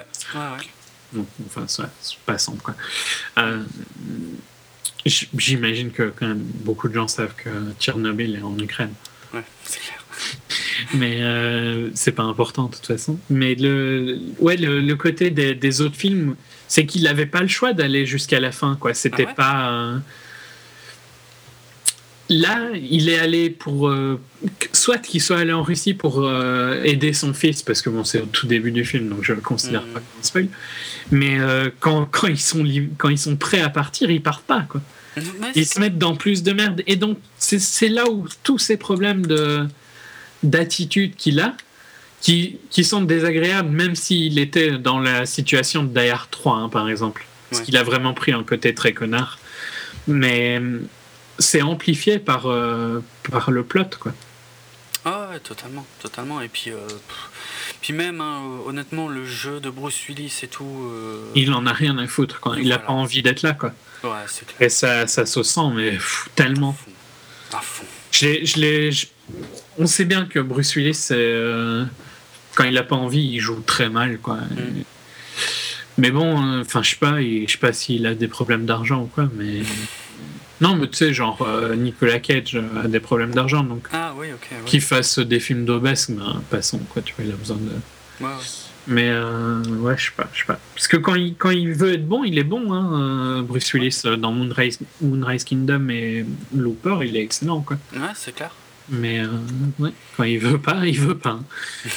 [1.15, 2.75] ouais, enfin, c'est pas simple, quoi.
[3.39, 3.63] Euh,
[5.07, 7.49] J'imagine que quand même beaucoup de gens savent que
[7.79, 8.93] Tchernobyl est en Ukraine.
[9.33, 10.05] Ouais, c'est clair.
[10.95, 13.19] Mais euh, c'est pas important de toute façon.
[13.31, 17.73] Mais le, ouais, le, côté des, des, autres films, c'est qu'il n'avait pas le choix
[17.73, 18.77] d'aller jusqu'à la fin.
[18.77, 18.93] quoi.
[18.95, 19.71] C'était ah pas.
[19.71, 19.99] Euh,
[22.31, 23.89] Là, il est allé pour.
[23.89, 24.21] Euh,
[24.73, 28.21] soit qu'il soit allé en Russie pour euh, aider son fils, parce que bon, c'est
[28.21, 29.93] au tout début du film, donc je le considère mm.
[29.93, 30.49] pas comme un spoil.
[31.11, 32.65] Mais euh, quand, quand, ils sont
[32.99, 34.67] quand ils sont prêts à partir, ils partent pas.
[34.69, 34.83] Quoi.
[35.55, 36.83] ils se mettent dans plus de merde.
[36.87, 39.25] Et donc, c'est là où tous ces problèmes
[40.43, 41.55] d'attitude qu'il a,
[42.21, 46.91] qui, qui, sont désagréables, même s'il était dans la situation de Die 3, hein, par
[46.91, 47.25] exemple.
[47.49, 49.39] Parce qu'il a vraiment pris un côté très connard.
[50.07, 50.61] Mais
[51.39, 54.13] c'est amplifié par, euh, par le plot, quoi.
[55.05, 56.41] Ah ouais, totalement, totalement.
[56.41, 56.87] Et puis, euh,
[57.81, 60.65] puis même, hein, honnêtement, le jeu de Bruce Willis et tout.
[60.65, 62.57] Euh, il en a rien à foutre, quoi.
[62.59, 63.73] Il n'a pas envie d'être là, quoi.
[64.03, 64.61] Ouais, c'est clair.
[64.61, 65.99] Et ça, ça se sent, mais
[66.35, 66.77] tellement.
[67.53, 67.85] À fond.
[68.11, 69.07] Je
[69.79, 71.09] On sait bien que Bruce Willis,
[72.55, 74.37] quand il n'a pas envie, il joue très mal, quoi.
[74.37, 74.83] Mm.
[75.99, 79.07] Mais bon, enfin, je sais pas, je sais pas s'il a des problèmes d'argent ou
[79.07, 79.63] quoi, mais.
[80.61, 84.13] Non, mais tu sais, genre euh, Nicolas Cage euh, a des problèmes d'argent, donc ah,
[84.17, 84.65] oui, ok.
[84.65, 88.25] qu'il fasse des films d'obèse, ben, passons, quoi, tu vois, il a besoin de.
[88.25, 88.45] Ouais, ouais.
[88.89, 90.59] Mais euh, ouais, je sais pas, je sais pas.
[90.75, 93.43] Parce que quand il, quand il veut être bon, il est bon, hein.
[93.43, 97.77] Bruce Willis dans Moonrise, Moonrise Kingdom et Looper, il est excellent, quoi.
[97.95, 98.51] Ouais, c'est clair.
[98.89, 99.21] Mais
[99.79, 101.31] ouais, quand il veut pas, il veut pas.
[101.31, 101.45] Hein.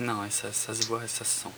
[0.00, 1.48] Non, non ça, ça se voit et ça se sent.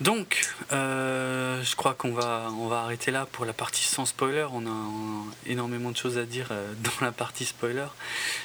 [0.00, 4.46] Donc, euh, je crois qu'on va, on va arrêter là pour la partie sans spoiler.
[4.50, 4.86] On a
[5.46, 7.86] énormément de choses à dire euh, dans la partie spoiler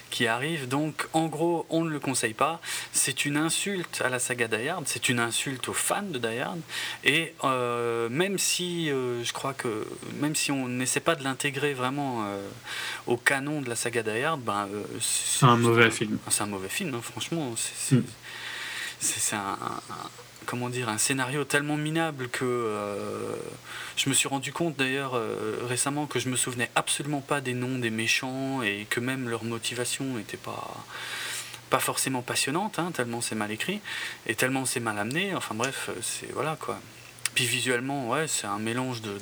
[0.09, 0.67] qui arrive.
[0.67, 2.59] Donc, en gros, on ne le conseille pas.
[2.91, 6.43] C'est une insulte à la saga Die c'est une insulte aux fans de Die
[7.05, 9.87] Et euh, même si, je crois que,
[10.19, 12.27] même si on n'essaie pas de l'intégrer vraiment
[13.07, 14.67] au canon de la saga Die ben,
[14.99, 16.17] c'est un mauvais film.
[16.29, 17.53] C'est un mauvais film, hein, franchement.
[17.57, 19.37] C'est mm.
[19.37, 23.35] un comment dire, un scénario tellement minable que euh,
[23.97, 27.53] je me suis rendu compte d'ailleurs euh, récemment que je me souvenais absolument pas des
[27.53, 33.35] noms des méchants et que même leur motivation n'était pas forcément passionnante, hein, tellement c'est
[33.35, 33.81] mal écrit
[34.27, 35.35] et tellement c'est mal amené.
[35.35, 36.79] Enfin bref, c'est voilà quoi.
[37.33, 39.19] Puis visuellement, ouais, c'est un mélange de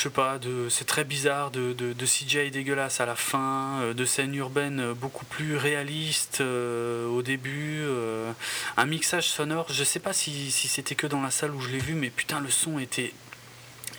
[0.00, 3.80] je sais pas, de, c'est très bizarre, de, de, de, CGI dégueulasse à la fin,
[3.82, 8.32] euh, de scènes urbaines beaucoup plus réalistes euh, au début, euh,
[8.78, 11.68] un mixage sonore, je sais pas si, si c'était que dans la salle où je
[11.68, 13.12] l'ai vu, mais putain le son était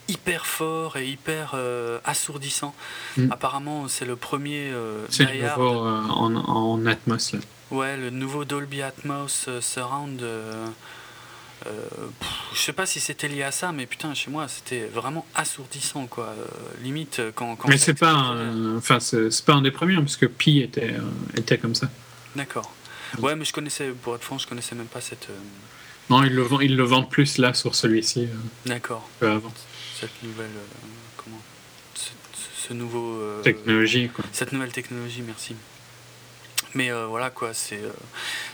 [0.08, 1.56] hyper fort et hyper
[2.04, 2.74] assourdissant.
[3.18, 3.32] Mm.
[3.32, 4.74] Apparemment c'est le premier...
[5.10, 7.34] c'est le nouveau en, en Atmos.
[7.34, 7.40] Là.
[7.70, 10.20] Ouais, le nouveau Dolby Atmos Surround
[11.68, 12.08] euh,
[12.54, 16.08] je sais pas si c'était lié à ça, mais putain, chez moi, c'était vraiment assourdissant,
[16.08, 16.26] quoi.
[16.26, 16.46] Euh,
[16.84, 17.58] limite, euh, quand.
[17.68, 18.36] mais c'est pas,
[18.78, 20.96] enfin, c'est pas un des premiers, hein, parce que Pi était,
[21.38, 21.90] était comme ça.
[22.36, 22.74] D'accord.
[23.20, 25.28] Ouais, mais je connaissais, pour être franc, je connaissais même pas cette.
[26.10, 28.28] Non, ils le, vendent, ils le vendent plus là sur celui-ci.
[28.66, 29.08] D'accord.
[29.22, 29.54] Avant.
[30.00, 30.50] Cette nouvelle.
[31.18, 31.42] comment
[31.94, 33.20] ce, nouveau.
[33.44, 34.26] technologie, quoi.
[34.32, 35.56] Cette nouvelle technologie, merci.
[36.74, 37.92] Mais euh, voilà quoi, c'est euh,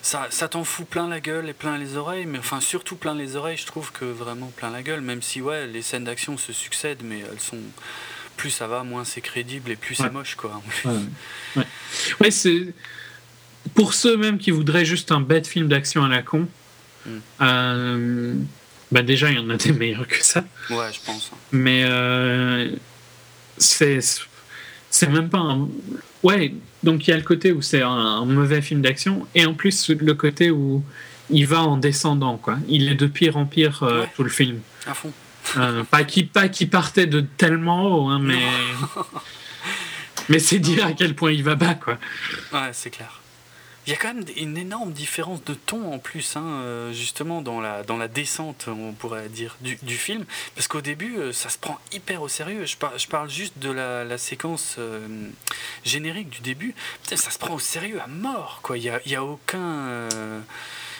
[0.01, 3.13] ça, ça t'en fout plein la gueule et plein les oreilles, mais enfin surtout plein
[3.13, 6.37] les oreilles, je trouve que vraiment plein la gueule, même si ouais, les scènes d'action
[6.37, 7.59] se succèdent, mais elles sont
[8.35, 10.61] plus ça va, moins c'est crédible et plus c'est moche quoi.
[10.85, 11.63] Ouais,
[12.21, 12.31] ouais.
[12.31, 12.73] c'est
[13.73, 16.47] pour ceux même qui voudraient juste un bête film d'action à la con.
[17.05, 17.19] Hmm.
[17.41, 18.33] Euh,
[18.91, 20.43] bah déjà il y en a des meilleurs que ça.
[20.69, 21.31] Ouais, je pense.
[21.51, 21.83] Mais
[23.57, 23.99] c'est
[24.89, 25.67] c'est même pas un
[26.27, 26.53] ouais
[26.83, 29.89] donc il y a le côté où c'est un, mauvais film d'action, et en plus
[29.89, 30.83] le côté où
[31.29, 32.57] il va en descendant, quoi.
[32.69, 34.59] Il est de pire en pire euh, tout le film.
[34.85, 35.11] À fond.
[35.57, 38.39] Euh, pas qui pas qui partait de tellement haut, hein, mais
[40.29, 41.97] mais c'est dire à quel point il va bas, quoi.
[42.53, 43.21] Ouais, c'est clair.
[43.87, 47.41] Il y a quand même une énorme différence de ton en plus, hein, euh, justement,
[47.41, 50.25] dans la, dans la descente, on pourrait dire, du, du film.
[50.55, 52.65] Parce qu'au début, euh, ça se prend hyper au sérieux.
[52.65, 55.07] Je, je parle juste de la, la séquence euh,
[55.85, 56.75] générique du début.
[57.03, 58.77] ça se prend au sérieux à mort, quoi.
[58.77, 60.09] Il n'y a, y a aucun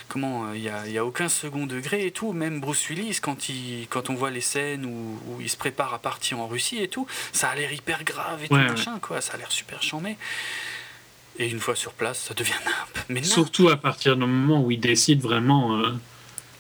[0.08, 3.50] comment il y a, y a, aucun second degré et tout même Bruce Willis quand
[3.50, 6.82] il quand on voit les scènes où, où il se prépare à partir en Russie
[6.82, 9.84] et tout ça a l'air hyper grave et tout machin quoi ça a l'air super
[9.84, 10.16] chambé
[11.40, 13.06] et une fois sur place, ça devient nimp.
[13.10, 15.78] Mais Surtout à partir du moment où ils décident vraiment.
[15.78, 15.94] Euh,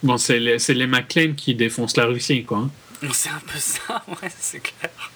[0.04, 2.60] bon, c'est les, les McLean qui défoncent la Russie, quoi.
[2.60, 3.10] Hein.
[3.14, 5.12] C'est un peu ça, ouais, c'est clair.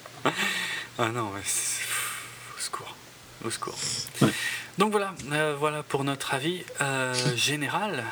[0.98, 2.96] Ah non, ouais, au secours.
[3.44, 3.78] Au secours.
[4.78, 8.04] Donc voilà, euh, voilà pour notre avis euh, général.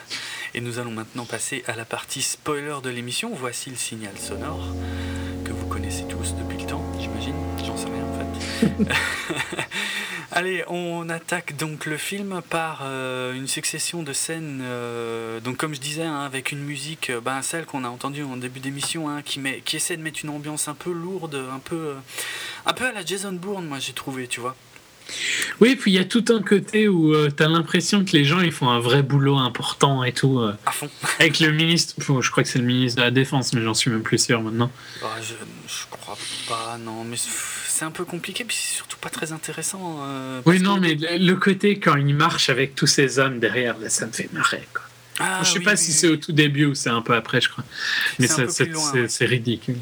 [0.55, 3.31] Et nous allons maintenant passer à la partie spoiler de l'émission.
[3.33, 4.67] Voici le signal sonore
[5.45, 7.37] que vous connaissez tous depuis le temps, j'imagine.
[7.65, 8.95] J'en sais rien en fait.
[10.33, 15.75] Allez, on attaque donc le film par euh, une succession de scènes, euh, donc comme
[15.75, 19.09] je disais, hein, avec une musique, euh, ben, celle qu'on a entendue en début d'émission,
[19.09, 21.97] hein, qui, qui essaie de mettre une ambiance un peu lourde, un peu,
[22.65, 24.55] un peu à la Jason Bourne, moi j'ai trouvé, tu vois.
[25.61, 28.41] Oui, puis il y a tout un côté où tu as l'impression que les gens
[28.41, 30.41] ils font un vrai boulot important et tout.
[30.41, 30.89] à fond.
[31.19, 33.91] avec le ministre, je crois que c'est le ministre de la Défense, mais j'en suis
[33.91, 34.71] même plus sûr maintenant.
[35.03, 35.35] Bah, je,
[35.67, 36.17] je crois
[36.49, 37.17] pas, non, mais
[37.81, 40.01] c'est un peu compliqué, puis c'est surtout pas très intéressant.
[40.03, 44.07] Euh, oui, non, mais le côté quand il marche avec tous ces hommes derrière, ça
[44.07, 44.67] me fait marrer.
[44.73, 44.83] Quoi.
[45.19, 47.49] Ah, je sais pas si c'est au tout début ou c'est un peu après, je
[47.49, 47.65] crois.
[48.19, 49.77] Mais c'est ridicule.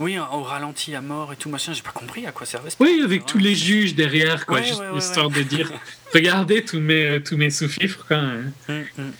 [0.00, 3.00] Oui, au ralenti à mort et tout machin, j'ai pas compris à quoi servait Oui,
[3.04, 5.72] avec tous les juges derrière, quoi, juste histoire de dire
[6.14, 8.18] regardez tous mes, tous mes sous-fifres, quoi.
[8.68, 9.12] Hum, hum.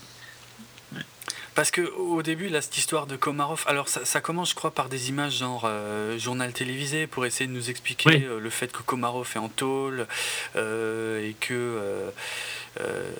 [1.59, 4.88] Parce que au début, là, cette histoire de Komarov, alors ça, commence, je crois, par
[4.88, 8.80] des images genre euh, journal télévisé pour essayer de nous expliquer euh, le fait que
[8.80, 10.06] Komarov est en tôle
[10.54, 12.12] euh, et que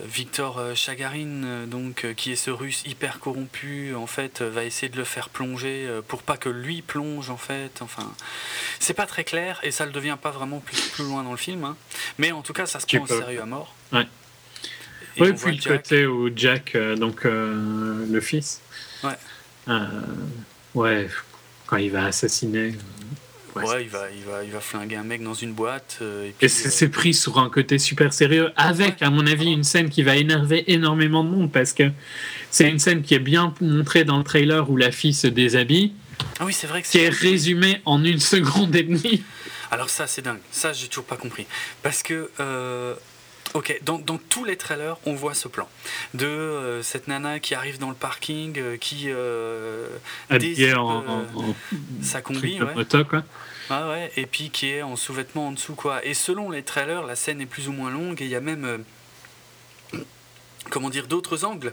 [0.05, 5.03] Victor Chagarin, donc, qui est ce russe hyper corrompu, en fait, va essayer de le
[5.03, 7.83] faire plonger pour pas que lui plonge, en fait.
[7.83, 8.09] Enfin,
[8.79, 11.37] c'est pas très clair et ça le devient pas vraiment plus, plus loin dans le
[11.37, 11.65] film.
[11.65, 11.77] Hein.
[12.19, 13.75] Mais en tout cas, ça se prend au sérieux à mort.
[13.93, 14.07] Ouais
[15.21, 18.61] oui, puis le côté où Jack, euh, donc euh, le fils,
[19.05, 19.11] ouais.
[19.69, 19.87] Euh,
[20.75, 21.09] ouais,
[21.67, 22.75] quand il va assassiner.
[23.57, 25.99] Ouais, il, va, il, va, il va flinguer un mec dans une boîte.
[26.41, 30.05] et, c'est pris sur un côté super sérieux, avec, à mon avis, une scène qui
[30.05, 31.91] va énerver énormément de monde, parce que
[32.51, 35.93] c'est une scène qui est bien montrée dans le trailer où la fille se déshabille.
[36.39, 39.25] Ah oui, c'est vrai que Qui est résumée en une seconde et demie.
[39.73, 40.41] Alors ça, c'est dingue.
[40.53, 41.47] Ça, j'ai toujours pas compris.
[41.83, 42.31] Parce que
[43.55, 45.69] Ok, dans, dans, tous les trailers, on voit ce plan
[46.15, 49.89] de euh, cette nana qui arrive dans le parking, euh, qui euh,
[50.77, 51.25] en,
[52.03, 52.75] sa combi, ouais.
[52.75, 53.25] Moto, quoi.
[53.71, 56.05] Ah ouais, et puis qui est en sous-vêtements en dessous, quoi.
[56.05, 58.41] Et selon les trailers, la scène est plus ou moins longue et il y a
[58.41, 58.85] même
[60.71, 61.73] comment dire d'autres angles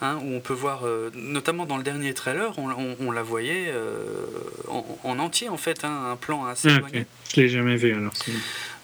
[0.00, 0.82] hein, où on peut voir
[1.14, 3.72] notamment dans le dernier trailer on, la voyait
[4.68, 7.06] en, entier en fait hein, un plan assez ah, okay.
[7.34, 8.12] je l'ai jamais vu alors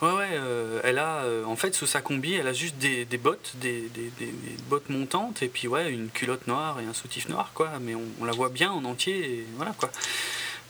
[0.02, 3.04] Ouais, ouais, euh, elle a, euh, en fait, sous sa combi, elle a juste des,
[3.04, 4.32] des bottes, des, des, des,
[4.70, 7.70] bottes montantes, et puis, ouais, une culotte noire et un soutif noir, quoi.
[7.82, 9.90] Mais on, la voit bien en entier, et voilà, quoi.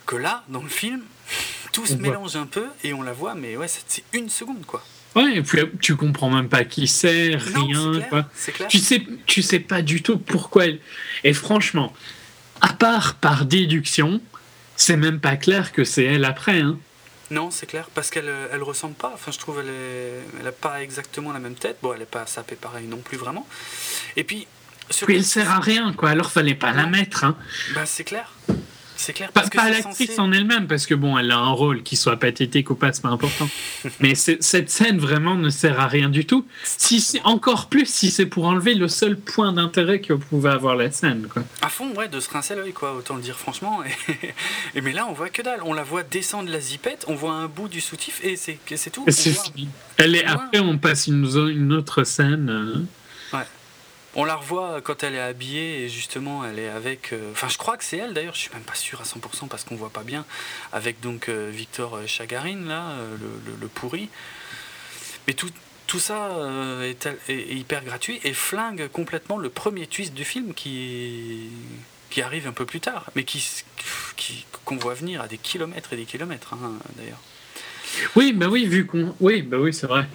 [0.04, 1.02] Que là, dans le film,
[1.72, 4.82] tout se mélange un peu, et on la voit, mais ouais, c'est une seconde, quoi.
[5.16, 8.26] Ouais, et puis tu comprends même pas qui c'est, rien, quoi.
[8.54, 8.68] Clair.
[8.68, 10.78] Tu sais, tu sais pas du tout pourquoi elle.
[11.24, 11.92] Et franchement,
[12.60, 14.20] à part par déduction,
[14.76, 16.78] c'est même pas clair que c'est elle après, hein.
[17.30, 19.12] Non, c'est clair, parce qu'elle elle ressemble pas.
[19.14, 21.78] Enfin, je trouve elle n'a pas exactement la même tête.
[21.80, 23.46] Bon, elle n'est pas sapée pareil non plus vraiment.
[24.16, 24.48] Et puis.
[24.90, 26.10] Sur puis elle sert à rien, quoi.
[26.10, 27.22] Alors fallait pas la mettre.
[27.22, 27.36] Hein.
[27.74, 28.32] Bah, c'est clair.
[29.00, 29.30] C'est clair.
[29.32, 32.68] Parce pas, l'actrice en elle-même, parce que bon, elle a un rôle, qui soit pathétique
[32.68, 33.48] ou pas, c'est pas important.
[34.00, 36.44] Mais cette scène vraiment ne sert à rien du tout.
[36.64, 40.90] Si encore plus, si c'est pour enlever le seul point d'intérêt que pouvait avoir la
[40.90, 41.44] scène, quoi.
[41.62, 42.94] À fond, ouais, de se rincer l'œil, quoi.
[42.94, 43.80] Autant le dire franchement.
[44.74, 44.82] Et...
[44.82, 45.60] mais là, on voit que dalle.
[45.64, 48.58] On la voit descendre la zipette, on voit un bout du soutif et c'est
[48.90, 49.06] tout.
[49.96, 52.50] Elle est après, on passe une, une autre scène.
[52.50, 53.40] Euh,
[54.14, 57.12] on la revoit quand elle est habillée et justement elle est avec.
[57.12, 59.48] Euh, enfin, je crois que c'est elle d'ailleurs, je suis même pas sûr à 100%
[59.48, 60.24] parce qu'on voit pas bien.
[60.72, 63.16] Avec donc euh, Victor Chagarine, là, euh,
[63.60, 64.08] le, pourri.
[65.26, 65.50] Mais tout,
[65.86, 66.28] tout ça
[66.82, 71.50] est, hyper gratuit et flingue complètement le premier twist du film qui,
[72.08, 73.64] qui arrive un peu plus tard, mais qui
[74.64, 77.20] qu'on voit venir à des kilomètres et des kilomètres hein, d'ailleurs.
[78.16, 79.14] Oui, bah oui, vu qu'on.
[79.20, 80.06] Oui, bah oui, c'est vrai.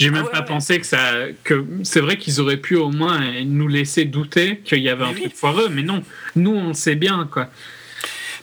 [0.00, 1.12] J'ai même ah pas pensé que ça.
[1.44, 5.12] que C'est vrai qu'ils auraient pu au moins nous laisser douter qu'il y avait un
[5.12, 6.02] truc foireux, mais non,
[6.36, 7.48] nous on sait bien quoi.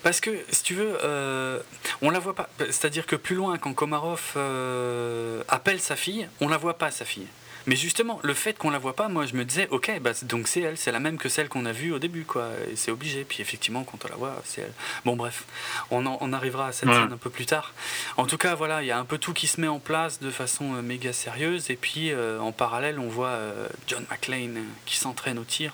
[0.03, 1.59] Parce que, si tu veux, euh,
[2.01, 2.47] on la voit pas.
[2.59, 7.03] C'est-à-dire que plus loin, quand Komarov euh, appelle sa fille, on la voit pas, sa
[7.03, 7.27] fille.
[7.68, 10.47] Mais justement, le fait qu'on la voit pas, moi je me disais, ok, bah, donc
[10.47, 12.49] c'est elle, c'est la même que celle qu'on a vue au début, quoi.
[12.72, 13.26] Et c'est obligé.
[13.26, 14.74] Puis effectivement, quand on la voit, c'est elle.
[15.05, 15.43] Bon, bref,
[15.91, 17.74] on, on arrivera à cette scène un peu plus tard.
[18.15, 20.20] En tout cas, voilà, il y a un peu tout qui se met en place
[20.20, 21.70] de façon euh, méga sérieuse.
[21.70, 25.74] Et puis euh, en parallèle, on voit euh, John McClane qui s'entraîne au tir.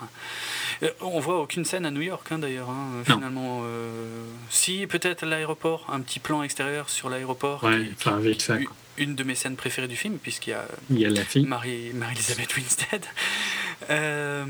[1.01, 3.63] on voit aucune scène à New York, hein, d'ailleurs, hein, finalement.
[4.49, 7.63] si, peut-être l'aéroport, un petit plan extérieur sur l'aéroport.
[7.63, 8.65] Ouais, enfin, vite fait
[8.97, 11.45] une de mes scènes préférées du film, puisqu'il y a, il y a la fille.
[11.45, 13.05] Marie, Marie-Elisabeth Winstead.
[13.89, 14.45] Euh,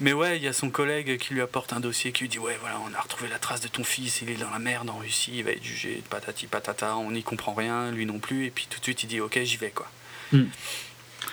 [0.00, 2.38] mais ouais, il y a son collègue qui lui apporte un dossier qui lui dit
[2.38, 4.88] Ouais, voilà, on a retrouvé la trace de ton fils, il est dans la merde
[4.88, 8.46] en Russie, il va être jugé, patati patata, on n'y comprend rien, lui non plus,
[8.46, 9.90] et puis tout de suite il dit Ok, j'y vais, quoi.
[10.32, 10.44] Hmm.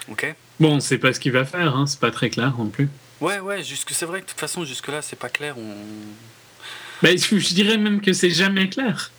[0.10, 2.70] Ok Bon, on sait pas ce qu'il va faire, hein, c'est pas très clair non
[2.70, 2.90] plus.
[3.22, 5.58] Ouais, ouais, jusque, c'est vrai que de toute façon, jusque-là, c'est pas clair.
[5.58, 5.76] On...
[7.02, 9.12] Bah, je dirais même que c'est jamais clair.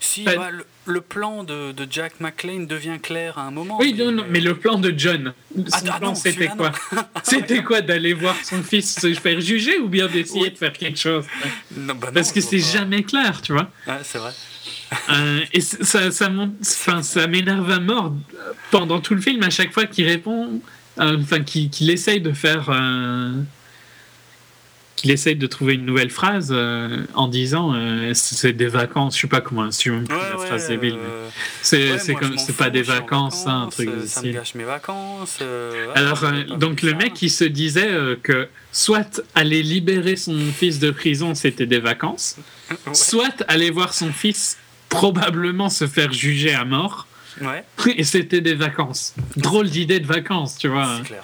[0.00, 0.50] Si, bah,
[0.86, 3.78] le, plan de, de, Jack McClane devient clair à un moment.
[3.80, 5.34] Oui, mais, non, mais le plan de John,
[5.72, 6.72] ah, ah, c'était quoi
[7.22, 10.98] C'était quoi d'aller voir son fils se faire juger ou bien d'essayer de faire quelque
[10.98, 11.24] chose?
[11.70, 13.70] Bah Parce que c'est jamais clair, tu vois.
[13.86, 14.32] Ouais, c'est vrai.
[15.10, 16.30] Euh, et ça, ça,
[17.02, 18.14] ça m'énerve à mort
[18.70, 20.60] pendant tout le film à chaque fois qu'il répond,
[21.00, 22.70] euh, enfin qu'il essaye de faire.
[22.70, 23.32] Euh,
[24.96, 29.20] qu'il essaye de trouver une nouvelle phrase euh, en disant euh, c'est des vacances, je
[29.22, 30.96] sais pas comment assumer ouais, la phrase débile.
[30.98, 31.28] Euh,
[31.62, 35.38] c'est c'est comme c'est pas des vacances, hein, un truc ça me gâche mes vacances.
[35.94, 36.24] Alors
[36.58, 37.90] donc le mec il se disait
[38.22, 42.36] que soit aller libérer son fils de prison c'était des vacances,
[42.92, 47.06] soit aller voir son fils probablement se faire juger à mort.
[47.86, 49.14] Et c'était des vacances.
[49.36, 51.00] Drôle d'idée de vacances, tu vois.
[51.02, 51.22] C'est clair.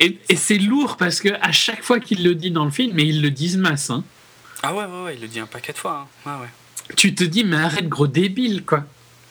[0.00, 3.06] Et, c'est lourd parce que à chaque fois qu'il le dit dans le film, mais
[3.06, 3.90] ils le disent masse.
[3.90, 4.04] Hein.
[4.62, 6.08] Ah ouais, ouais, ouais, il le dit un paquet de fois.
[6.26, 6.38] Hein.
[6.40, 6.48] Ouais,
[6.96, 8.84] Tu te dis, mais arrête, gros débile, quoi.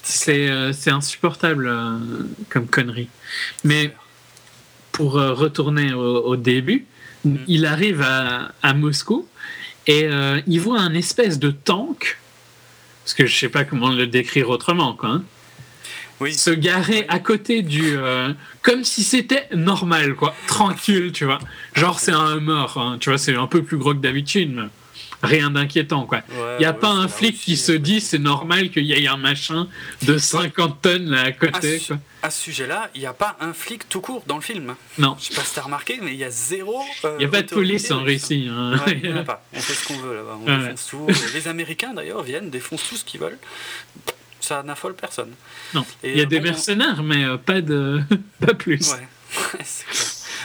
[0.04, 1.98] C'est euh, insupportable euh,
[2.50, 3.10] comme connerie.
[3.64, 3.94] Mais
[4.92, 6.86] pour euh, retourner au, début,
[7.26, 7.36] mm.
[7.48, 9.28] il arrive à, à Moscou
[9.88, 10.08] et
[10.48, 12.18] il voit un espèce de tank.
[13.04, 15.10] Parce que je sais pas comment le décrire autrement, quoi.
[15.10, 15.24] Hein
[16.32, 17.98] se garer à côté du.
[17.98, 20.34] Euh, comme si c'était normal, quoi.
[20.48, 21.40] Tranquille, tu vois.
[21.74, 24.64] Genre, c'est un mort, hein, tu vois, c'est un peu plus gros que d'habitude, mais
[25.24, 26.22] rien d'inquiétant, quoi.
[26.32, 29.18] Il n'y a pas un flic qui se dit c'est normal qu'il y ait un
[29.18, 29.68] machin
[30.04, 31.82] de 50 tonnes là à côté,
[32.22, 34.76] à, À ce sujet-là, il n'y a pas un flic tout court dans le film.
[34.98, 35.16] Non.
[35.20, 36.84] Je sais pas si as remarqué, mais il y a zéro.
[37.06, 38.50] Euh, il n'y a pas de police en Russie.
[38.52, 38.80] Hein.
[38.88, 39.44] il n'y en a pas.
[39.54, 40.38] On fait ce qu'on veut là-bas.
[40.42, 41.08] On défonce tout.
[41.34, 43.40] Les Américains, d'ailleurs, viennent, défoncent tout ce qu'ils veulent
[44.44, 45.32] ça n'affole personne.
[45.74, 45.86] Non.
[46.04, 48.02] il y a des mercenaires, mais euh, pas, de...
[48.46, 48.92] pas plus.
[48.92, 49.08] Ouais.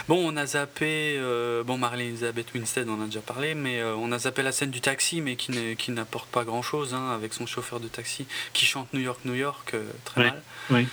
[0.07, 4.11] Bon, on a zappé, euh, bon, Marley-Elizabeth Winstead, on a déjà parlé, mais euh, on
[4.11, 7.79] a zappé la scène du taxi, mais qui n'apporte pas grand-chose, hein, avec son chauffeur
[7.79, 9.75] de taxi qui chante New York, New York,
[10.05, 10.41] très mal.
[10.71, 10.87] Oui.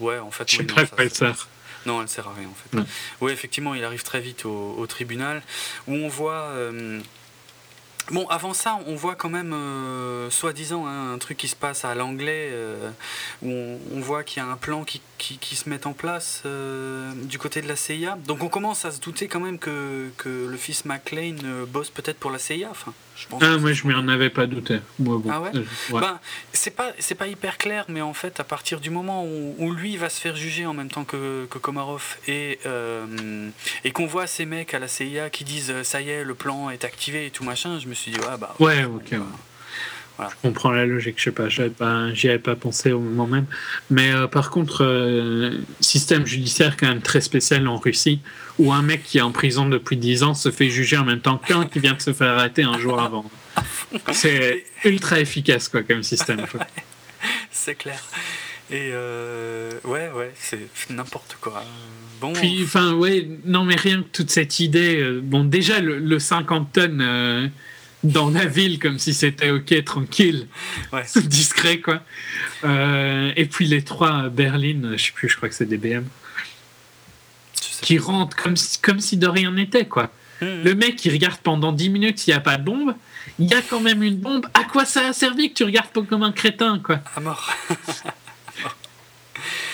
[0.00, 0.50] ouais, en fait.
[0.50, 1.46] Je sais pas quoi elle sert.
[1.86, 2.84] Non, elle sert à rien, en fait.
[3.20, 5.42] Oui, effectivement, il arrive très vite au, au tribunal,
[5.86, 6.52] où on voit
[8.10, 11.84] Bon, avant ça, on voit quand même, euh, soi-disant, hein, un truc qui se passe
[11.84, 12.90] à l'anglais, euh,
[13.42, 17.12] où on, voit qu'il y a un plan qui, qui, se met en place euh,
[17.24, 18.16] du côté de la CIA.
[18.26, 21.36] Donc on commence à se douter quand même que, le fils McLean
[21.68, 22.70] bosse peut-être pour la CIA.
[23.40, 24.80] Ah, moi, je m'en avais pas douté.
[24.98, 25.50] Moi, bon, ah ouais,
[25.90, 26.18] Ben,
[26.52, 29.96] c'est pas, c'est pas hyper clair, mais en fait, à partir du moment où, lui
[29.96, 33.48] va se faire juger en même temps que, que Komarov et, euh,
[33.84, 36.70] et qu'on voit ces mecs à la CIA qui disent ça y est, le plan
[36.70, 38.54] est activé et tout machin, je me suis dit, ouais, bah.
[38.58, 39.14] Ouais, ok.
[40.20, 43.46] Je comprends la logique, je sais pas, j'y avais, pas pensé au moment même.
[43.90, 48.20] Mais euh, par contre, euh, système judiciaire quand même très spécial en Russie,
[48.58, 51.20] où un mec qui est en prison depuis 10 ans se fait juger en même
[51.20, 53.30] temps qu'un qui vient de se faire arrêter un jour avant.
[54.12, 56.44] C'est ultra efficace quoi comme système.
[57.50, 58.02] c'est clair.
[58.70, 61.64] Et euh, ouais, ouais, c'est n'importe quoi.
[62.20, 62.32] Bon.
[62.32, 65.20] Puis, enfin, ouais, non, mais rien que toute cette idée.
[65.22, 67.50] bon, déjà, le, le 50 tonnes
[68.04, 70.46] dans la ville comme si c'était ok, tranquille,
[70.92, 71.04] ouais.
[71.24, 72.02] discret quoi.
[72.64, 75.78] Euh, et puis les trois à Berlin, je sais plus, je crois que c'est des
[75.78, 76.04] BM,
[77.82, 80.10] qui rentrent comme si, comme si de rien n'était quoi.
[80.40, 80.46] Mmh.
[80.64, 82.94] Le mec il regarde pendant 10 minutes s'il n'y a pas de bombe,
[83.38, 85.90] il y a quand même une bombe, à quoi ça a servi que tu regardes
[85.90, 87.00] pas comme un crétin quoi?
[87.16, 87.52] À mort.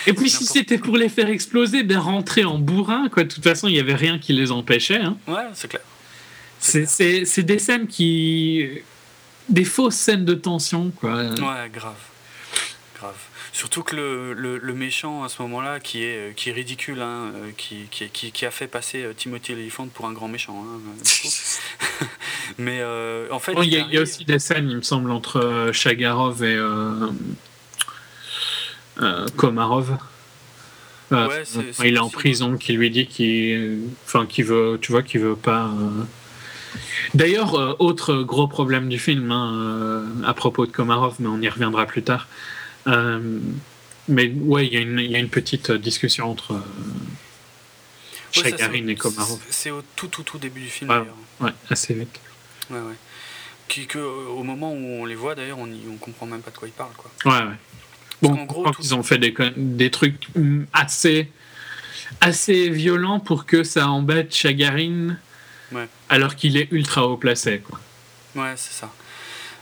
[0.07, 3.23] Et puis si c'était pour les faire exploser, ben rentrer en bourrin quoi.
[3.23, 5.01] De toute façon, il n'y avait rien qui les empêchait.
[5.01, 5.17] Hein.
[5.27, 5.81] Ouais, c'est clair.
[6.65, 8.81] C'est des scènes qui.
[9.49, 11.23] des fausses scènes de tension, quoi.
[11.23, 11.95] Ouais, grave.
[12.97, 13.15] Grave.
[13.55, 17.87] Surtout que le, le, méchant à ce moment-là, qui est, qui est ridicule, hein, qui,
[17.89, 20.61] qui, qui, a fait passer euh, Timothy Elephant pour un grand méchant.
[20.61, 20.81] Hein,
[22.57, 23.53] Mais euh, en fait.
[23.63, 26.59] il, y a, y, a aussi des scènes, il me semble, entre euh, Chagarov et
[29.37, 29.97] Komarov.
[31.11, 31.43] Ouais,
[31.85, 35.37] il est en prison, qui lui dit qu'il, enfin, qu'il veut, tu vois, qu'il veut
[35.37, 35.71] pas.
[37.13, 41.41] D'ailleurs, euh, autre gros problème du film, hein, euh, à propos de Komarov, mais on
[41.41, 42.27] y reviendra plus tard.
[42.87, 43.39] Euh,
[44.07, 46.61] mais ouais, il y, a une petite discussion entre
[48.31, 49.39] Chagarin et Komarov.
[49.49, 51.03] C'est au tout, tout, tout début du film, ouais,
[51.39, 52.19] Ouais, assez vite.
[52.69, 52.95] Ouais, ouais.
[53.67, 56.57] Qui, que, au moment où on les voit, d'ailleurs, on, on comprend même pas de
[56.57, 56.93] quoi ils parlent.
[56.95, 57.11] Quoi.
[57.25, 57.55] Ouais, ouais.
[58.21, 60.27] Bon, en gros, ils ont fait des, des trucs
[60.71, 61.31] assez,
[62.21, 65.17] assez violents pour que ça embête Chagarin
[66.09, 67.59] alors qu'il est ultra haut placé.
[67.59, 67.79] Quoi.
[68.35, 68.91] Ouais, c'est ça.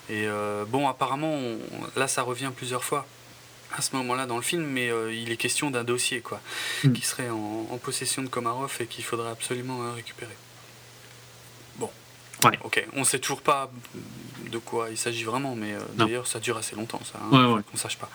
[0.09, 1.39] Et euh, bon, apparemment,
[1.95, 3.05] là, ça revient plusieurs fois
[3.75, 6.41] à ce moment-là dans le film, mais euh, il est question d'un dossier, quoi,
[6.83, 6.93] mm.
[6.93, 10.35] qui serait en, possession de Komarov et qu'il faudrait absolument euh, récupérer.
[11.77, 11.89] Bon.
[12.43, 12.59] Ouais.
[12.63, 13.71] Ok, on sait toujours pas
[14.51, 17.97] de quoi il s'agit vraiment, mais d'ailleurs, ça dure assez longtemps, ça, hein, qu'on sache
[17.97, 18.09] pas.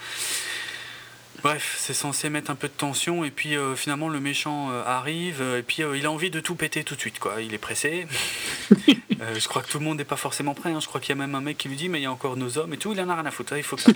[1.43, 4.83] Bref, c'est censé mettre un peu de tension et puis euh, finalement le méchant euh,
[4.85, 7.41] arrive euh, et puis il a envie de tout péter tout de suite quoi.
[7.41, 8.07] Il est pressé.
[8.91, 10.73] je crois que tout le monde n'est pas forcément prêt.
[10.73, 10.81] Hein.
[10.81, 12.13] Je crois qu'il y a même un mec qui lui dit mais il y a
[12.13, 12.93] encore nos hommes et tout.
[12.93, 13.53] Il en a rien à foutre.
[13.53, 13.59] Hein.
[13.59, 13.93] Il faut que ça.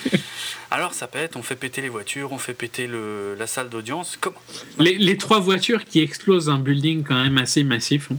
[0.70, 1.36] Alors ça pète.
[1.36, 4.16] On fait péter les voitures, on fait péter le, la salle d'audience.
[4.18, 4.40] Comment?
[4.78, 8.10] Les, les, trois voitures qui explosent un building quand même assez massif.
[8.10, 8.16] Hein.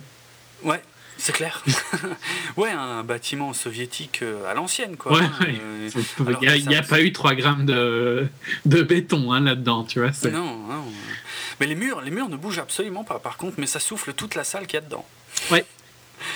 [0.64, 0.82] Ouais,
[1.24, 1.64] c'est clair.
[2.58, 5.14] ouais, un bâtiment soviétique euh, à l'ancienne, quoi.
[5.14, 5.90] Ouais, euh,
[6.42, 8.28] il n'y a, pas eu 3 grammes de,
[8.66, 10.12] de béton hein, là-dedans, tu vois.
[10.30, 10.84] Non, non.
[11.62, 14.36] Mais les murs, les murs ne bougent absolument pas, par contre, mais ça souffle toute
[14.36, 15.06] la salle qu'il y a dedans.
[15.50, 15.66] Ouais.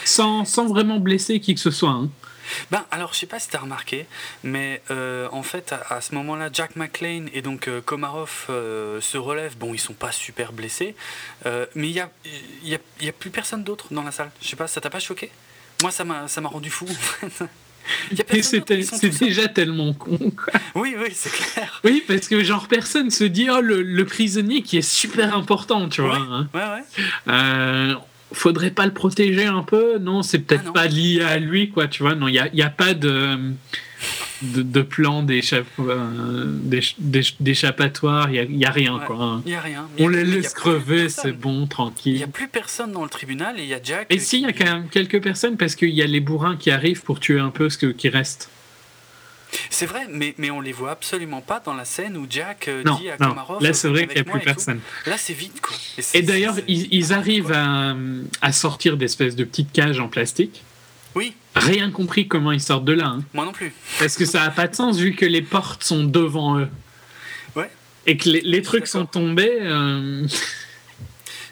[0.06, 1.90] Sans, sans vraiment blesser qui que ce soit.
[1.90, 2.10] Hein.
[2.72, 4.06] Ben, alors, je sais pas si tu as remarqué,
[4.44, 9.18] mais euh, en fait, à, ce moment-là, Jack McClane et donc euh, Komarov euh, se
[9.18, 9.58] relèvent.
[9.58, 10.96] Bon, ils sont pas super blessés,
[11.46, 12.10] mais il y a,
[12.64, 14.32] y, a, y a, plus personne d'autre dans la salle.
[14.42, 15.32] Je sais pas, ça t'a pas choqué?
[15.82, 16.88] Moi, ça m'a rendu fou,
[18.42, 20.18] C'est déjà tellement con.
[20.18, 20.60] Quoi.
[20.76, 21.80] Oui, oui, c'est clair.
[21.86, 26.02] Oui, parce que genre personne se dit oh le, prisonnier qui est super important, tu
[26.02, 26.18] vois.
[26.18, 26.50] Hein.
[26.54, 27.96] Ouais, ouais
[28.32, 29.98] faudrait pas le protéger un peu?
[30.00, 32.16] Non, c'est peut-être ah pas lié à lui, quoi, tu vois?
[32.16, 33.38] Non, il n'y a, y a, pas de,
[34.42, 36.46] de, plan euh,
[37.40, 39.18] d'échappatoire, il n'y a, rien, quoi.
[39.20, 39.44] Hein.
[39.46, 39.88] Y a rien.
[40.00, 42.14] On les laisse crever, c'est bon, tranquille.
[42.14, 44.08] Il n'y a plus personne dans le tribunal et il y a Jack.
[44.10, 46.58] Et si, il y a quand même quelques personnes parce qu'il y a les bourrins
[46.58, 48.50] qui arrivent pour tuer un peu ce qui reste.
[49.70, 52.84] C'est vrai, mais, mais on les voit absolument pas dans la scène où Jack euh,
[53.00, 53.62] dit à Komarov.
[53.62, 54.80] Là, c'est vrai qu'il n'y a plus personne.
[55.06, 55.76] Là, c'est vide, quoi.
[56.14, 57.96] Et, d'ailleurs, ils, arrivent à,
[58.42, 60.64] à sortir d'espèces de petites cages en plastique.
[61.16, 61.34] Oui.
[61.56, 63.08] Rien compris comment ils sortent de là.
[63.08, 63.24] Hein.
[63.34, 63.74] Moi non plus.
[64.00, 66.70] Parce que ça n'a pas de sens vu que les portes sont devant eux.
[67.56, 67.72] Ouais.
[68.06, 69.58] Et que les, trucs sont tombés.
[69.62, 70.28] Euh,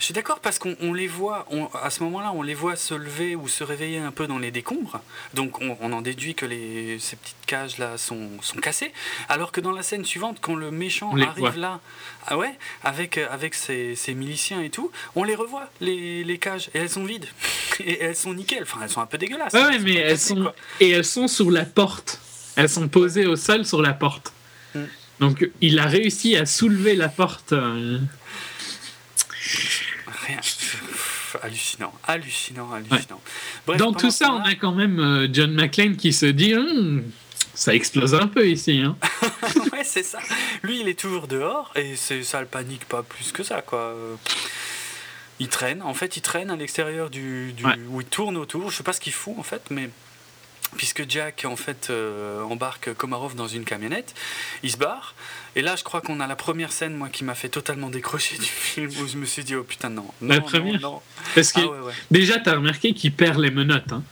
[0.06, 1.48] suis d'accord parce qu'on les voit,
[1.82, 4.52] à ce moment-là, on les voit se lever ou se réveiller un peu dans les
[4.52, 5.02] décombres.
[5.34, 8.94] Donc on, en déduit que les, ces petites cages-là sont, sont, cassées.
[9.30, 11.80] Alors que dans la scène suivante, quand le méchant arrive là,
[12.28, 12.54] ah ouais,
[12.84, 16.90] avec, avec ses, ses, miliciens et tout, on les revoit, les, les, cages, et elles
[16.90, 17.28] sont vides.
[17.80, 18.64] Et elles sont nickel.
[18.64, 19.52] Enfin, elles sont un peu dégueulasses.
[19.52, 20.54] Ouais, mais elles sont.
[20.80, 22.22] Et elles sont sur la porte.
[22.56, 24.32] Elles sont posées au sol sur la porte.
[24.74, 24.84] Mm.
[25.20, 27.52] Donc il a réussi à soulever la porte.
[27.52, 28.00] Euh,
[31.42, 33.22] hallucinant, hallucinant, hallucinant.
[33.78, 37.04] Dans tout ça, on a quand même euh, John McClane qui se dit hum,
[37.54, 38.82] ça explose un peu ici.
[38.82, 38.98] Hein.
[39.74, 40.20] ouais, c'est ça.
[40.64, 43.96] Lui, il est toujours dehors et ça le panique pas plus que ça, quoi.
[45.40, 47.54] Il traîne, en fait, il traîne à l'extérieur du,
[47.90, 48.72] où il tourne autour.
[48.72, 49.90] Je sais pas ce qu'il fout, en fait, mais
[50.78, 51.92] puisque Jack en fait
[52.50, 54.14] embarque Komarov dans une camionnette,
[54.64, 55.14] il se barre.
[55.58, 58.38] Et là, je crois qu'on a la première scène, moi, qui m'a fait totalement décrocher
[58.38, 60.06] du film, où je me suis dit, oh putain, non.
[60.22, 60.82] la première
[61.34, 63.94] Parce que ah, déjà, t'as remarqué qu'il perd les menottes.
[63.94, 64.04] Hein.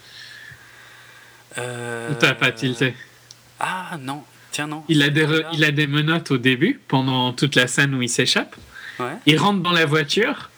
[1.58, 2.14] Euh...
[2.18, 2.96] T'as pas tilté.
[3.60, 4.86] Ah non, tiens, non.
[4.88, 8.10] Il a, des il a des menottes au début, pendant toute la scène où il
[8.10, 8.56] s'échappe.
[9.26, 10.50] Il rentre dans la voiture,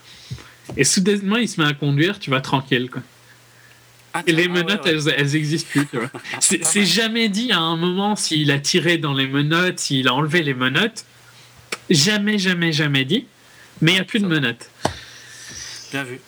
[0.77, 3.01] et soudainement, il se met à conduire, tu vas tranquille, quoi.
[4.17, 5.87] Ah, les ah, menottes, Elles, elles, existent plus.
[6.39, 10.41] C'est jamais dit à un moment s'il a tiré dans les menottes, s'il a enlevé
[10.41, 11.03] les menottes.
[11.89, 13.25] Jamais, jamais, jamais dit.
[13.81, 14.69] Mais il n'y a plus de menottes.
[15.91, 16.21] Bien vu.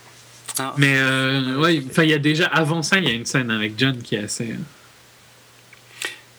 [0.77, 3.79] mais euh, ouais, il y a déjà avant ça, il y a une scène avec
[3.79, 4.53] John qui est assez.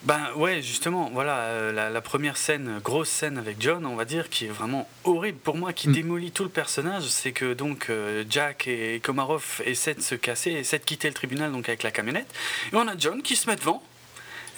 [0.03, 4.29] Ben ouais, justement, voilà, euh, la, première scène, grosse scène avec John, on va dire,
[4.29, 5.93] qui est vraiment horrible pour moi, qui mm.
[5.93, 10.51] démolit tout le personnage, c'est que donc euh, Jack et Komarov essaient de se casser,
[10.51, 12.33] essaient de quitter le tribunal donc avec la camionnette,
[12.71, 13.83] et on a John qui se met devant,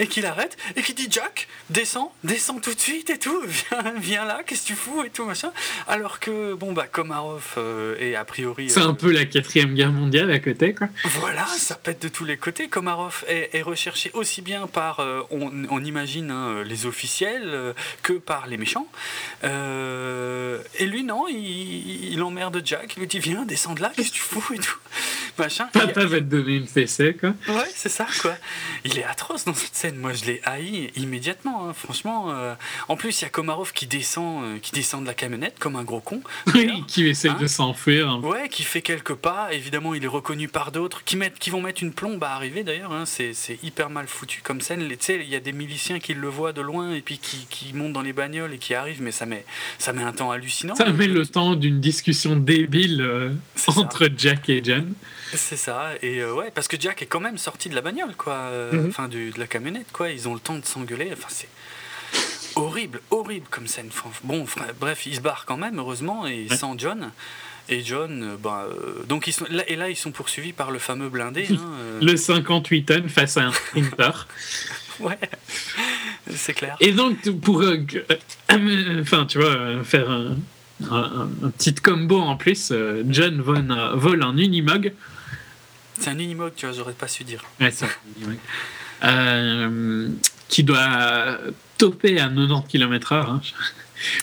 [0.01, 3.93] et qu'il arrête et qui dit Jack, descends, descends tout de suite et tout, viens,
[3.97, 5.51] viens là, qu'est-ce que tu fous et tout machin.
[5.87, 8.69] Alors que bon bah Komarov euh, est a priori.
[8.69, 10.87] C'est un euh, peu la quatrième guerre mondiale à côté quoi.
[11.05, 12.67] Voilà, ça pète de tous les côtés.
[12.67, 18.57] Komarov est, recherché aussi bien par, euh, on, imagine hein, les officiels que par les
[18.57, 18.87] méchants.
[19.43, 24.09] et lui non, il, il, emmerde Jack, il lui dit viens, descends de là, qu'est-ce
[24.09, 24.77] que tu fous et tout
[25.37, 25.69] machin.
[25.73, 27.35] Papa va te donner une fessée quoi.
[27.47, 28.35] Ouais, c'est ça quoi.
[28.83, 32.31] Il est atroce dans cette scène moi je l'ai haï immédiatement, hein, franchement.
[32.31, 32.55] Euh.
[32.87, 35.75] en plus, il y a Komarov qui descend, euh, qui descend de la camionnette comme
[35.75, 36.21] un gros con.
[36.53, 37.47] Oui, qui essaie de hein.
[37.47, 38.19] s'enfuir.
[38.23, 39.53] Ouais, qui fait quelques pas.
[39.53, 42.63] Évidemment, il est reconnu par d'autres qui, mettent, qui vont mettre une plombe à arriver
[42.63, 42.91] d'ailleurs.
[42.91, 43.05] Hein.
[43.05, 43.33] c'est
[43.63, 44.87] hyper mal foutu comme scène.
[44.87, 47.47] Tu sais, il y a des miliciens qui le voient de loin et puis qui,
[47.49, 49.45] qui, montent dans les bagnoles et qui arrivent, mais ça met,
[49.77, 50.75] ça met un temps hallucinant.
[50.75, 53.29] Ça met le temps d'une discussion débile euh,
[53.67, 54.93] entre Jack et Jen.
[55.33, 58.51] C'est ça, et ouais, parce que Jack est quand même sorti de la bagnole, quoi,
[58.71, 58.87] mhm.
[58.89, 60.09] enfin de la camionnette quoi.
[60.09, 61.09] Ils ont le temps de s'engueuler.
[61.13, 61.47] Enfin, c'est
[62.55, 63.89] horrible, horrible comme scène.
[64.23, 64.45] Bon,
[64.79, 67.11] bref, ils se barrent quand même, heureusement, et sans John.
[67.69, 70.71] Et John, euh, bah, euh, donc ils sont, là, et là, ils sont poursuivis par
[70.71, 71.47] le fameux blindé.
[71.51, 71.99] Hein, euh.
[72.01, 74.27] Le 58 tonnes face à un sprinter.
[74.99, 75.17] ouais,
[76.29, 76.75] c'est clair.
[76.79, 77.63] Et donc, pour.
[78.49, 82.73] enfin, tu vois, faire un, petit combo en plus,
[83.07, 84.93] John vole, vole un Unimog.
[85.99, 87.43] C'est un Unimog, tu vois, j'aurais pas su dire.
[87.59, 87.71] Ouais,
[88.17, 88.37] Unimog.
[89.03, 90.09] Euh,
[90.47, 91.37] qui doit
[91.77, 93.15] toper à 90 km/h.
[93.15, 93.41] Hein.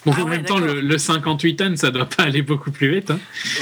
[0.05, 3.11] Bon, ah en même temps, le, 58 tonnes, ça doit pas aller beaucoup plus vite.
[3.11, 3.21] Hein.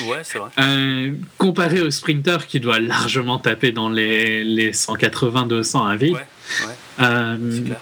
[0.08, 0.50] Ouais, c'est vrai.
[0.58, 6.14] Euh, comparé au sprinter qui doit largement taper dans les, les 180-200 à vide.
[6.14, 6.26] Ouais,
[6.66, 6.74] ouais.
[7.00, 7.80] Euh, clair.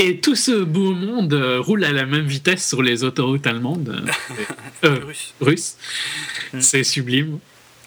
[0.00, 4.04] Et tout ce beau monde roule à la même vitesse sur les autoroutes allemandes.
[5.40, 5.76] russes.
[6.52, 6.60] Mm.
[6.60, 7.38] C'est sublime.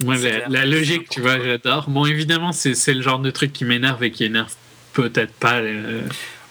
[0.04, 0.16] Moi,
[0.48, 1.90] la, logique, tu vois, j'adore.
[1.90, 4.54] Bon, évidemment, c'est le genre de truc qui m'énerve et qui énerve
[4.94, 5.60] peut-être pas.
[5.60, 6.02] Euh,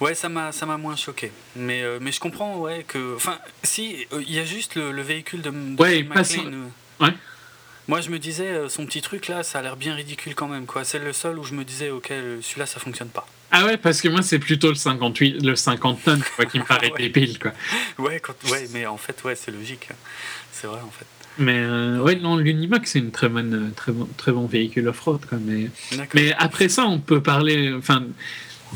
[0.00, 1.32] ouais, ça m'a moins choqué.
[1.56, 5.02] Mais euh, mais je comprends, ouais, que enfin, si euh, il y a juste le,
[5.02, 6.06] véhicule de, de ouais,
[7.00, 7.14] ouais.
[7.88, 10.64] Moi, je me disais, son petit truc là, ça a l'air bien ridicule quand même,
[10.66, 10.84] quoi.
[10.84, 13.26] C'est le seul où je me disais, ok, celui-là, ça fonctionne pas.
[13.50, 16.64] Ah ouais, parce que moi, c'est plutôt le 58, le 50 tonnes, quoi, qui me
[16.68, 17.52] paraît débile, quoi.
[17.98, 19.88] Ouais, ouais, mais en fait, ouais, c'est logique.
[20.52, 21.06] C'est vrai, en fait.
[21.38, 24.88] Mais euh, ouais, non, l'Unimax c'est une très bonne, euh, très bon, très bon véhicule
[24.88, 25.20] off-road.
[25.40, 25.70] Mais,
[26.14, 27.72] mais après ça, on peut parler.
[27.72, 28.04] Enfin,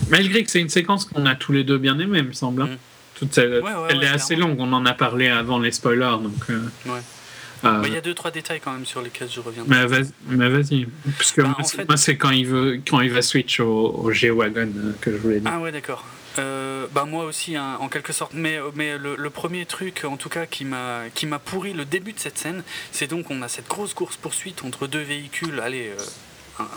[0.09, 2.63] malgré que c'est une séquence qu'on a tous les deux bien aimée, me semble.
[2.63, 2.67] Hein.
[2.67, 2.79] Mm.
[3.17, 4.57] Toute elle est assez longue.
[4.59, 6.51] On en a parlé avant les spoilers, donc.
[6.51, 9.65] Euh, il y a deux trois détails quand même sur lesquels je reviens.
[9.67, 10.87] Mais vas-y,
[11.17, 11.57] parce que bah,
[11.89, 14.69] moi, c'est quand il veut, quand il va switch au, au G-Wagon
[15.01, 15.51] que je voulais dire.
[15.53, 16.05] Ah ouais, d'accord.
[16.39, 18.33] Euh, bah moi aussi, hein, en quelque sorte.
[18.35, 22.13] Mais, mais le, premier truc, en tout cas, qui m'a qui m'a pourri le début
[22.13, 22.63] de cette scène,
[22.93, 25.61] c'est donc on a cette grosse course poursuite entre deux véhicules.
[25.61, 25.89] Allez.
[25.89, 26.03] Euh,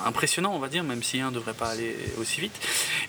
[0.07, 2.59] impressionnant on va dire même si un ne devrait pas aller aussi vite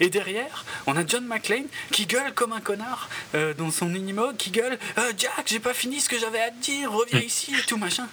[0.01, 4.37] et derrière on a John McClane qui gueule comme un connard euh, dans son Unimog
[4.37, 4.79] qui gueule
[5.17, 8.07] Jack j'ai pas fini ce que j'avais à te dire reviens ici et tout machin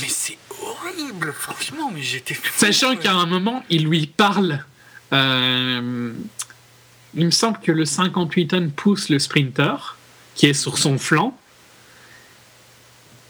[0.00, 4.64] mais c'est horrible franchement mais j'étais sachant qu'à un moment il lui parle
[7.16, 9.96] il me semble que le 58 tonnes pousse le sprinter
[10.34, 11.36] qui est sur son flanc.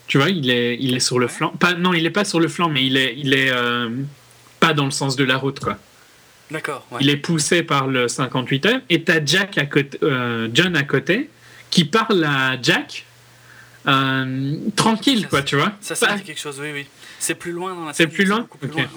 [0.07, 1.49] Tu vois, il est, il est sur le flanc.
[1.49, 3.89] Pas, non, il n'est pas sur le flanc, mais il est, il est euh,
[4.59, 5.77] pas dans le sens de la route, quoi.
[6.51, 6.85] D'accord.
[7.01, 10.83] Il est poussé par le 58 tonnes et t'as Jack à côté, euh, John à
[10.83, 11.29] côté,
[11.71, 13.05] qui parle à Jack
[13.87, 15.73] euh, tranquille, quoi, tu vois.
[15.81, 16.85] Ça, c'est quelque chose, oui, oui.
[17.19, 18.47] C'est plus loin dans la C'est plus loin.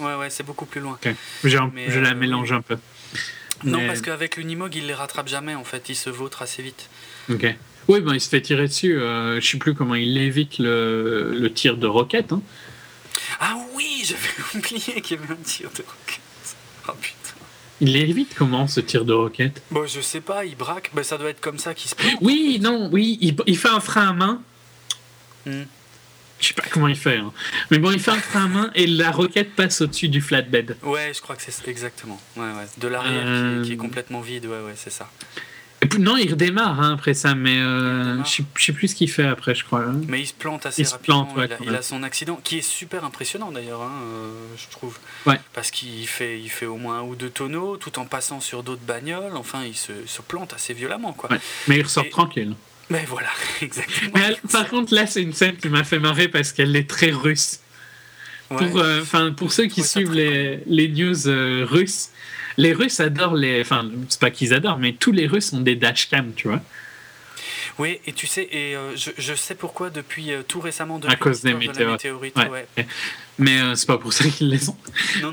[0.00, 0.98] Ouais, ouais, c'est beaucoup plus loin.
[1.42, 2.76] je la mélange un peu.
[3.64, 5.88] Non, parce qu'avec l'Unimog, il les rattrape jamais, en fait.
[5.88, 6.88] Il se vautre assez vite.
[7.30, 7.46] Ok.
[7.88, 9.00] Oui, ben, il se fait tirer dessus.
[9.00, 12.32] Euh, je sais plus comment il évite le, le tir de roquette.
[12.32, 12.42] Hein.
[13.40, 14.20] Ah oui, j'avais
[14.54, 16.56] oublié qu'il y avait un tir de roquette.
[16.88, 17.16] Oh putain.
[17.80, 19.62] Il évite comment ce tir de roquette?
[19.70, 22.58] Bon, je sais pas, il braque, ben, ça doit être comme ça qu'il se Oui,
[22.60, 24.42] non, oui, il, il, fait un frein à main.
[25.46, 25.62] Hmm.
[26.40, 27.32] Je sais pas comment il fait, hein.
[27.70, 30.76] mais bon, il fait un frein à main et la roquette passe au-dessus du flatbed.
[30.82, 32.20] Ouais, je crois que c'est exactement.
[32.36, 32.66] Ouais, ouais.
[32.78, 33.76] De l'arrière qui, est euh.
[33.76, 35.10] complètement vide, ouais, ouais, c'est ça.
[35.98, 39.54] Non, il redémarre hein, après ça, mais euh, je sais plus ce qu'il fait après,
[39.54, 39.82] je crois.
[39.82, 40.00] Hein.
[40.08, 41.32] Mais il se plante assez rapidement.
[41.60, 44.98] il, a, son accident, qui est super impressionnant d'ailleurs, euh, je trouve.
[45.54, 48.62] Parce qu'il fait, il fait au moins un ou deux tonneaux, tout en passant sur
[48.62, 49.36] d'autres bagnoles.
[49.36, 51.30] Enfin, il se, se, plante assez violemment, quoi.
[51.68, 52.54] Mais il ressort tranquille.
[52.90, 53.28] Mais voilà,
[53.60, 54.12] exactement.
[54.50, 57.60] par contre, là, c'est une scène qui m'a fait marrer parce qu'elle est très russe.
[58.48, 62.08] Pour, euh, pour ceux qui suivent les, les, news russes,
[62.56, 63.60] les Russes adorent les.
[63.60, 66.60] Enfin, c'est pas qu'ils adorent, mais tous les Russes ont des dashcams, tu vois.
[67.78, 70.98] Oui, et tu sais, et euh, je, sais pourquoi depuis euh, tout récemment.
[70.98, 72.36] Depuis à cause des météorites.
[72.36, 72.66] Ouais.
[73.38, 74.76] Mais euh, c'est pas pour ça qu'ils les ont.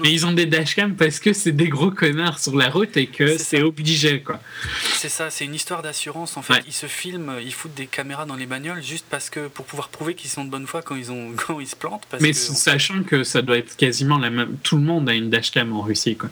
[0.01, 3.07] Mais ils ont des dashcams parce que c'est des gros connards sur la route et
[3.07, 4.39] que c'est obligé, quoi.
[4.93, 6.37] C'est ça, c'est une histoire d'assurance.
[6.37, 9.47] En fait, ils se filment, ils foutent des caméras dans les bagnoles juste parce que
[9.47, 12.07] pour pouvoir prouver qu'ils sont de bonne foi quand ils ont quand ils se plantent.
[12.21, 14.57] Mais sachant que ça doit être quasiment la même.
[14.61, 16.29] Tout le monde a une dashcam en Russie, quoi.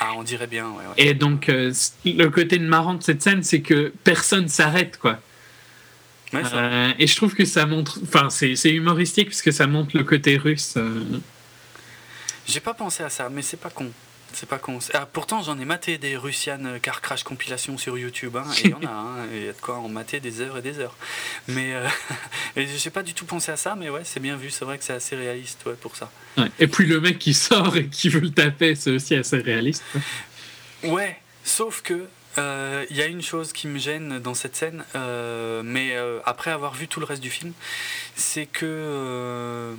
[0.00, 0.66] Ah, on dirait bien.
[0.66, 1.72] Ouais, Et donc, euh,
[2.04, 5.20] le côté marrant de cette scène, c'est que personne s'arrête, quoi.
[6.34, 7.98] Euh, et je trouve que ça montre.
[8.02, 10.74] Enfin, c'est humoristique puisque ça montre le côté russe.
[10.76, 11.02] Euh.
[12.46, 13.90] J'ai pas pensé à ça, mais c'est pas con.
[14.34, 14.78] C'est pas con.
[14.94, 18.36] Ah, pourtant, j'en ai maté des Russian Car Crash compilations sur YouTube.
[18.36, 18.90] Hein, et il y en a.
[18.90, 20.96] Hein, il y a de quoi en mater des heures et des heures.
[21.48, 21.86] Mais euh,
[22.56, 24.50] j'ai pas du tout pensé à ça, mais ouais, c'est bien vu.
[24.50, 26.10] C'est vrai que c'est assez réaliste ouais, pour ça.
[26.58, 29.84] Et puis le mec qui sort et qui veut le taper, c'est aussi assez réaliste.
[30.82, 32.06] Ouais, sauf que
[32.38, 36.50] euh, il y a une chose qui me gêne dans cette scène, euh, mais après
[36.50, 37.52] avoir vu tout le reste du film,
[38.14, 39.74] c'est que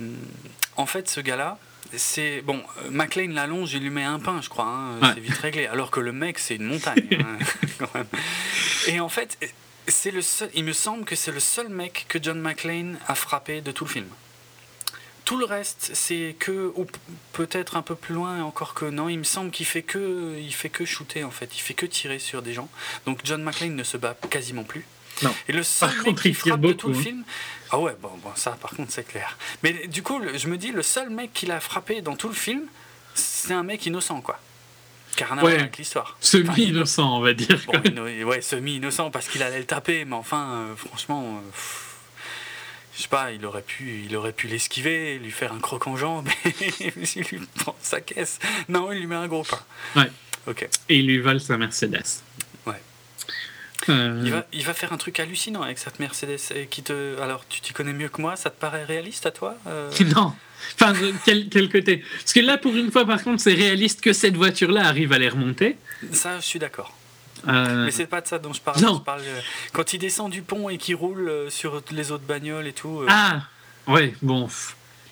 [0.76, 1.58] en fait ce gars-là,
[1.96, 5.36] c'est bon, euh, McLean l'allonge, il lui met un pain, je crois, hein, c'est vite
[5.38, 5.66] réglé.
[5.66, 7.08] Alors que le mec, c'est une montagne.
[7.12, 7.38] Hein,
[8.88, 9.38] Et en fait,
[9.86, 10.50] c'est le seul.
[10.54, 13.84] Il me semble que c'est le seul mec que John McClane a frappé de tout
[13.84, 14.06] le film.
[15.24, 16.86] Tout le reste, c'est que, ou
[17.32, 20.52] peut-être un peu plus loin, encore que non, il me semble qu'il fait que, il
[20.52, 22.68] fait que shooter en fait, il fait que tirer sur des gens.
[23.06, 24.86] Donc John McClane ne se bat quasiment plus.
[25.48, 27.02] Et le seul mec qui frappe de tout le hein.
[27.02, 27.24] film,
[27.70, 29.38] ah ouais, bon, bon ça par contre c'est clair.
[29.62, 32.34] Mais du coup, je me dis, le seul mec qui l'a frappé dans tout le
[32.34, 32.62] film,
[33.14, 34.38] c'est un mec innocent, quoi.
[35.16, 36.16] Car rien ouais, avec l'histoire.
[36.20, 37.60] Semi-innocent, on va dire.
[38.26, 41.60] ouais, semi-innocent parce qu'il allait le taper, mais enfin, euh, franchement, euh,
[42.96, 45.96] je sais pas, il aurait pu, il aurait pu l'esquiver, lui faire un croc en
[45.96, 48.38] jambe, il lui prend sa caisse.
[48.68, 49.60] Non, il lui met un gros pain.
[49.96, 50.10] Ouais.
[50.46, 50.68] Ok.
[50.88, 52.22] Et il lui vole sa Mercedes.
[53.88, 54.22] Euh.
[54.24, 56.38] Il, va, il va faire un truc hallucinant avec cette Mercedes.
[56.54, 57.20] Et qui te...
[57.20, 59.90] Alors, tu t'y connais mieux que moi, ça te paraît réaliste à toi euh?
[60.14, 60.32] Non.
[60.80, 62.02] Enfin, quel, quel, côté?
[62.18, 65.18] Parce que là, pour une fois, par contre, c'est réaliste que cette voiture-là arrive à
[65.18, 65.76] les remonter.
[66.12, 66.96] Ça, je suis d'accord.
[67.48, 67.84] Euh.
[67.84, 68.78] Mais c'est pas de ça dont je parle.
[68.78, 69.22] Je parle
[69.72, 73.02] quand il descend du pont et qu'il roule sur les autres bagnoles et tout.
[73.08, 73.42] Ah,
[73.86, 74.48] ouais, bon,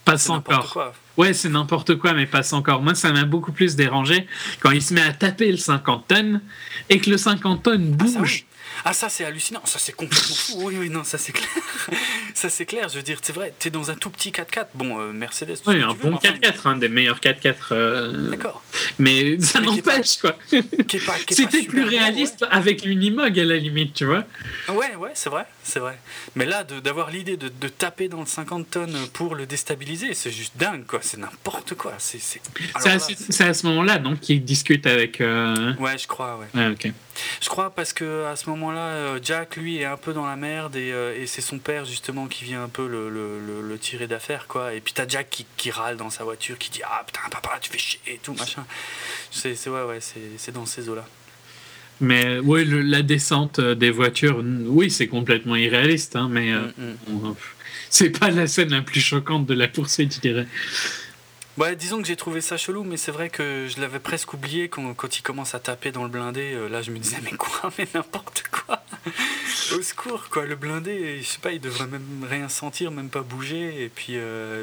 [0.04, 0.70] passe encore.
[0.70, 0.94] Quoi.
[1.16, 2.82] Ouais, c'est n'importe quoi, mais passe encore.
[2.82, 4.26] Moi, ça m'a beaucoup plus dérangé
[4.60, 6.40] quand il se met à taper le 50 tonnes
[6.88, 8.44] et que le 50 tonnes ah, bouge.
[8.48, 8.51] Ah,
[8.92, 9.62] ça, c'est hallucinant.
[9.64, 10.52] Ça, c'est complètement fou.
[10.62, 11.48] Oui, oui, non, ça, c'est clair.
[12.34, 12.88] ça, c'est clair.
[12.88, 14.66] Je veux dire, c'est vrai, tu es dans un tout petit 4x4.
[14.74, 15.58] Bon, euh, Mercedes.
[15.66, 17.54] Oui, un bon 4x4, un des meilleurs 4x4.
[17.72, 18.62] Euh, D'accord.
[18.98, 20.36] Mais ça n'empêche, quoi.
[21.28, 24.24] C'était plus réaliste avec l'Unimog, à la limite, tu vois.
[24.68, 25.46] Ouais, ouais, c'est vrai.
[25.64, 25.98] C'est vrai.
[26.34, 30.32] Mais là, d'avoir l'idée de, de, taper dans le 50 tonnes pour le déstabiliser, c'est
[30.32, 30.98] juste dingue, quoi.
[31.02, 31.94] C'est n'importe quoi.
[31.98, 32.18] C'est
[32.74, 35.20] à, à, ce moment-là, donc, qu'il discute avec.
[35.20, 36.60] Euh, ouais, je crois, ouais.
[36.60, 36.92] ouais.
[37.40, 40.36] Je crois parce que à ce moment-là, euh, Jack, lui, est un peu dans la
[40.36, 43.78] merde et, euh, et c'est son père, justement, qui vient un peu le, le, le,
[43.78, 44.74] tirer d'affaire, quoi.
[44.74, 47.58] Et puis t'as Jack qui, qui, râle dans sa voiture, qui dit Ah putain, papa,
[47.60, 48.64] tu fais chier et tout, machin.
[49.30, 51.06] C'est ouais, ouais, c'est dans ces eaux-là.
[52.00, 57.28] Mais oui, la descente euh, des voitures, oui, c'est complètement irréaliste, hein, mais euh, mm,
[57.28, 57.34] mm.
[57.90, 60.46] c'est pas la scène la plus choquante de la poursuite, je dirais.
[61.58, 64.68] Ouais, disons que j'ai trouvé ça chelou, mais c'est vrai que je l'avais presque oublié
[64.68, 66.54] quand, quand, il commence à taper dans le blindé.
[66.54, 68.82] Euh, là, je me disais, mais quoi, mais n'importe quoi.
[69.76, 70.44] Au secours, quoi.
[70.44, 73.84] Le blindé, je sais pas, il devrait même rien sentir, même pas bouger.
[73.84, 74.16] Et puis,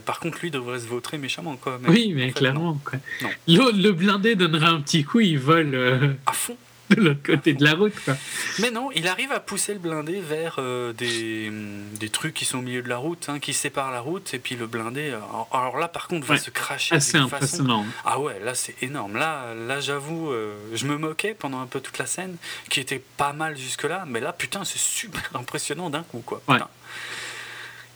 [0.05, 1.79] par contre, lui devrait se vautrer méchamment, quoi.
[1.87, 2.99] oui, mais clairement, quoi.
[3.47, 6.17] Le, le, blindé donnerait un petit coup, il vole.
[6.25, 6.57] À fond
[6.89, 7.93] de l'autre côté de la route.
[8.03, 8.15] Quoi.
[8.59, 11.51] Mais non, il arrive à pousser le blindé vers euh, des,
[11.99, 14.39] des, trucs qui sont au milieu de la route, hein, qui séparent la route, et
[14.39, 15.13] puis le blindé,
[15.51, 16.95] alors là par contre, va se cracher.
[16.95, 17.85] Assez impressionnant.
[18.05, 19.15] Ah ouais, là c'est énorme.
[19.15, 22.37] Là, là j'avoue, euh, je me moquais pendant un peu toute la scène,
[22.69, 26.23] qui était pas mal jusque-là, mais là putain, c'est super impressionnant d'un coup.
[26.25, 26.41] quoi.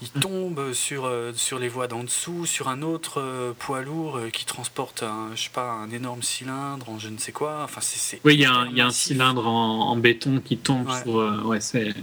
[0.03, 5.03] Il tombe sur, sur les voies d'en dessous, sur un autre poids lourd qui transporte
[5.03, 7.61] un, je sais pas, un énorme cylindre en je ne sais quoi.
[7.63, 10.89] Enfin, c'est, oui, il y, a un, y a un cylindre en, béton qui tombe
[11.03, 11.45] sur.
[11.45, 11.93] ouais, c'est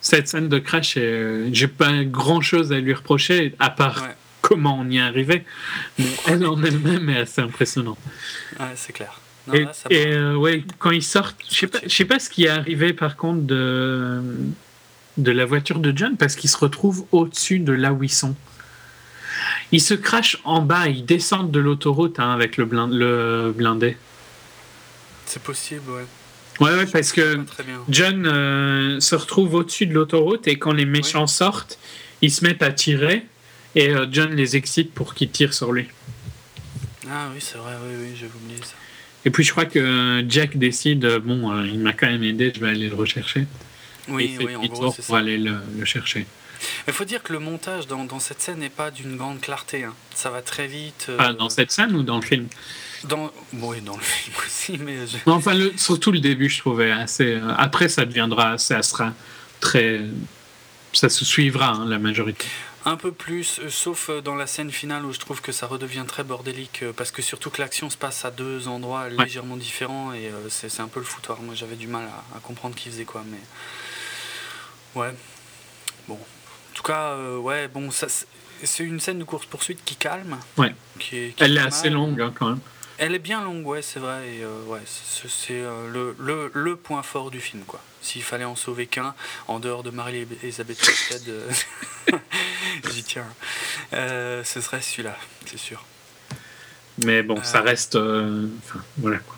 [0.00, 4.02] cette scène de crash, j'ai pas grand chose à lui reprocher, à part
[4.44, 5.44] comment on y est arrivé.
[5.98, 7.98] Mais elle en elle-même est assez impressionnante.
[8.60, 9.18] Ouais, c'est clair.
[9.90, 12.50] et, euh, ouais, quand ils sortent, je sais pas, je sais pas ce qui est
[12.50, 14.22] arrivé par contre de
[15.16, 18.34] de la voiture de John parce qu'ils se retrouvent au-dessus de là où ils sont.
[19.72, 23.96] Ils se crachent en bas, ils descendent de l'autoroute hein, avec le, le blindé.
[25.26, 26.04] C'est possible, ouais.
[26.60, 27.40] Ouais, ouais, parce que
[27.88, 31.78] John euh, se retrouve au-dessus de l'autoroute et quand les méchants sortent,
[32.22, 33.26] ils se mettent à tirer
[33.74, 35.88] et euh, John les excite pour qu'ils tirent sur lui.
[37.10, 38.74] Ah oui, c'est vrai, oui, oui, j'ai oublié ça.
[39.24, 42.60] Et puis je crois que Jack décide, bon, euh, il m'a quand même aidé, je
[42.60, 43.46] vais aller le rechercher.
[44.08, 46.26] Oui, oui, en gros, pour aller le, chercher.
[46.86, 49.84] Il faut dire que le montage dans, dans cette scène n'est pas d'une grande clarté.
[49.84, 49.94] Hein.
[50.14, 51.10] Ça va très vite.
[51.18, 52.48] Ah, dans cette scène ou dans le film?
[53.04, 53.30] Dans...
[53.52, 54.98] Oui, dans le film aussi, mais...
[55.26, 57.38] enfin, le, surtout le début, je trouvais assez...
[57.58, 58.56] Après, ça deviendra...
[58.58, 59.12] Ça sera
[59.60, 60.00] très...
[60.92, 62.46] Ça se suivra, hein, la majorité.
[62.86, 65.66] Un peu plus, euh, sauf euh, dans la scène finale où je trouve que ça
[65.66, 69.56] redevient très bordélique, euh, parce que surtout que l'action se passe à deux endroits légèrement
[69.56, 71.40] différents, et c'est un peu le foutoir.
[71.40, 72.04] Moi, j'avais du mal
[72.36, 73.38] à, comprendre qui faisait quoi, mais...
[74.94, 75.14] Ouais.
[76.08, 76.14] Bon.
[76.14, 78.06] En tout cas, ouais, bon, ça...
[78.62, 80.38] C'est une scène de course-poursuite qui calme.
[80.56, 80.74] Ouais.
[81.38, 82.60] Elle est assez longue, hein, quand même.
[82.96, 84.28] Elle est bien longue, ouais, c'est vrai.
[84.28, 87.80] Et euh, ouais, c'est euh, le, le, le, point fort du film, quoi.
[88.00, 89.14] S'il fallait en sauver qu'un,
[89.48, 90.78] en dehors de Marie-Elisabeth
[91.28, 91.50] euh,
[92.92, 93.26] j'y tiens.
[93.90, 95.16] ce serait celui-là,
[95.46, 95.84] c'est sûr.
[96.98, 97.96] Mais bon, ça reste.
[97.96, 99.36] Enfin, voilà, quoi.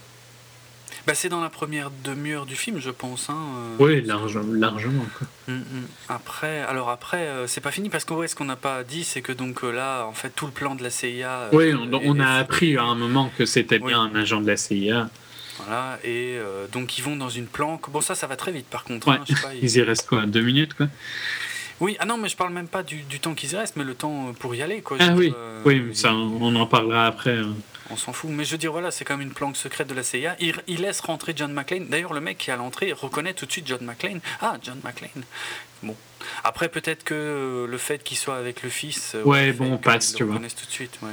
[1.07, 3.31] Bah, c'est dans la première demi-heure du film, je pense.
[3.31, 3.37] Hein,
[3.81, 3.85] euh.
[3.85, 5.07] Oui, largement.
[5.49, 5.87] Hum, hum.
[6.09, 9.23] Après, alors après, euh, c'est pas fini parce que ce qu'on n'a pas dit, c'est
[9.23, 11.51] que donc euh, là, en fait, tout le plan de la CIA.
[11.53, 15.09] Oui, on, a appris à un moment que c'était bien un agent de la CIA.
[15.59, 16.39] Voilà, et
[16.73, 17.89] donc ils vont dans une planque.
[17.91, 19.09] Bon, ça, ça va très vite par contre.
[19.09, 19.25] Hein,
[19.63, 19.77] ils...
[19.77, 20.89] y restent quoi Deux minutes quoi
[21.79, 23.95] oui, ah non, mais je parle même pas du, temps qu'ils y restent, mais le
[23.95, 24.81] temps pour y aller.
[24.81, 24.97] Quoi.
[24.99, 25.35] Ah oui,
[25.67, 27.37] oui ça, on en parlera après.
[27.37, 27.55] Hein
[27.91, 28.31] on s'en fout.
[28.31, 30.37] Mais je veux dire, voilà, c'est quand même une planque secrète de la CIA.
[30.41, 31.89] Il, laisse rentrer John McClane.
[31.89, 34.21] D'ailleurs, le mec qui est à l'entrée reconnaît tout de suite John McClane.
[34.41, 35.25] Ah, John McClane.
[35.83, 35.97] Bon.
[36.43, 39.15] Après, peut-être que le fait qu'il soit avec le fils.
[39.15, 40.37] Euh, ouais, bon, on passe, tu vois.
[40.37, 40.99] tout de suite.
[41.03, 41.13] Ouais,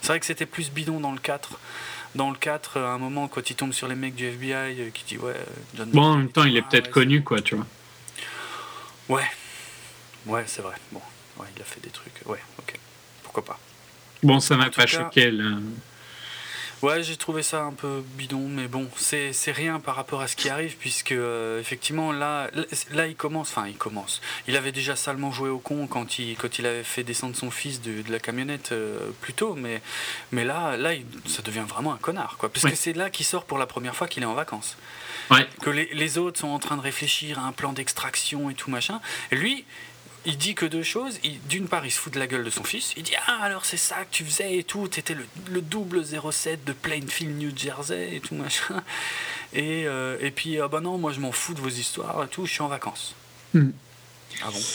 [0.00, 1.58] C'est vrai que c'était plus bidon dans le 4.
[2.14, 4.90] Dans le 4, à un moment, quand il tombe sur les mecs du FBI, euh,
[4.94, 5.34] qui dit, ouais,
[5.74, 7.66] John Bon, en même temps, il est peut-être connu, quoi, tu vois.
[9.08, 9.26] Ouais.
[10.24, 10.74] Ouais, c'est vrai.
[10.92, 11.02] Bon,
[11.38, 12.14] ouais, il a fait des trucs.
[12.24, 12.74] Ouais, ok.
[13.22, 13.58] Pourquoi pas.
[14.22, 15.58] Bon, ça m'a pas choqué, là.
[16.82, 20.36] Ouais, j'ai trouvé ça un peu bidon, mais bon, c'est rien par rapport à ce
[20.36, 22.50] qui arrive, puisque euh, effectivement, là,
[22.92, 24.20] là, il commence, enfin, il commence.
[24.46, 27.50] Il avait déjà salement joué au con quand il, quand il avait fait descendre son
[27.50, 29.80] fils de, de la camionnette euh, plus tôt, mais,
[30.32, 30.90] mais là, là
[31.26, 32.50] ça devient vraiment un connard, quoi.
[32.50, 34.76] Parce que c'est là qu'il sort pour la première fois qu'il est en vacances.
[35.30, 35.48] Ouais.
[35.62, 38.70] Que les, les, autres sont en train de réfléchir à un plan d'extraction et tout
[38.70, 39.00] machin.
[39.32, 39.64] Et lui,
[40.26, 41.18] il dit que deux choses.
[41.48, 42.92] D'une part, il se fout de la gueule de son fils.
[42.96, 44.88] Il dit Ah, alors c'est ça que tu faisais et tout.
[44.88, 48.82] T'étais le, le double 07 de Plainfield, New Jersey et tout machin.
[49.54, 52.28] Et, euh, et puis, ah bah non, moi je m'en fous de vos histoires et
[52.28, 52.44] tout.
[52.44, 53.14] Je suis en vacances.
[53.54, 53.70] Hmm.
[54.42, 54.60] Ah bon?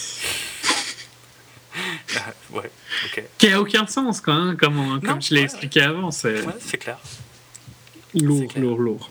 [2.52, 2.70] Ouais,
[3.06, 3.24] ok.
[3.38, 6.12] Qui a aucun sens, quand même, comme, comme je l'ai expliqué avant.
[6.12, 6.44] C'est
[6.78, 6.98] clair.
[8.14, 9.10] Lourd, lourd, lourd.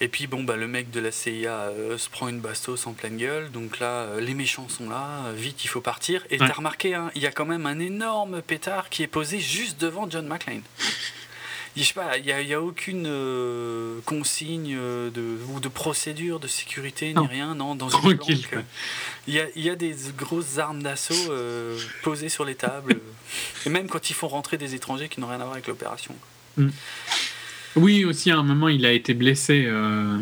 [0.00, 2.92] Et puis bon bah le mec de la CIA euh, se prend une bastos en
[2.92, 6.24] pleine gueule, donc là euh, les méchants sont là, euh, vite il faut partir.
[6.30, 9.40] Et t'as remarqué, hein, il y a quand même un énorme pétard qui est posé
[9.40, 10.62] juste devant John McClane.
[11.76, 13.04] Je sais pas, il n'y a, aucune
[14.06, 18.18] consigne de, ou de procédure de sécurité ni rien, non, dans une
[19.26, 21.30] Il y a, y a, des grosses armes d'assaut
[22.02, 22.98] posées sur les tables,
[23.66, 26.14] et même quand ils font rentrer des étrangers qui n'ont rien à voir avec l'opération.
[26.56, 26.68] Mm.
[27.76, 30.18] Oui, aussi à un moment, il a été blessé, euh,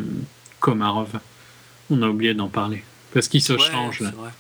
[0.59, 1.21] Komarov.
[1.89, 2.83] On a oublié d'en parler.
[3.13, 4.11] Parce qu'il se change là.
[4.11, 4.31] Vrai.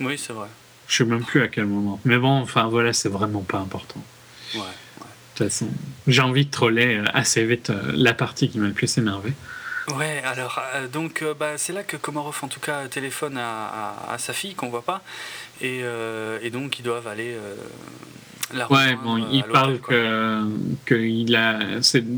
[0.00, 0.48] Oui, c'est vrai.
[0.88, 2.00] Je sais même plus à quel moment.
[2.04, 4.02] Mais bon, enfin voilà, c'est vraiment pas important.
[4.54, 4.64] Ouais, De
[5.36, 5.68] toute façon,
[6.08, 9.32] j'ai envie de troller euh, assez vite euh, la partie qui m'a le plus énervé.
[9.96, 10.60] Ouais, alors
[10.92, 14.84] donc bah, c'est là que Komarov en tout cas téléphone à, sa fille qu'on voit
[14.84, 15.02] pas
[15.60, 15.80] et,
[16.42, 17.34] et, donc ils doivent aller
[18.70, 20.42] ouais, bon, il parle que,
[20.84, 21.58] que il a,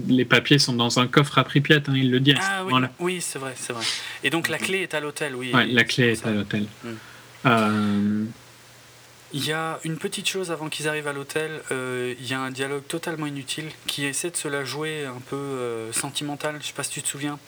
[0.09, 2.35] les papiers sont dans un coffre à Pripyat, hein, il le dit.
[2.41, 3.85] Ah, oui, oui c'est vrai, c'est vrai.
[4.25, 5.53] Et donc la clé est à l'hôtel, oui.
[5.53, 6.67] Ouais, la clé est à l'hôtel.
[6.85, 6.89] Hmm.
[7.47, 8.25] Euh,
[9.35, 12.41] il y a une petite chose avant qu'ils arrivent à l'hôtel, euh, il y a
[12.41, 16.67] un dialogue totalement inutile qui essaie de se la jouer un peu euh, sentimental, je
[16.67, 17.39] sais pas si tu te souviens.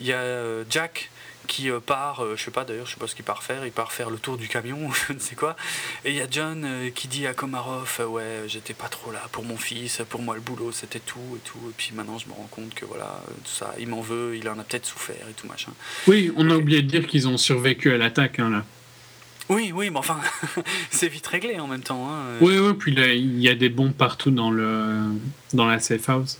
[0.00, 1.10] Il y a Jack
[1.46, 3.72] qui euh, part, je sais pas d'ailleurs, je sais pas ce qu'il part faire, il
[3.72, 5.56] part faire le tour du camion, je ne sais quoi.
[6.04, 9.44] Et il y a John qui dit à Komarov, ouais, j'étais pas trop là pour
[9.44, 11.58] mon fils, pour moi le boulot c'était tout et tout.
[11.70, 14.48] Et puis maintenant je me rends compte que voilà, tout ça, il m'en veut, il
[14.48, 15.72] en a peut-être souffert et tout machin.
[16.06, 18.64] Oui, on a oublié de dire qu'ils ont survécu à l'attaque hein, là.
[19.48, 20.18] Oui, oui, mais enfin,
[20.90, 22.10] c'est vite réglé en même temps.
[22.10, 22.38] Hein.
[22.40, 25.04] Oui, oui, puis il y a des bombes partout dans, le,
[25.52, 26.38] dans la safe house.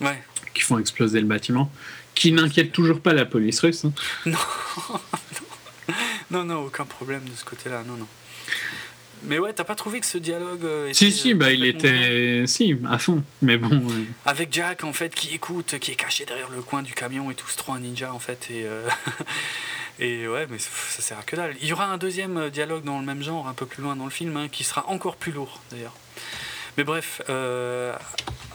[0.00, 0.22] Ouais.
[0.52, 1.70] Qui font exploser le bâtiment.
[2.14, 3.84] Qui n'inquiète toujours pas la police russe.
[3.84, 3.92] Hein.
[6.30, 6.44] Non.
[6.44, 7.82] non, non, aucun problème de ce côté-là.
[7.86, 8.06] Non, non.
[9.24, 10.64] Mais ouais, t'as pas trouvé que ce dialogue.
[10.64, 12.44] Euh, était, si, si, bah il était.
[12.46, 13.22] Si, à fond.
[13.40, 13.82] Mais bon.
[14.26, 17.34] Avec Jack, en fait, qui écoute, qui est caché derrière le coin du camion et
[17.34, 18.48] tout, trop un ninja, en fait.
[18.50, 18.88] Et, euh,
[20.00, 21.54] et ouais, mais ça sert à que dalle.
[21.60, 23.94] Il y aura un deuxième euh, dialogue dans le même genre, un peu plus loin
[23.94, 25.94] dans le film, hein, qui sera encore plus lourd, d'ailleurs.
[26.78, 27.94] Mais bref, euh,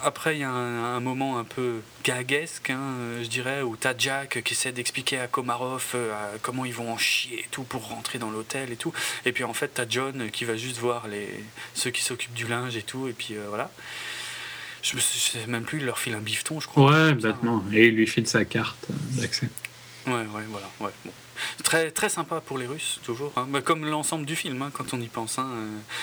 [0.03, 3.93] après il y a un, moment un peu gaguesque, hein, euh, je dirais, où t'as
[3.97, 7.87] Jack qui essaie d'expliquer à Komarov euh, comment ils vont en chier et tout pour
[7.87, 8.91] rentrer dans l'hôtel et tout.
[9.25, 11.27] Et puis en fait t'as John qui va juste voir les,
[11.75, 13.69] ceux qui s'occupent du linge et tout, et puis voilà.
[14.81, 16.91] Je ne sais même plus, il leur file un bifton, je crois.
[16.91, 17.63] Ouais, bêtement.
[17.73, 19.49] Et il lui file sa carte d'accès.
[20.05, 20.69] Ouais, ouais, voilà.
[20.79, 21.11] Ouais, bon.
[21.63, 23.33] Très, très sympa pour les Russes, toujours.
[23.35, 23.47] Hein.
[23.63, 25.39] Comme l'ensemble du film, hein, quand on y pense.
[25.39, 25.49] Hein.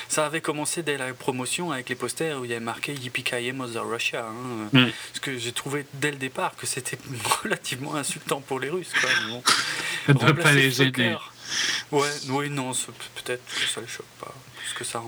[0.09, 3.53] Ça avait commencé dès la promotion avec les posters où il y avait marqué Yippee
[3.53, 4.27] Mother Russia.
[4.27, 4.69] Hein.
[4.73, 6.99] Parce que j'ai trouvé dès le départ que c'était
[7.43, 8.93] relativement insultant pour les Russes.
[9.01, 10.15] Quoi.
[10.15, 11.17] ne pas les gêner.
[11.93, 14.35] Ouais, oui, non, peut-être que ça les choque pas.
[14.57, 15.03] Parce que ça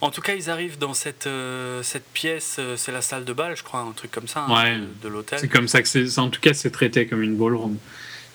[0.00, 3.32] En tout cas, ils arrivent dans cette, euh, cette pièce, euh, c'est la salle de
[3.32, 4.46] bal, je crois, un truc comme ça,
[5.02, 5.38] de, l'hôtel.
[5.38, 6.18] C'est comme ça que c'est.
[6.18, 7.78] En tout cas, c'est traité comme une ballroom.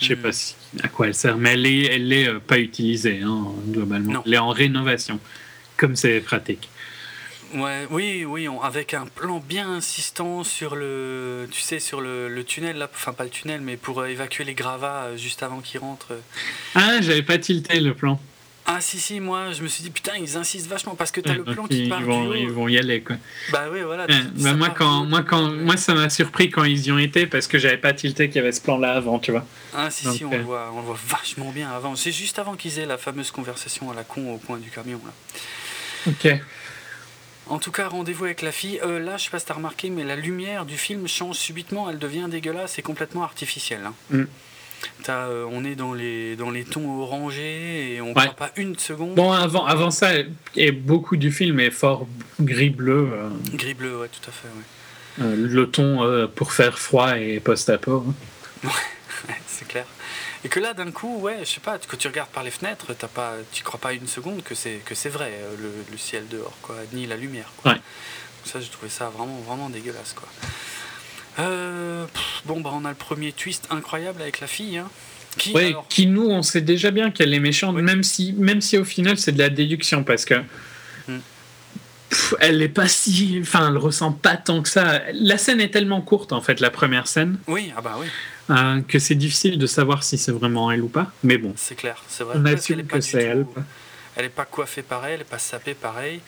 [0.04, 0.30] Je sais pas
[0.84, 4.24] à quoi elle sert, mais elle n'est elle est, euh, pas utilisée hein, globalement.
[4.26, 5.20] Elle est en rénovation,
[5.78, 6.70] comme c'est pratique.
[7.54, 12.44] Ouais, oui, oui, avec un plan bien insistant sur le, tu sais, sur le, le,
[12.44, 15.62] tunnel là, enfin pas le tunnel, mais pour euh, évacuer les gravats euh, juste avant
[15.62, 16.14] qu'ils rentrent.
[16.74, 18.20] Ah, j'avais pas tilté le plan.
[18.66, 21.34] Ah si si moi je me suis dit putain ils insistent vachement parce que t'as
[21.34, 23.18] le plan qui part ils vont, ils vont y aller quoi.
[23.52, 24.08] Bah oui voilà.
[24.08, 27.48] bah, moi quand moi quand moi ça m'a surpris quand ils y ont été parce
[27.48, 29.46] que j'avais pas tilté qu'il y avait ce plan là avant tu vois.
[29.74, 32.40] Ah si si on le euh, voit on le voit vachement bien avant c'est juste
[32.40, 35.12] avant qu'ils aient la fameuse conversation à la con au coin du camion là.
[36.08, 36.40] Ok.
[37.48, 38.80] En tout cas, rendez-vous avec la fille.
[38.84, 41.90] Euh, là, je sais pas si t'as remarqué, mais la lumière du film change subitement.
[41.90, 43.82] Elle devient dégueulasse et complètement artificielle.
[43.86, 43.94] Hein.
[44.12, 44.24] Mm.
[45.10, 48.30] Euh, on est dans les, dans les tons orangés et on ne ouais.
[48.38, 49.16] pas une seconde.
[49.16, 50.12] Bon, avant, avant ça,
[50.56, 52.08] et beaucoup du film est fort
[52.40, 53.10] gris-bleu.
[53.14, 53.30] Euh.
[53.54, 54.48] Gris-bleu, ouais, tout à fait.
[55.22, 58.06] Euh, le ton pour faire froid et post-apo.
[58.08, 58.70] Hein.
[59.30, 59.86] Ouais, c'est clair.
[60.44, 62.94] Et que là, d'un coup, ouais, je sais pas, quand tu regardes par les fenêtres,
[62.94, 66.28] t'as pas, tu crois pas une seconde que c'est que c'est vrai le, le, ciel
[66.28, 67.50] dehors, quoi, ni la lumière.
[67.56, 67.72] Quoi.
[67.72, 67.78] Ouais.
[68.44, 70.28] Ça, j'ai trouvé ça vraiment, vraiment dégueulasse, quoi.
[71.40, 72.06] Euh,
[72.46, 74.78] bon, bah, on a le premier twist incroyable avec la fille.
[74.78, 74.90] Hein.
[75.38, 75.54] Qui,
[75.90, 79.18] qui nous, on sait déjà bien qu'elle est méchante, même, si, même si au final
[79.18, 80.36] c'est de la déduction, parce que
[81.08, 81.20] hmm.
[82.40, 83.40] elle est pas si.
[83.42, 85.02] Enfin, elle ressent pas tant que ça.
[85.14, 87.38] La scène est tellement courte, en fait, la première scène.
[87.48, 88.08] Oui, ah bah oui.
[88.52, 91.12] Euh, que c'est difficile de savoir si c'est vraiment elle ou pas.
[91.24, 91.54] Mais bon.
[91.56, 92.36] C'est clair, c'est vrai.
[92.38, 93.48] On assume que c'est elle.
[94.16, 96.20] Elle est pas coiffée pareil, elle est pas sapée pareil.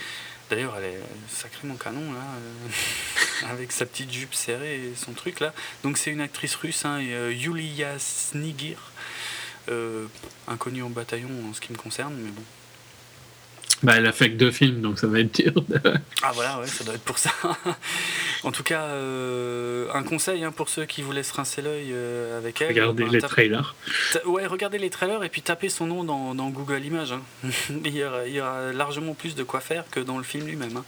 [0.49, 5.39] D'ailleurs, elle est sacrément canon, là, euh, avec sa petite jupe serrée et son truc,
[5.39, 5.53] là.
[5.83, 8.91] Donc, c'est une actrice russe, hein, euh, Yulia Snigir,
[9.69, 10.05] euh,
[10.47, 12.43] inconnue en bataillon en ce qui me concerne, mais bon.
[13.83, 15.53] Bah, elle a fait que deux films, donc ça va être dur.
[16.23, 17.31] Ah voilà, ouais, ça doit être pour ça.
[18.43, 22.37] en tout cas, euh, un conseil hein, pour ceux qui voulaient se rincer l'œil euh,
[22.37, 22.69] avec elle.
[22.69, 23.75] Regardez ben, les trailers.
[24.25, 27.11] Ouais, regardez les trailers et puis tapez son nom dans, Google Images.
[27.11, 27.21] Hein.
[27.85, 28.03] il, y
[28.41, 30.77] aura, largement plus de quoi faire que dans le film lui-même.
[30.77, 30.85] Hein.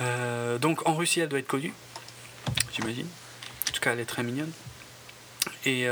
[0.00, 1.72] Euh, donc en Russie, elle doit être connue,
[2.74, 3.06] j'imagine.
[3.68, 4.52] En tout cas, elle est très mignonne.
[5.64, 5.86] Et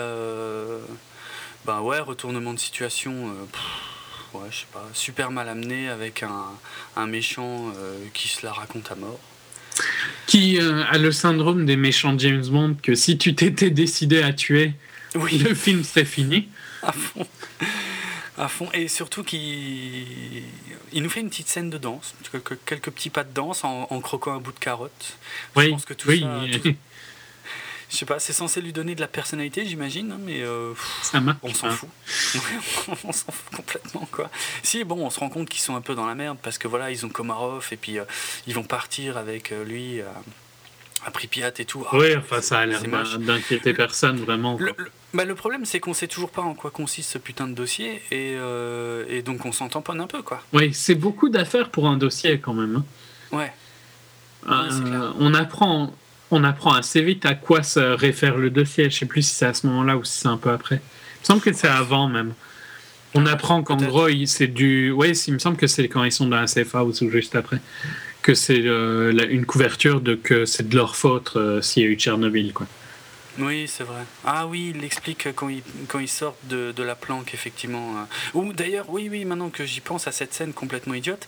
[1.64, 3.32] ben ouais, retournement de situation
[4.50, 8.94] je sais pas, super mal amené avec un, méchant euh, qui se la raconte à
[8.94, 9.20] mort.
[10.26, 14.32] Qui euh, a le syndrome des méchants James Bond que si tu t'étais décidé à
[14.32, 14.72] tuer,
[15.14, 15.38] oui.
[15.38, 16.48] le film serait fini.
[16.82, 17.26] À fond.
[18.38, 18.68] À fond.
[18.72, 19.40] Et surtout qu'il
[20.92, 24.34] il nous fait une petite scène de danse, quelques, petits pas de danse en, croquant
[24.34, 25.18] un bout de carotte.
[25.56, 26.42] Oui, je pense que tout ça,
[27.90, 30.72] je sais pas, c'est censé lui donner de la personnalité, j'imagine, hein, mais euh,
[31.42, 31.88] on s'en fout.
[33.04, 34.28] on s'en fout complètement, quoi.
[34.62, 36.66] Si, bon, on se rend compte qu'ils sont un peu dans la merde parce que
[36.66, 38.04] voilà, ils ont Komarov et puis euh,
[38.46, 40.00] ils vont partir avec euh, lui
[41.04, 41.86] à Pripyat et tout.
[41.92, 42.82] oui, ah, enfin, ça a l'air
[43.18, 44.56] d'inquiéter personne, vraiment.
[44.58, 44.74] Le,
[45.14, 48.02] bah, le, problème, c'est qu'on sait toujours pas en quoi consiste ce putain de dossier
[48.10, 48.34] et,
[49.08, 50.42] et donc on s'en tamponne un peu, quoi.
[50.52, 52.82] Oui, c'est beaucoup d'affaires pour un dossier quand même.
[53.30, 53.36] Hein.
[53.36, 53.52] Ouais.
[55.20, 55.94] on apprend
[56.31, 58.90] on apprend assez vite à quoi se réfère le dossier.
[58.90, 60.77] Je sais plus si c'est à ce moment-là ou si c'est un peu après.
[60.77, 62.35] Il me semble que c'est avant même.
[63.15, 64.90] On apprend qu'en gros, c'est du.
[64.90, 67.35] Oui, il me semble que c'est quand ils sont dans la safe house ou juste
[67.35, 67.61] après.
[68.23, 71.89] Que c'est euh, une couverture de que c'est de leur faute euh, s'il y a
[71.89, 72.66] eu Tchernobyl, quoi.
[73.38, 74.02] Oui, c'est vrai.
[74.24, 78.06] Ah oui, il l'explique quand il, quand il sort de, de la planque, effectivement.
[78.34, 81.26] Ou d'ailleurs, oui, oui, maintenant que j'y pense à cette scène complètement idiote,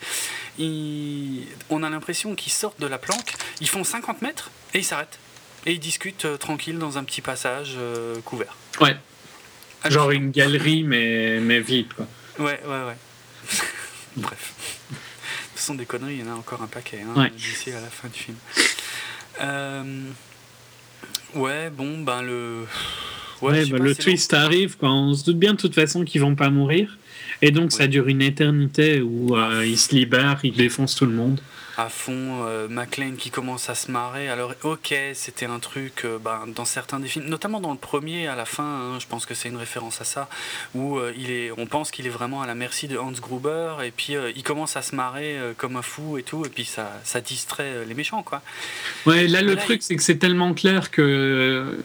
[0.59, 5.19] on a l'impression qu'ils sortent de la planque, ils font 50 mètres et ils s'arrêtent.
[5.65, 7.77] Et ils discutent euh, tranquille dans un petit passage
[8.23, 8.55] couvert.
[8.79, 8.95] Ouais.
[9.85, 12.07] Genre une galerie, mais, mais vide, quoi.
[12.37, 12.97] Ouais, ouais, ouais.
[14.15, 14.53] Bref.
[15.55, 17.89] Ce sont des conneries, il y en a encore un paquet hein, d'ici à la
[17.89, 18.37] fin du film.
[19.41, 20.09] Euh,
[21.35, 22.65] ouais, bon, ben le.
[23.41, 26.35] Ouais, ben, le twist arrive quand on se doute bien de toute façon qu'ils vont
[26.35, 26.97] pas mourir.
[27.41, 31.13] Et donc ça dure une éternité où euh, ils se libèrent, ils défoncent tout le
[31.13, 31.39] monde
[31.79, 34.27] à fond, euh, McLean qui commence à se marrer.
[34.27, 38.27] Alors, ok, c'était un truc euh, ben, dans certains des films, notamment dans le premier,
[38.27, 40.27] à la fin, hein, je pense que c'est une référence à ça,
[40.75, 43.75] où euh, il est, on pense qu'il est vraiment à la merci de Hans Gruber,
[43.85, 46.99] et puis il commence à se marrer comme un fou et tout, et puis ça,
[47.05, 48.41] ça distrait les méchants, quoi.
[49.05, 51.79] Ouais, là, le truc, c'est que c'est tellement clair que.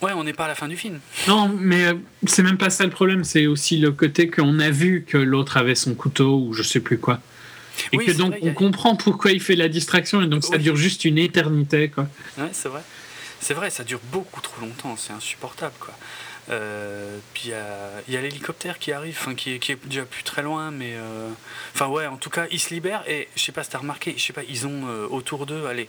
[0.00, 1.00] Ouais, on n'est pas à la fin du film.
[1.28, 1.88] Non, mais
[2.26, 5.56] c'est même pas ça le problème, c'est aussi le côté qu'on a vu que l'autre
[5.56, 7.20] avait son couteau ou je sais plus quoi.
[7.92, 11.04] Et que donc on comprend pourquoi il fait la distraction et donc ça dure juste
[11.04, 12.06] une éternité quoi.
[12.38, 12.82] Ouais, c'est vrai.
[13.40, 15.94] C'est vrai, ça dure beaucoup trop longtemps, c'est insupportable quoi.
[16.50, 17.50] Euh, puis
[18.08, 20.94] il y a, l'hélicoptère qui arrive, enfin qui, qui, est déjà plus très loin, mais
[20.94, 21.28] euh,
[21.74, 24.14] enfin ouais, en tout cas, ils se libèrent et je sais pas si t'as remarqué,
[24.16, 25.88] je sais pas, ils ont euh, autour d'eux, allez,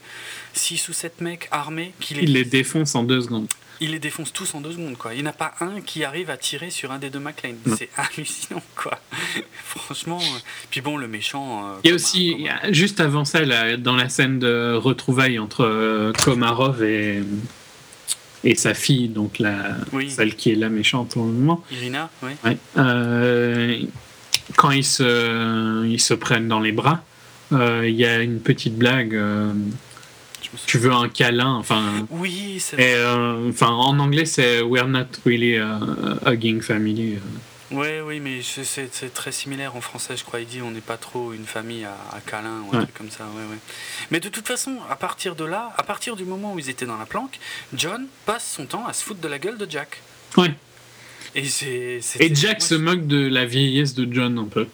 [0.53, 2.23] 6 ou 7 mecs armés qui les.
[2.23, 3.47] Ils les défoncent en deux secondes
[3.82, 4.95] il les défonce tous en deux secondes.
[4.95, 5.16] Quoi.
[5.16, 7.56] Il n'y en a pas un qui arrive à tirer sur un des deux McLean.
[7.76, 8.99] C'est hallucinant, quoi.
[9.66, 10.20] Franchement.
[10.22, 10.40] Euh,
[10.70, 11.66] puis bon, le méchant.
[11.66, 13.41] Euh, il y a aussi, juste avant ça,
[13.78, 17.24] dans la scène de retrouvailles entre euh, Komarov et,
[18.44, 19.76] et sa fille, donc la,
[20.10, 21.64] celle qui est la méchante au moment.
[21.72, 23.90] Irina, oui.
[24.58, 27.03] quand ils se, ils se prennent dans les bras,
[27.52, 29.20] il y a une petite blague
[30.65, 32.05] tu veux un câlin, enfin.
[32.09, 35.80] Oui, c'est euh, enfin, en anglais, c'est We're not really a
[36.26, 37.18] hugging family.
[37.72, 40.41] Oui, oui, mais c'est très similaire en français, je crois.
[40.41, 43.23] Il dit on n'est pas trop une famille à, câlin ou un truc comme ça.
[43.34, 43.57] Ouais, ouais.
[44.11, 46.85] Mais de toute façon, à partir de là, à partir du moment où ils étaient
[46.85, 47.39] dans la planque,
[47.73, 50.01] John passe son temps à se foutre de la gueule de Jack.
[50.35, 50.53] Ouais.
[51.34, 51.47] Et,
[52.19, 54.68] Et Jack se moque de la vieillesse de John un peu.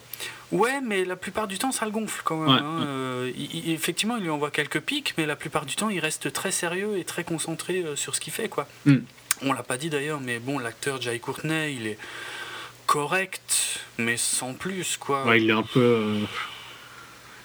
[0.50, 2.50] Ouais, mais la plupart du temps, ça le gonfle quand même.
[2.50, 2.84] Hein.
[2.86, 3.32] Euh,
[3.66, 6.96] effectivement, il lui envoie quelques pics, mais la plupart du temps, il reste très sérieux
[6.96, 8.48] et très concentré euh, sur ce qu'il fait.
[8.48, 8.66] quoi.
[8.86, 8.96] Mm.
[9.42, 11.98] On l'a pas dit d'ailleurs, mais bon, l'acteur Jai Courtney, il est
[12.86, 14.96] correct, mais sans plus.
[14.96, 15.24] quoi.
[15.26, 16.24] Ouais, il est un peu euh,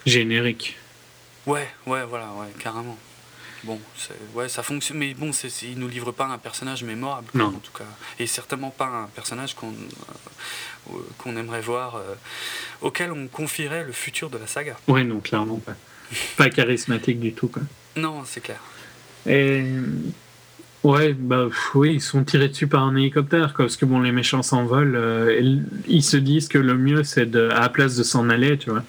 [0.06, 0.78] générique.
[1.46, 2.98] Ouais, ouais, voilà, ouais, carrément.
[3.64, 3.80] Bon,
[4.34, 5.32] ouais, ça fonctionne, mais bon,
[5.62, 7.86] il nous livre pas un personnage mémorable, en tout cas,
[8.20, 10.14] et certainement pas un personnage qu'on euh,
[11.18, 12.16] qu'on aimerait voir, euh,
[12.82, 14.78] auquel on confierait le futur de la saga.
[14.88, 15.76] Ouais, non, clairement pas.
[16.38, 17.64] Pas charismatique du tout, quoi.
[17.96, 18.60] Non, c'est clair.
[19.28, 19.64] Et
[20.84, 24.12] ouais, bah oui, ils sont tirés dessus par un hélicoptère, quoi, parce que bon, les
[24.12, 28.04] méchants s'envolent, euh, ils se disent que le mieux, c'est de, à la place de
[28.04, 28.84] s'en aller, tu vois.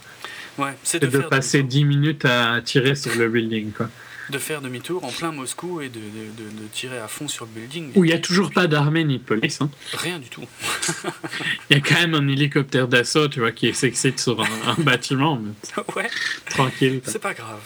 [0.59, 3.89] Ouais, c'est de, de passer 10 minutes à tirer sur le building, quoi
[4.31, 6.01] de faire demi-tour en plein Moscou et de,
[6.73, 7.93] tirer à fond sur le building.
[7.95, 9.61] Où il n'y a toujours pas d'armée ni de police.
[9.61, 9.71] Hein.
[9.93, 10.45] Rien du tout.
[11.71, 15.41] Il y a quand même un hélicoptère d'assaut, tu vois, qui s'excite sur un, bâtiment.
[15.97, 16.11] ouais.
[16.51, 17.01] Tranquille.
[17.05, 17.61] C'est pas grave.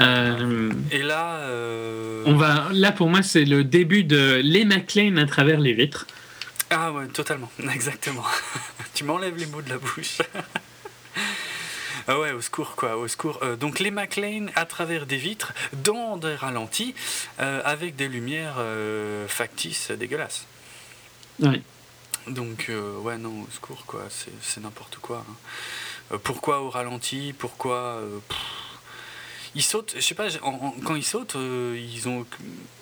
[0.00, 2.68] Euh, et là, euh, on va.
[2.72, 6.06] Là, pour moi, c'est le début de les McLean à travers les vitres.
[6.70, 8.24] Ah ouais, totalement, exactement.
[8.94, 10.18] tu m'enlèves les mots de la bouche.
[12.08, 13.38] Ah ouais, au secours, quoi, au secours.
[13.42, 15.52] Euh, donc les McLean à travers des vitres,
[15.84, 16.94] dans des ralentis,
[17.40, 20.46] euh, avec des lumières euh, factices dégueulasses.
[21.40, 21.62] Ouais.
[22.28, 22.70] Donc,
[23.02, 24.02] ouais, non, au secours, quoi,
[24.40, 25.24] c'est n'importe quoi.
[26.12, 26.18] Hein.
[26.22, 28.00] pourquoi au ralenti Pourquoi.
[29.56, 30.28] ils sautent, je sais pas,
[30.84, 32.24] quand ils sautent, ils ont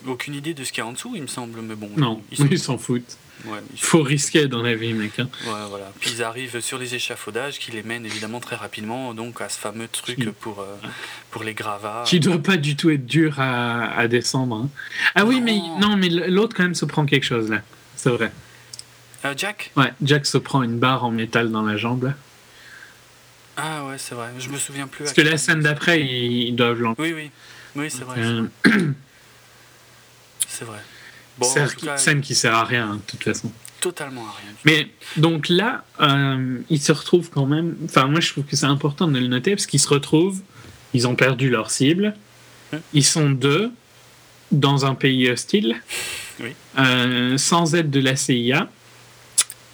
[0.07, 1.91] aucune idée de ce qu'il y a en dessous, il me semble, mais bon.
[1.97, 3.17] Non, ils s'en foutent.
[3.45, 5.19] Il faut risquer dans la vie, mec.
[5.19, 5.29] Hein.
[5.45, 5.93] voilà.
[6.01, 9.59] Puis ils arrivent sur les échafaudages qui les mènent évidemment très rapidement donc à ce
[9.59, 10.77] fameux truc pour, euh,
[11.31, 12.05] pour les gravats.
[12.07, 14.57] Qui doit pas du tout être dur à, à descendre.
[14.57, 14.69] Hein.
[15.15, 17.63] Ah oui, mais non, mais l'autre quand même se prend quelque chose là.
[17.97, 18.33] C'est vrai.
[19.25, 19.71] Euh, Jack?
[19.77, 22.15] Ouais, Jack se prend une barre en métal dans la jambe là.
[23.57, 24.29] Ah ouais, c'est vrai.
[24.39, 25.05] Je me souviens plus.
[25.05, 27.03] Parce que la scène d'après, ils, doivent l'enlever.
[27.03, 27.31] Oui, oui.
[27.77, 28.19] Oui, c'est vrai.
[28.19, 28.47] Euh,
[30.49, 30.79] c'est vrai.
[31.41, 33.51] Bon, scène qui sert à rien, hein, de toute façon.
[33.81, 34.53] Totalement à rien.
[34.67, 37.77] Mais donc là, euh, ils se retrouvent quand même.
[37.87, 40.41] Enfin, moi, je trouve que c'est important de le noter parce qu'ils se retrouvent,
[40.93, 42.15] ils ont perdu leur cible.
[42.73, 42.81] hum.
[42.93, 43.73] ils sont deux
[44.53, 45.81] dans un pays hostile,
[46.79, 48.69] euh, sans aide de la CIA.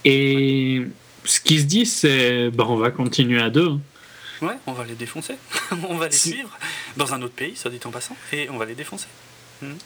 [0.04, 0.82] Et
[1.24, 3.70] ce qui se dit, c'est bon, on va continuer à deux.
[3.70, 3.80] Hein.
[4.42, 5.34] Ouais, on va les défoncer.
[5.88, 6.56] on va les suivre
[6.96, 9.08] dans un autre pays, soit dit en passant, et on va les défoncer.
[9.62, 9.76] Hum.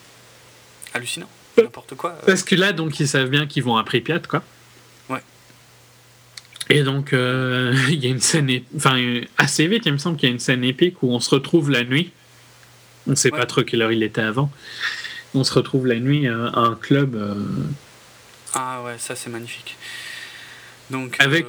[0.92, 1.28] Hallucinant.
[1.62, 2.10] N'importe quoi.
[2.10, 2.26] Euh.
[2.26, 4.42] Parce que là, donc, ils savent bien qu'ils vont à Pripyat, quoi.
[5.08, 5.20] Ouais.
[6.68, 9.00] Et donc, euh, il y a une scène, enfin,
[9.38, 11.70] assez vite, il me semble qu'il y a une scène épique où on se retrouve
[11.70, 12.12] la nuit.
[13.06, 14.50] On ne sait pas trop quelle heure il était avant.
[15.34, 17.14] On se retrouve la nuit à un club.
[17.14, 17.34] Euh,
[18.54, 19.76] ah ouais, ça c'est magnifique.
[20.90, 21.46] Donc, Avec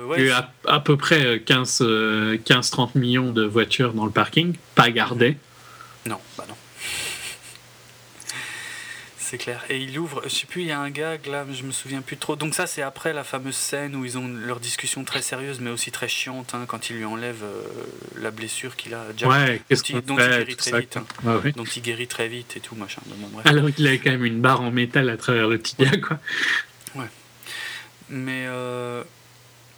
[0.67, 5.35] à, peu près 15-30 millions de voitures dans le parking, pas gardées.
[6.05, 6.55] Non, bah non
[9.31, 9.63] c'est clair.
[9.69, 12.01] Et il ouvre, je sais plus, il y a un gag là, je me souviens
[12.01, 12.35] plus trop.
[12.35, 15.69] Donc ça, c'est après la fameuse scène où ils ont leur discussion très sérieuse, mais
[15.69, 17.63] aussi très chiante, hein, quand il lui enlève euh,
[18.19, 19.05] la blessure qu'il a.
[19.15, 20.97] Jack, ouais, qu'est-ce qu'il dont, il guérit très vite.
[20.97, 21.05] Hein.
[21.25, 23.01] Ah donc il guérit très vite et tout, machin.
[23.45, 26.19] Alors qu'il avait quand même une barre en métal à travers le tibia, quoi.
[26.95, 27.07] Ouais.
[28.09, 29.01] Mais euh,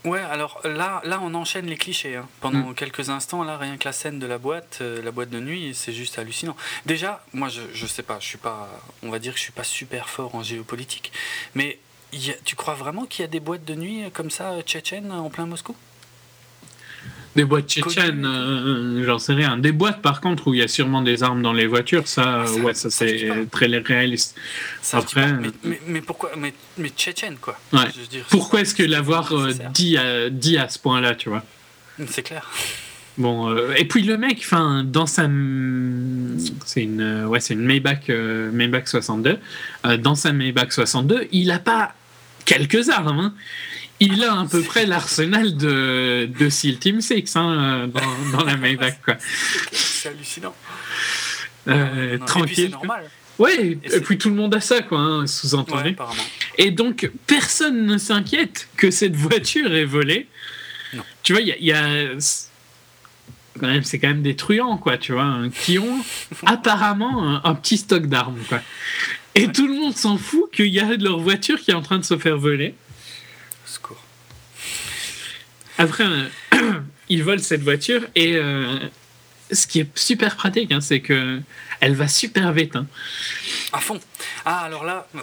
[0.05, 2.17] Ouais, alors là, là on enchaîne les clichés.
[2.17, 2.27] Hein.
[2.41, 2.75] Pendant mm.
[2.75, 5.73] quelques instants, là, rien que la scène de la boîte, euh, la boîte de nuit,
[5.73, 6.55] c'est juste hallucinant.
[6.85, 8.69] Déjà, moi, je, je sais pas, je suis pas,
[9.01, 11.11] on va dire que je suis pas super fort en géopolitique,
[11.55, 11.79] mais
[12.45, 15.45] tu crois vraiment qu'il y a des boîtes de nuit comme ça, tchétchènes, en plein
[15.45, 15.75] Moscou?
[17.35, 19.57] Des boîtes tchétchènes, euh, j'en sais rien.
[19.57, 22.45] Des boîtes, par contre, où il y a sûrement des armes dans les voitures, ça,
[22.61, 24.35] ouais, ça, c'est très réaliste.
[24.91, 25.33] Après,
[25.63, 27.57] mais, mais, pourquoi Mais, mais tchétchène, quoi.
[28.29, 31.43] pourquoi est-ce que l'avoir euh, dit, à, dit à ce point-là, tu vois?
[32.07, 32.49] C'est clair.
[33.17, 35.23] Bon, euh, et puis le mec, enfin, dans sa,
[36.65, 39.39] c'est une, ouais, c'est une Maybach, Maybach 62.
[39.99, 41.93] dans sa Maybach 62, il a pas
[42.45, 43.19] quelques armes.
[43.19, 43.33] Hein
[43.99, 48.57] il a à peu près l'arsenal de, de SEAL Team 6 hein, dans, dans, la
[48.57, 48.95] Maybach.
[49.71, 50.55] C'est hallucinant.
[51.67, 52.71] Euh, tranquille.
[52.71, 53.09] normal.
[53.39, 55.95] Ouais, et, puis tout le monde a ça, quoi, hein, sous-entendu.
[56.57, 60.27] et donc, personne ne s'inquiète que cette voiture est volée.
[60.93, 61.03] Non.
[61.23, 62.09] Tu vois, il y a.
[63.59, 65.99] quand même, c'est quand même des truands, quoi, tu vois, hein, qui ont
[66.45, 68.61] apparemment un, petit stock d'armes, quoi.
[69.35, 71.97] Et tout le monde s'en fout qu'il y a leur voiture qui est en train
[71.97, 72.75] de se faire voler.
[75.77, 76.29] Après, euh,
[77.09, 78.77] ils volent cette voiture et euh,
[79.51, 81.39] ce qui est super pratique, hein, c'est que
[81.79, 82.75] elle va super vite.
[82.75, 82.87] Hein.
[83.71, 83.99] À fond.
[84.45, 85.07] Ah, alors là,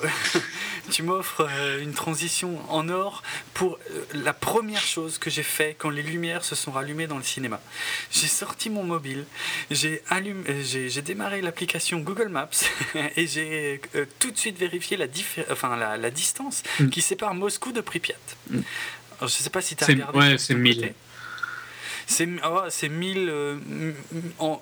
[0.91, 3.23] tu m'offres euh, une transition en or
[3.55, 3.79] pour
[4.15, 7.61] la première chose que j'ai fait quand les lumières se sont rallumées dans le cinéma.
[8.11, 9.25] J'ai sorti mon mobile,
[9.71, 10.03] j'ai
[10.63, 12.49] j'ai démarré l'application Google Maps
[13.17, 13.81] et j'ai
[14.19, 15.07] tout de suite vérifié la,
[15.51, 16.89] enfin, la, distance mm.
[16.89, 18.17] qui sépare Moscou de Pripyat.
[18.51, 18.61] Mm.
[19.23, 20.19] Je je sais pas si tu as regardé.
[20.19, 20.95] Ouais, c'est 1000.
[22.07, 22.27] C'est
[22.89, 23.59] 1000,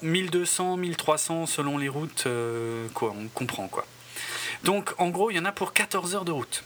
[0.02, 2.24] 1200, 1300 selon les routes.
[2.26, 3.86] Euh, quoi, on comprend quoi.
[4.64, 6.64] Donc en gros, il y en a pour 14 heures de route.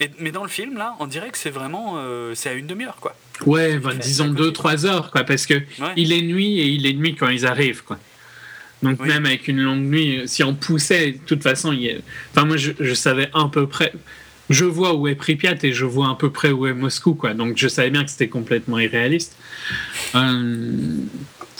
[0.00, 1.94] Et, mais dans le film, là, on dirait que c'est vraiment.
[1.98, 3.16] Euh, c'est à une demi-heure quoi.
[3.46, 5.54] Ouais, disons 2-3 heures quoi, parce que
[5.96, 7.98] il est nuit et il est nuit quand ils arrivent quoi.
[8.82, 12.02] Donc même avec une longue nuit, si on poussait, de toute façon, il
[12.32, 13.92] enfin moi je, je savais à peu près
[14.50, 17.34] je vois où est Pripyat et je vois à peu près où est Moscou, quoi.
[17.34, 19.36] Donc je savais bien que c'était complètement irréaliste.
[20.14, 20.96] Euh,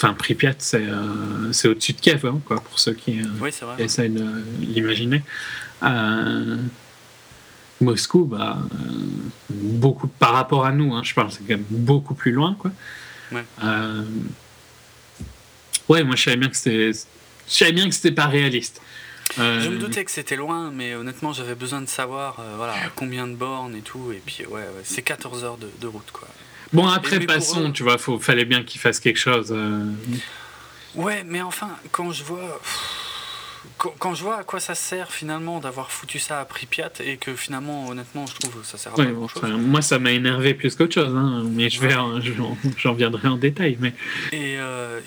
[0.04, 4.26] enfin, Pripyat, euh, c'est au-dessus de Kiev, hein, quoi, pour ceux qui euh, essaient de
[4.60, 5.22] l'imaginer.
[7.80, 8.58] Moscou, bah,
[9.50, 12.70] beaucoup par rapport à nous, hein, je parle, c'est quand même beaucoup plus loin, quoi.
[13.32, 13.44] Ouais.
[15.88, 18.80] ouais, moi je savais bien que c'était, je savais bien que c'était pas réaliste.
[19.38, 22.74] Euh, je me doutais que c'était loin, mais honnêtement, j'avais besoin de savoir euh, voilà,
[22.94, 24.12] combien de bornes et tout.
[24.12, 26.28] Et puis, ouais, c'est 14 heures de, route, quoi.
[26.74, 29.52] Bon, après, passons, tu vois, il fallait bien qu'il fasse quelque chose.
[29.52, 29.90] Euh.
[30.94, 32.60] Ouais, mais enfin, quand je vois
[33.78, 37.34] quand, je vois à quoi ça sert finalement d'avoir foutu ça à Pripyat et que
[37.34, 39.52] finalement, honnêtement, je trouve que ça sert à pas chose.
[39.58, 41.94] moi, ça m'a énervé plus qu'autre chose, hein, mais je vais,
[42.76, 43.76] j'en viendrai en détail.
[43.80, 43.92] Mais
[44.32, 45.00] et euh,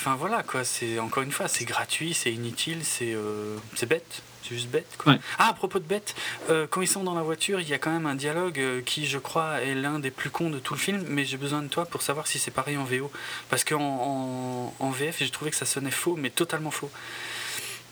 [0.00, 4.22] enfin voilà quoi, c'est encore une fois, c'est gratuit, c'est inutile, c'est euh, c'est bête.
[4.46, 4.94] C'est juste bête.
[4.98, 5.16] Quoi.
[5.38, 6.14] Ah, à propos de bête,
[6.50, 9.06] euh, quand ils sont dans la voiture, il y a quand même un dialogue qui,
[9.06, 11.68] je crois, est l'un des plus cons de tout le film, mais j'ai besoin de
[11.68, 13.10] toi pour savoir si c'est pareil en VO.
[13.48, 16.90] Parce qu'en en, en, VF, j'ai trouvé que ça sonnait faux, mais totalement faux.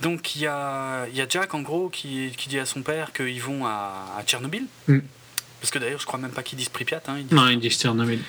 [0.03, 3.12] Donc il y a, y a, Jack en gros qui, qui dit à son père
[3.12, 4.66] qu'ils vont à, à Tchernobyl.
[4.89, 4.99] Mm.
[5.61, 7.03] Parce que d'ailleurs je crois même pas qu'ils disent Pripyat.
[7.07, 8.20] Hein, non, ils disent Tchernobyl.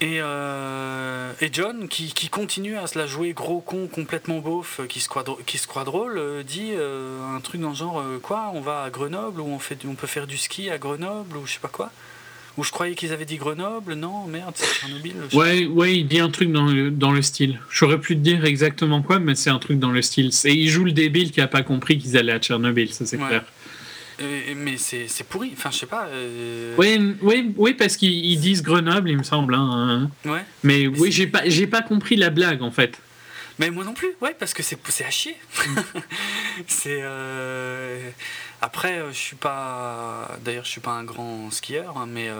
[0.00, 4.80] Et, euh, et John, qui, qui, continue à se la jouer gros con, complètement beauf,
[4.88, 8.02] qui se croit, qui se croit drôle, euh, dit euh, un truc dans le genre
[8.22, 11.36] Quoi On va à Grenoble ou on, fait, on peut faire du ski à Grenoble
[11.36, 11.90] ou je sais pas quoi
[12.56, 15.14] Ou je croyais qu'ils avaient dit Grenoble, non, merde, c'est Tchernobyl.
[15.32, 17.60] Ouais, ouais, il dit un truc dans le, dans le style.
[17.70, 20.30] J'aurais pu te dire exactement quoi, mais c'est un truc dans le style.
[20.44, 23.18] Et il joue le débile qui a pas compris qu'ils allaient à Tchernobyl, ça c'est
[23.18, 23.44] clair.
[24.20, 26.06] Euh, mais c'est pourri, enfin je sais pas.
[26.06, 26.74] Euh...
[26.78, 29.54] Oui, oui, oui, parce qu'ils disent Grenoble, il me semble.
[29.54, 30.10] Hein.
[30.24, 30.44] Ouais.
[30.62, 32.98] Mais, oui, j'ai pas, pas compris la blague en fait.
[33.58, 35.36] Mais moi non plus, ouais, parce que c'est à chier.
[36.66, 37.00] c'est.
[37.02, 38.10] Euh...
[38.60, 40.36] Après, euh, je suis pas.
[40.44, 42.30] D'ailleurs, je suis pas un grand skieur, hein, mais.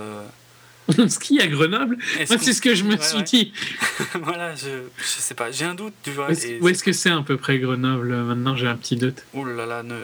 [0.98, 1.09] Euh...
[1.09, 3.52] ski à Grenoble Moi, c'est ce que je me suis dit.
[4.20, 5.94] voilà, je, je sais pas, j'ai un doute.
[6.02, 6.28] Tu vois,
[6.61, 9.24] où est-ce que c'est à peu près Grenoble Maintenant, j'ai un petit doute.
[9.32, 9.97] Oh là là, ne...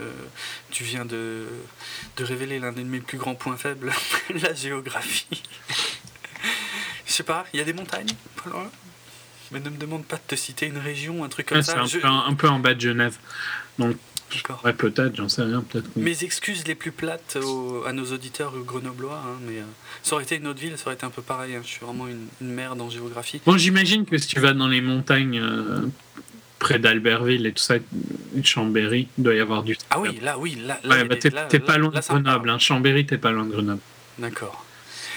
[0.71, 1.45] tu viens de,
[2.17, 3.93] de révéler l'un de mes plus grands points faibles,
[4.43, 5.43] la géographie.
[7.07, 8.15] je sais pas, il y a des montagnes
[9.51, 11.83] mais ne me demande pas de te citer une région, un truc comme ça.
[11.87, 13.17] C'est un, peu en bas de Genève.
[13.79, 13.97] Donc,
[14.65, 15.63] ouais, peut-être, j'en sais rien.
[15.63, 15.89] peut-être.
[15.97, 17.39] Mes excuses les plus plates
[17.87, 19.65] à nos auditeurs grenoblois, hein, mais euh,
[20.03, 21.55] ça aurait été une autre ville, ça aurait été un peu pareil.
[21.55, 21.61] Hein.
[21.63, 23.41] Je suis vraiment une, merde en géographie.
[23.47, 25.87] Bon, j'imagine que si tu vas dans les montagnes euh,
[26.59, 27.77] près d'Albertville et tout ça,
[28.43, 29.77] Chambéry, il doit y avoir du.
[29.91, 30.79] Ah oui, là, oui, là.
[30.85, 32.51] là, bah, t'es, pas loin de Grenoble.
[32.51, 32.59] Hein.
[32.59, 33.81] Chambéry, t'es pas loin de Grenoble.
[34.19, 34.65] D'accord.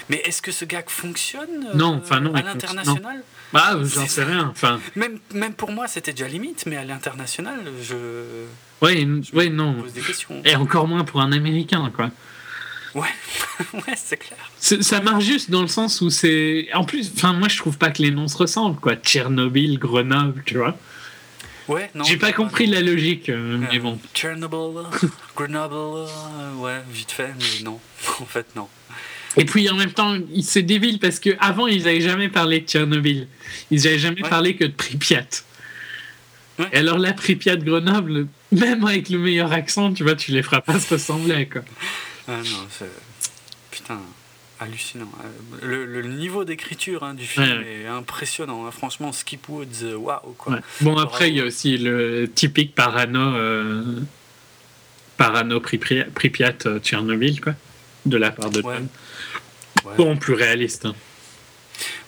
[0.08, 3.22] Mais est-ce que ce gag fonctionne non, enfin non, à l'international?
[3.52, 4.48] Bah, j'en sais rien.
[4.50, 4.80] Enfin...
[4.96, 7.96] Même, même pour moi, c'était déjà limite, mais à l'international, je.
[8.82, 9.74] Oui, ouais, non.
[9.74, 10.42] Pose des questions.
[10.44, 12.10] Et encore moins pour un Américain, quoi.
[12.94, 13.08] Ouais,
[13.74, 14.38] ouais c'est clair.
[14.58, 16.68] Ça marche juste dans le sens où c'est.
[16.74, 18.96] En plus, enfin, moi, je trouve pas que les noms se ressemblent, quoi.
[18.96, 20.76] Tchernobyl, Grenoble, tu vois.
[21.66, 22.04] Ouais, non.
[22.04, 23.98] J'ai pas compris la logique, euh, mais bon.
[24.12, 24.82] Tchernobyl,
[25.36, 27.80] Grenoble, euh, ouais, vite fait, mais non.
[28.20, 28.68] en fait, non.
[29.36, 33.26] Et puis en même temps, c'est débile parce qu'avant, ils n'avaient jamais parlé de Tchernobyl.
[33.70, 35.26] Ils n'avaient jamais parlé que de Pripyat.
[36.72, 40.60] Et alors là, Pripyat Grenoble, même avec le meilleur accent, tu vois, tu les feras
[40.60, 41.48] pas se ressembler.
[41.48, 41.62] Quoi.
[42.28, 42.90] Ah non, c'est.
[43.70, 44.00] Putain,
[44.60, 45.10] hallucinant.
[45.64, 48.66] Euh, le, niveau d'écriture hein, du film est impressionnant.
[48.66, 48.70] Hein.
[48.70, 50.34] Franchement, Skip Woods, euh, waouh.
[50.38, 50.60] Quoi.
[50.80, 53.34] Bon, après, il y a aussi le typique parano.
[53.36, 54.00] Euh,
[55.16, 57.54] parano Pripyat, Tchernobyl, quoi,
[58.06, 58.88] de la part de Tom.
[59.96, 60.86] Bon, plus réaliste.
[60.86, 60.94] Hein.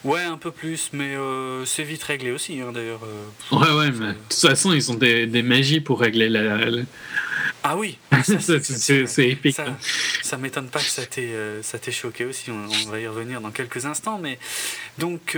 [0.05, 3.01] Ouais, un peu plus, mais euh, c'est vite réglé aussi, hein, d'ailleurs.
[3.03, 6.59] Euh, ouais, ouais, mais de toute façon, ils ont des, des magies pour régler la.
[7.65, 9.57] Ah oui C'est épique.
[9.57, 9.65] Ça,
[10.23, 13.86] ça m'étonne pas que ça t'ait euh, choqué aussi, on, va y revenir dans quelques
[13.86, 14.39] instants, mais
[14.98, 15.36] donc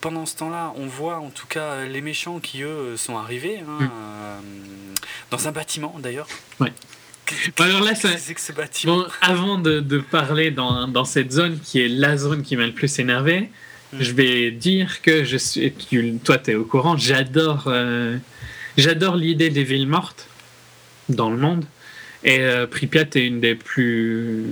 [0.00, 3.84] pendant ce temps-là, on voit en tout cas les méchants qui, eux, sont arrivés, hein,
[3.84, 4.94] mm.
[5.32, 6.28] dans un bâtiment d'ailleurs.
[6.60, 6.72] Ouais.
[7.58, 8.10] Alors là, ça...
[8.84, 12.66] bon, avant de, de parler dans, dans, cette zone qui est la zone qui m'a
[12.66, 13.50] le plus énervé,
[13.92, 13.96] hmm.
[14.00, 15.72] je vais dire que je suis.
[16.24, 18.16] toi, tu es au courant, j'adore euh,
[18.76, 20.28] j'adore l'idée des villes mortes
[21.08, 21.64] dans le monde.
[22.24, 24.44] Et euh, Pripyat est une des plus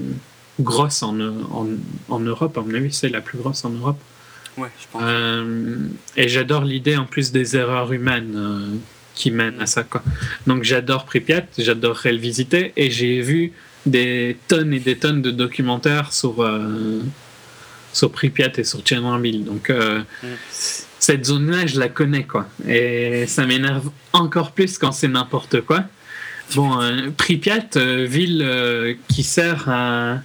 [0.60, 1.66] grosses en, en,
[2.08, 3.98] en Europe, à mon avis, c'est la plus grosse en Europe.
[4.58, 5.02] Ouais, je pense.
[5.04, 5.76] Euh,
[6.16, 8.80] et j'adore l'idée en plus des erreurs humaines
[9.14, 9.82] qui mène à ça.
[9.82, 10.02] Quoi.
[10.46, 13.52] Donc j'adore Pripyat, j'adorerais le visiter et j'ai vu
[13.86, 17.00] des tonnes et des tonnes de documentaires sur, euh,
[17.92, 19.44] sur Pripyat et sur Tchernobyl.
[19.44, 20.26] Donc euh, mm.
[20.98, 22.48] cette zone-là, je la connais quoi.
[22.68, 25.84] Et ça m'énerve encore plus quand c'est n'importe quoi.
[26.54, 27.68] Bon, euh, Pripyat,
[28.06, 30.18] ville qui sert à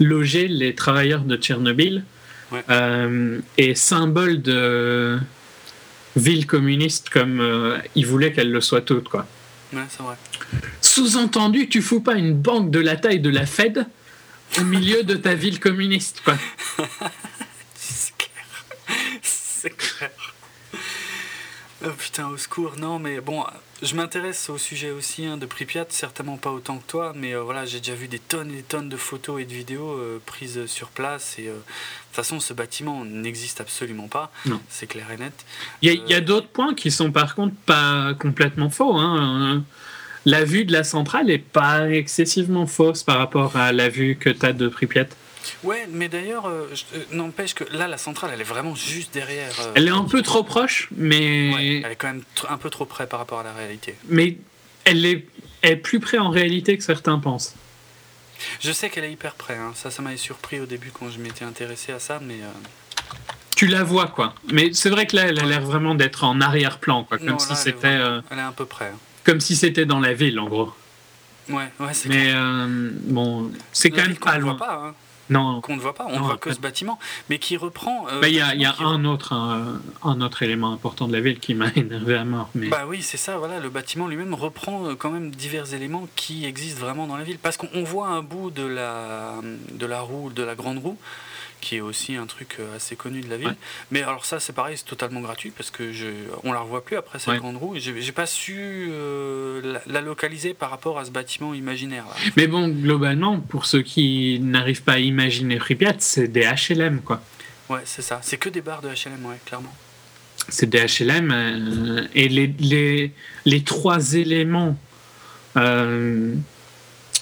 [0.00, 2.04] loger les travailleurs de Tchernobyl,
[3.56, 5.18] est symbole de
[6.16, 9.26] ville communiste comme euh, ils voulaient qu'elle le soit toute, quoi.
[9.72, 10.16] Ouais, c'est vrai.
[10.80, 13.86] Sous-entendu, tu fous pas une banque de la taille de la Fed
[14.58, 16.36] au milieu de ta ville communiste, quoi.
[17.74, 18.64] c'est clair.
[19.22, 20.10] C'est clair.
[21.84, 22.74] Oh putain, au secours.
[22.78, 23.44] Non, mais bon,
[23.82, 27.42] je m'intéresse au sujet aussi hein, de Pripyat, certainement pas autant que toi, mais euh,
[27.42, 30.22] voilà, j'ai déjà vu des tonnes et des tonnes de photos et de vidéos euh,
[30.24, 31.36] prises sur place.
[31.40, 34.30] Et euh, de toute façon, ce bâtiment n'existe absolument pas.
[34.68, 35.32] C'est clair et net.
[35.82, 38.96] Il y a, d'autres points qui sont par contre pas complètement faux.
[38.96, 39.64] Hein.
[40.24, 44.30] La vue de la centrale est pas excessivement fausse par rapport à la vue que
[44.30, 45.08] tu as de Pripyat.
[45.62, 49.52] Ouais, mais d'ailleurs, euh, euh, n'empêche que là, la centrale, elle est vraiment juste derrière.
[49.60, 51.80] Euh, elle est un peu trop proche, mais.
[51.82, 53.94] elle est quand même un peu trop près par rapport à la réalité.
[54.08, 54.36] Mais
[54.84, 55.26] elle est,
[55.62, 57.54] est plus près en réalité que certains pensent.
[58.60, 59.54] Je sais qu'elle est hyper près.
[59.54, 59.72] Hein.
[59.74, 62.38] Ça, ça m'avait surpris au début quand je m'étais intéressé à ça, mais.
[63.54, 64.34] Tu la vois, quoi.
[64.52, 67.18] Mais c'est vrai que là, elle a l'air vraiment d'être en arrière-plan, quoi.
[67.18, 68.00] Comme si c'était.
[68.30, 68.86] Elle, est un peu près.
[68.86, 68.98] Hein.
[69.24, 70.72] Comme si c'était dans la ville, en gros.
[71.48, 72.32] Ouais, ouais, c'est Mais
[73.04, 74.54] bon, c'est quand même pas loin.
[74.56, 74.94] Pas, hein
[75.62, 76.98] qu'on ne voit pas, on ne voit que ce bâtiment,
[77.28, 78.06] mais qui reprend.
[78.08, 81.20] Euh, bah, il y a, y a un, autre, un, autre élément important de la
[81.20, 82.50] ville qui m'a énervé à mort.
[82.54, 82.68] Mais...
[82.68, 86.44] Bah oui, c'est ça, voilà, le bâtiment lui-même reprend euh, quand même divers éléments qui
[86.46, 87.38] existent vraiment dans la ville.
[87.38, 89.34] Parce qu'on voit un bout de la,
[89.72, 90.98] de la roue, de la grande roue,
[91.62, 93.54] qui est aussi un truc euh, assez connu de la ville.
[93.90, 96.08] Mais alors ça, c'est pareil, c'est totalement gratuit parce que je,
[96.42, 97.74] on la revoit plus après cette grande roue.
[97.76, 102.04] J'ai pas su euh, la, localiser par rapport à ce bâtiment imaginaire.
[102.36, 107.22] Mais bon, globalement, pour ceux qui n'arrivent pas à imaginer Pripyat, c'est des HLM, quoi.
[107.70, 108.18] Ouais, c'est ça.
[108.22, 109.72] C'est que des bars de HLM, ouais, clairement.
[110.48, 113.12] C'est des HLM euh, et les, les,
[113.44, 114.76] les, trois éléments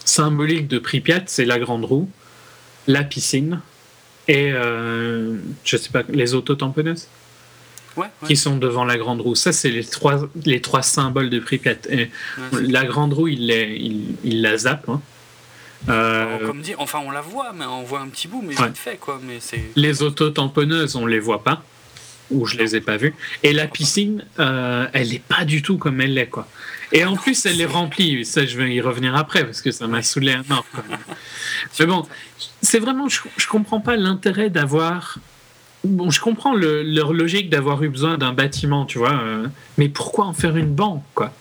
[0.04, 2.08] symboliques de Pripyat, c'est la grande roue,
[2.86, 3.60] la piscine
[4.30, 5.34] et euh,
[5.64, 7.08] je sais pas, les autotamponneuses
[7.96, 9.34] ouais, qui sont devant la grande roue.
[9.34, 11.78] Ça, c'est les trois, les trois symboles de Pripyat.
[11.90, 12.10] Et
[12.52, 14.88] la grande roue, il, les, il, il la zappe.
[14.88, 15.00] Hein.
[15.88, 18.76] Euh, comme dit, enfin on la voit, mais on voit un petit bout, mais vite
[18.76, 19.20] fait quoi.
[19.26, 19.38] Mais
[19.74, 21.64] les autotamponneuses, on les voit pas,
[22.30, 23.14] ou je les ai pas vues.
[23.42, 26.46] Et la piscine, euh, elle est pas du tout comme elle l'est quoi.
[26.92, 28.24] Et en plus, elle est remplie.
[28.24, 30.66] Ça, je vais y revenir après parce que ça m'a saoulé un mort.
[31.78, 32.06] Mais bon,
[32.62, 35.18] c'est vraiment, je, je comprends pas l'intérêt d'avoir.
[35.82, 39.46] Bon, je comprends le, leur logique d'avoir eu besoin d'un bâtiment, tu vois, euh,
[39.78, 41.32] mais pourquoi en faire une banque, quoi?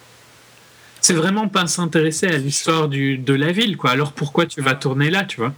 [1.01, 3.89] C'est vraiment pas s'intéresser à l'histoire de la ville, quoi.
[3.89, 5.53] Alors pourquoi tu vas tourner là, tu vois?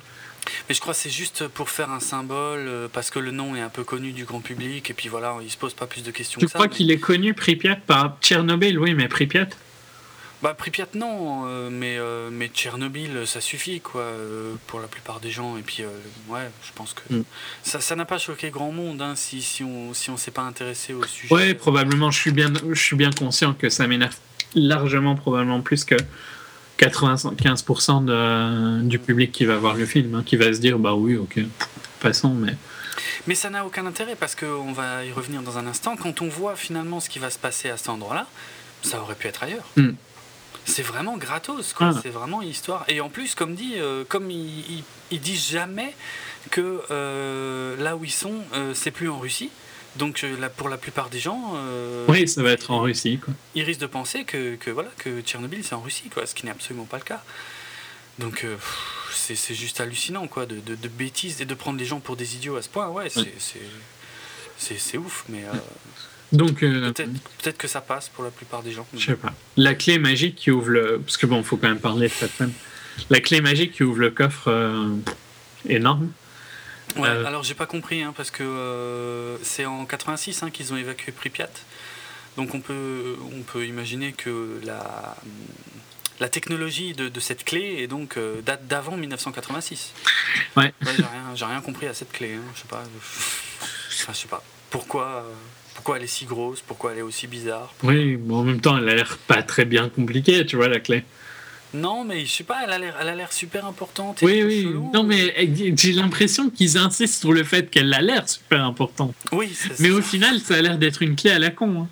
[0.67, 3.55] Mais je crois que c'est juste pour faire un symbole, euh, parce que le nom
[3.55, 6.03] est un peu connu du grand public, et puis voilà, il se pose pas plus
[6.03, 6.57] de questions tu que ça.
[6.57, 9.49] Tu crois qu'il est connu, Pripyat, par Tchernobyl, oui, mais Pripyat
[10.41, 15.19] bah Pripyat non, euh, mais, euh, mais Tchernobyl ça suffit quoi euh, pour la plupart
[15.19, 15.83] des gens et puis
[16.29, 17.23] ouais je pense que mm.
[17.63, 20.41] ça ça n'a pas choqué grand monde hein, si, si on si on s'est pas
[20.41, 21.33] intéressé au sujet.
[21.33, 24.15] Ouais probablement je suis bien je suis bien conscient que ça m'énerve
[24.55, 25.95] largement probablement plus que
[26.79, 30.95] 95% de, du public qui va voir le film hein, qui va se dire bah
[30.95, 31.39] oui ok
[31.99, 32.55] passons mais
[33.27, 36.29] mais ça n'a aucun intérêt parce qu'on va y revenir dans un instant quand on
[36.29, 38.27] voit finalement ce qui va se passer à cet endroit là
[38.81, 39.69] ça aurait pu être ailleurs.
[39.75, 39.91] Mm
[40.65, 41.91] c'est vraiment gratos, quoi.
[41.95, 41.99] Ah.
[42.01, 42.85] C'est vraiment histoire.
[42.87, 45.93] Et en plus, comme dit, euh, comme ils, disent jamais
[46.49, 49.49] que euh, là où ils sont, euh, c'est plus en Russie.
[49.97, 51.53] Donc là, pour la plupart des gens,
[52.07, 53.19] oui, ça va être en Russie.
[53.19, 53.33] Quoi.
[53.55, 56.45] Ils risquent de penser que, que voilà que Tchernobyl c'est en Russie, quoi, ce qui
[56.45, 57.21] n'est absolument pas le cas.
[58.17, 58.45] Donc
[59.13, 62.55] c'est juste hallucinant, quoi, de, de, bêtises et de prendre les gens pour des idiots
[62.55, 62.87] à ce point.
[62.87, 63.09] Ouais,
[64.57, 65.43] c'est ouf, mais.
[66.31, 68.87] Donc euh, peut-être que ça passe pour la plupart des gens.
[68.93, 69.33] Je sais pas.
[69.57, 72.41] La clé magique qui ouvre le parce que bon, faut quand même parler de cette.
[73.09, 74.95] La clé magique qui ouvre le coffre euh,
[75.67, 76.11] énorme.
[76.95, 80.77] Ouais, euh, alors j'ai pas compris hein, parce que c'est en 86 hein, qu'ils ont
[80.77, 81.49] évacué Pripyat.
[82.37, 85.17] Donc on peut on peut imaginer que la
[86.21, 89.93] la technologie de, de cette clé est donc date d'avant 1986.
[90.55, 90.73] Ouais.
[90.81, 92.35] j'ai rien, rien, compris à cette clé.
[92.35, 92.51] Hein.
[92.55, 92.83] Je sais pas.
[94.07, 94.43] je sais pas.
[94.69, 95.25] Pourquoi
[95.73, 97.73] pourquoi elle est si grosse, pourquoi elle est aussi bizarre?
[97.83, 100.79] Oui, mais en même temps, elle a l'air pas très bien compliquée, tu vois, la
[100.79, 101.03] clé.
[101.73, 104.19] Non, mais je sais pas, elle a l'air, elle a l'air super importante.
[104.21, 104.67] oui, oui.
[104.93, 109.15] non, mais j'ai l'impression qu'ils insistent sur le fait qu'elle a l'air super importante.
[109.31, 109.51] Oui.
[109.79, 111.83] Mais au final, ça a l'air d'être une clé à la con.
[111.83, 111.87] Hein.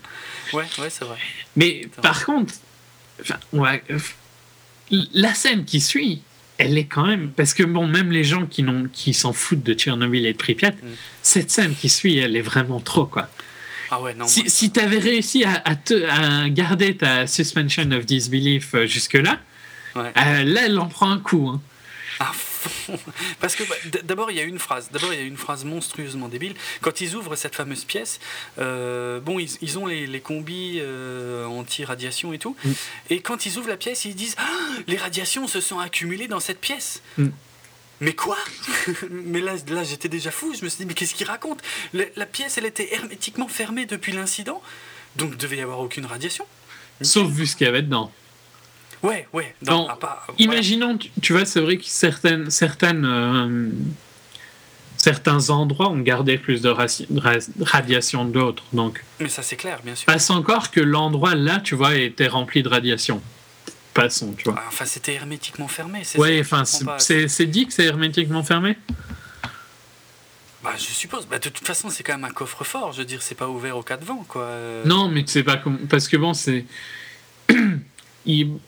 [0.52, 1.18] Ouais, ouais, c'est vrai.
[1.56, 2.54] Mais par contre,
[5.14, 6.22] la scène qui suit,
[6.58, 9.64] elle est quand même parce que bon, même les gens qui n'ont, qui s'en foutent
[9.64, 10.88] de Tchernobyl et de Pripyat, mm.
[11.22, 13.30] cette scène qui suit, elle est vraiment trop quoi.
[13.92, 18.86] Ah ouais, non, si, tu avais réussi à, te, garder ta suspension of disbelief euh,
[18.86, 19.40] jusque-là,
[19.98, 20.12] euh,
[20.44, 21.50] là, elle en prend un coup.
[21.50, 21.62] Hein.
[22.20, 22.32] Ah,
[23.40, 25.64] parce que bah, d'abord il y a une phrase, d'abord il y a une phrase
[25.66, 26.54] monstrueusement débile.
[26.82, 28.20] Quand ils ouvrent cette fameuse pièce,
[28.60, 30.82] euh, bon ils, ont les, combis
[31.48, 32.72] anti-radiation et tout, mm.
[33.10, 34.46] et quand ils ouvrent la pièce ils disent ah,
[34.88, 37.02] les radiations se sont accumulées dans cette pièce.
[37.18, 37.30] Mm.
[38.02, 38.38] Mais quoi?
[39.10, 40.54] Mais là, là j'étais déjà fou.
[40.58, 41.62] Je me suis dit, mais qu'est-ce qu'il raconte?
[41.94, 44.62] La, pièce, elle était hermétiquement fermée depuis l'incident,
[45.16, 46.46] donc il devait y avoir aucune radiation.
[47.02, 48.12] Sauf vu ce qu'il y avait dedans.
[49.02, 49.56] Ouais, ouais.
[50.38, 53.70] imaginons, tu, vois, c'est vrai que certaines, certaines, euh,
[54.98, 56.70] certains endroits ont gardé plus de
[57.62, 58.64] radiation que d'autres.
[58.74, 60.06] Donc, Mais ça, c'est clair, bien sûr.
[60.06, 63.22] Passe encore que l'endroit là, tu vois, était rempli de radiation
[64.08, 64.56] tu vois.
[64.58, 66.04] Ah, enfin, c'était hermétiquement fermé.
[66.16, 68.78] Ouais, enfin, c'est dit que c'est hermétiquement fermé?
[70.64, 71.26] Bah, je suppose.
[71.26, 72.92] Bah, de toute façon, c'est quand même un coffre-fort.
[72.92, 74.50] Je veux dire, c'est pas ouvert au cas de vent, quoi.
[74.86, 75.78] Non, mais c'est pas comme.
[75.88, 76.66] Parce que bon, c'est.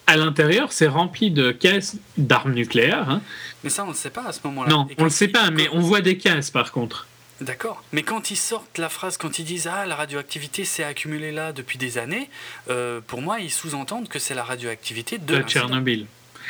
[0.08, 3.10] à l'intérieur, c'est rempli de caisses d'armes nucléaires.
[3.10, 3.22] Hein.
[3.64, 4.70] Mais ça, on ne sait pas à ce moment-là.
[4.70, 7.08] Non, on ne le sait pas, mais on voit des caisses par contre.
[7.42, 7.84] D'accord.
[7.92, 11.52] Mais quand ils sortent la phrase, quand ils disent Ah, la radioactivité s'est accumulée là
[11.52, 12.30] depuis des années,
[12.70, 16.06] euh, pour moi, ils sous-entendent que c'est la radioactivité de, de Tchernobyl.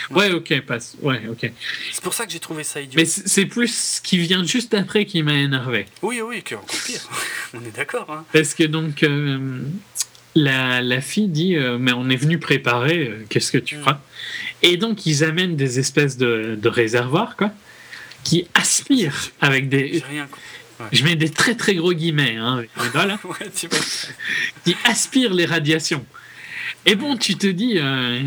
[0.10, 0.98] Ouais, ok, passe.
[1.02, 1.52] Ouais, ok.
[1.92, 3.00] C'est pour ça que j'ai trouvé ça idiot.
[3.00, 5.86] Mais c'est plus ce qui vient juste après qui m'a énervé.
[6.02, 7.02] Oui, oui, que encore pire.
[7.54, 8.08] on est d'accord.
[8.10, 8.26] Hein.
[8.34, 9.62] Parce que donc, euh,
[10.36, 13.80] la, la, fille dit euh, Mais on est venu préparer, qu'est-ce que tu mm.
[13.80, 14.00] feras?
[14.62, 17.52] Et donc, ils amènent des espèces de, de réservoirs, quoi
[18.24, 20.04] qui aspire avec des.
[20.10, 20.28] Rien...
[20.92, 22.64] Je mets des très très gros guillemets, hein,
[22.94, 23.20] voilà,
[24.66, 26.06] qui aspire les radiations.
[26.86, 28.22] Et bon, tu te dis, euh,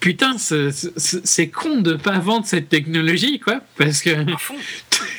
[0.00, 4.10] putain, c'est con de pas vendre cette technologie, quoi, parce que.
[4.32, 4.56] À fond.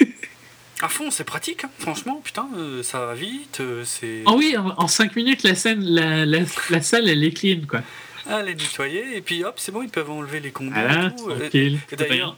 [0.81, 1.69] à fond, c'est pratique, hein.
[1.79, 4.23] franchement, putain, euh, ça va vite, euh, c'est.
[4.25, 6.39] Oh oui, en, 5 minutes, la, scène, la, la,
[6.69, 7.81] la, salle, elle est clean, quoi.
[8.29, 10.71] Ah, elle est nettoyée, et puis hop, c'est bon, ils peuvent enlever les combis.
[10.71, 11.79] Voilà, tranquille.
[11.97, 12.37] d'ailleurs,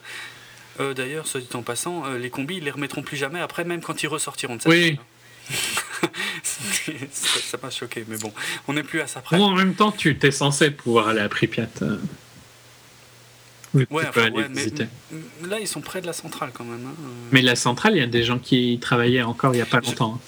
[0.95, 4.01] d'ailleurs, soit dit en passant, les combis, ils les remettront plus jamais après, même quand
[4.03, 4.69] ils ressortiront de ça.
[4.69, 4.97] Oui.
[7.11, 8.31] ça m'a choqué, mais bon,
[8.67, 9.37] on n'est plus à ça près.
[9.37, 11.67] Bon, en même temps, tu es censé pouvoir aller à Pripyat.
[11.81, 11.97] Euh.
[13.73, 14.65] Ouais, enfin, ouais mais,
[15.47, 16.87] là, ils sont près de la centrale quand même.
[16.87, 16.95] Hein.
[17.31, 19.67] Mais la centrale, il y a des gens qui y travaillaient encore il n'y a
[19.67, 20.15] pas longtemps.
[20.15, 20.21] Hein.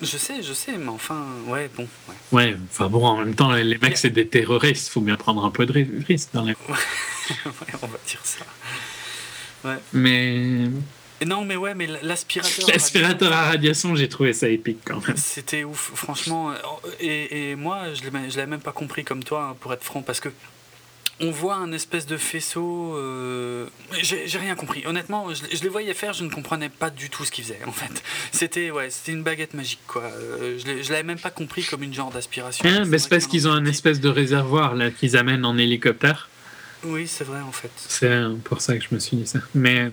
[0.00, 1.86] Je, sais, je sais, mais enfin, ouais, bon.
[2.08, 5.16] Ouais, ouais enfin bon, en même temps, les mecs, c'est des terroristes, il faut bien
[5.16, 5.72] prendre un peu de
[6.06, 6.52] risque dans les.
[6.68, 7.44] ouais,
[7.82, 8.44] on va dire ça.
[9.66, 9.78] Ouais.
[9.92, 10.68] Mais
[11.24, 12.68] non, mais ouais, mais l'aspirateur.
[12.68, 15.16] L'aspirateur à radiation, j'ai trouvé ça épique quand même.
[15.16, 16.52] C'était ouf, franchement.
[17.00, 20.02] Et, et moi, je ne l'avais même pas compris comme toi, hein, pour être franc,
[20.02, 20.28] parce que
[21.18, 22.94] on voit un espèce de faisceau.
[22.96, 23.66] Euh...
[24.02, 24.82] J'ai rien compris.
[24.86, 27.60] Honnêtement, je, je, les voyais faire, je ne comprenais pas du tout ce qu'ils faisaient.
[27.66, 28.02] En fait,
[28.32, 30.02] c'était ouais, c'était une baguette magique quoi.
[30.02, 32.68] Euh, je l'avais même pas compris comme une genre d'aspiration.
[32.68, 36.28] Ah, mais c'est parce qu'ils ont un espèce de réservoir là qu'ils amènent en hélicoptère.
[36.86, 37.70] Oui, c'est vrai en fait.
[37.76, 38.10] C'est
[38.44, 39.40] pour ça que je me suis dit ça.
[39.54, 39.90] Mais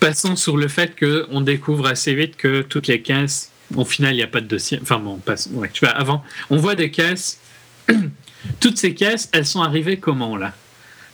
[0.00, 4.18] passons sur le fait qu'on découvre assez vite que toutes les caisses, au final, il
[4.18, 4.78] n'y a pas de dossier.
[4.82, 5.48] Enfin bon, passe.
[5.52, 7.40] Ouais, tu vois, avant, on voit des caisses.
[8.60, 10.54] toutes ces caisses, elles sont arrivées comment là?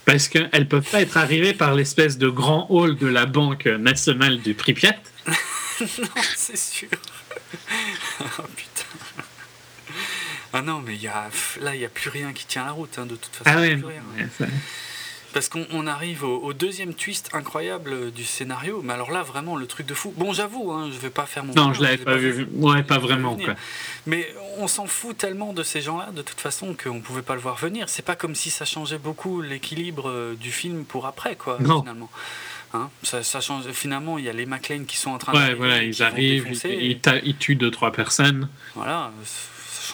[0.05, 3.65] Parce qu'elles ne peuvent pas être arrivées par l'espèce de grand hall de la Banque
[3.65, 4.95] nationale du Pripyat.
[5.27, 6.89] non, c'est sûr.
[8.21, 8.72] oh putain.
[10.53, 11.29] Ah non, mais y a,
[11.61, 13.57] là, il n'y a plus rien qui tient la route, hein, de toute façon.
[13.57, 13.79] Ah ouais,
[15.33, 19.87] parce qu'on arrive au, deuxième twist incroyable du scénario, mais alors là, vraiment, le truc
[19.87, 20.13] de fou.
[20.15, 21.53] Bon, j'avoue, hein, je vais pas faire mon.
[21.55, 22.47] Non, je l'avais pas, vu.
[22.53, 23.35] Ouais, pas vraiment.
[23.35, 23.55] Quoi.
[24.05, 27.41] Mais on s'en fout tellement de ces gens-là, de toute façon, qu'on pouvait pas le
[27.41, 27.89] voir venir.
[27.89, 32.11] C'est pas comme si ça changeait beaucoup l'équilibre euh, du film pour après, quoi, finalement.
[32.75, 33.65] Hein ça, ça, change.
[33.71, 35.37] Finalement, il y a les McLean qui sont en train de.
[35.37, 38.49] Ouais, voilà, ils arrivent, ils, ils, tuent deux, trois personnes.
[38.75, 39.11] Voilà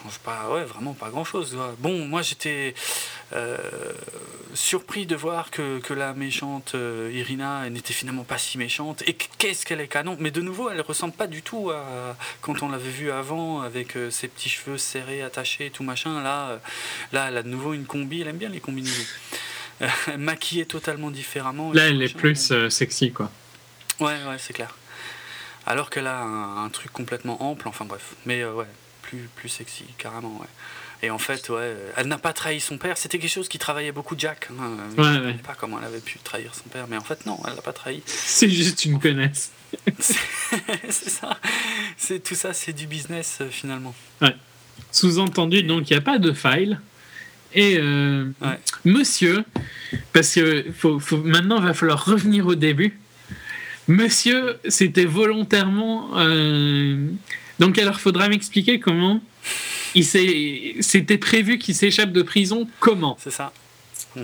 [0.01, 1.57] change pas, ouais, vraiment pas grand chose.
[1.79, 2.73] Bon, moi j'étais
[3.33, 3.57] euh,
[4.53, 9.03] surpris de voir que, que la méchante euh, Irina n'était finalement pas si méchante.
[9.07, 12.63] Et qu'est-ce qu'elle est canon Mais de nouveau, elle ressemble pas du tout à quand
[12.63, 16.21] on l'avait vue avant avec euh, ses petits cheveux serrés, attachés et tout machin.
[16.21, 16.59] Là,
[17.11, 18.21] là, elle a de nouveau une combi.
[18.21, 19.05] Elle aime bien les combinaisons.
[20.17, 21.71] maquillée totalement différemment.
[21.71, 23.31] Là, elle est plus sexy, quoi.
[24.01, 24.75] Ouais, ouais, c'est clair.
[25.65, 27.67] Alors qu'elle a un, un, truc complètement ample.
[27.67, 28.65] Enfin bref, mais ouais
[29.35, 30.47] plus, sexy, carrément, ouais.
[31.01, 32.97] Et en fait, ouais, elle n'a pas trahi son père.
[32.97, 34.49] C'était quelque chose qui travaillait beaucoup Jack.
[34.51, 34.77] Hein.
[34.97, 37.39] je ne sais pas comment elle avait pu trahir son père, mais en fait, non,
[37.47, 38.01] elle l'a pas trahi.
[38.05, 39.51] C'est juste une connaisse.
[39.99, 41.39] c'est ça.
[41.95, 43.93] C'est tout ça, c'est du business euh, finalement.
[44.19, 44.35] Ouais.
[44.91, 46.79] Sous-entendu, donc il n'y a pas de file.
[47.53, 48.25] Et euh,
[48.85, 49.43] monsieur,
[50.13, 52.97] parce que faut, faut, maintenant il va falloir revenir au début.
[53.87, 57.07] Monsieur, c'était volontairement euh,
[57.59, 59.21] donc alors, faudra m'expliquer comment
[59.95, 62.67] il c'était prévu qu'il s'échappe de prison.
[62.79, 63.17] Comment?
[63.19, 63.51] C'est ça.
[64.17, 64.21] Ah,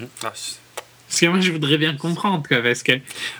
[1.07, 2.93] parce que moi, je voudrais bien comprendre, quoi, parce que...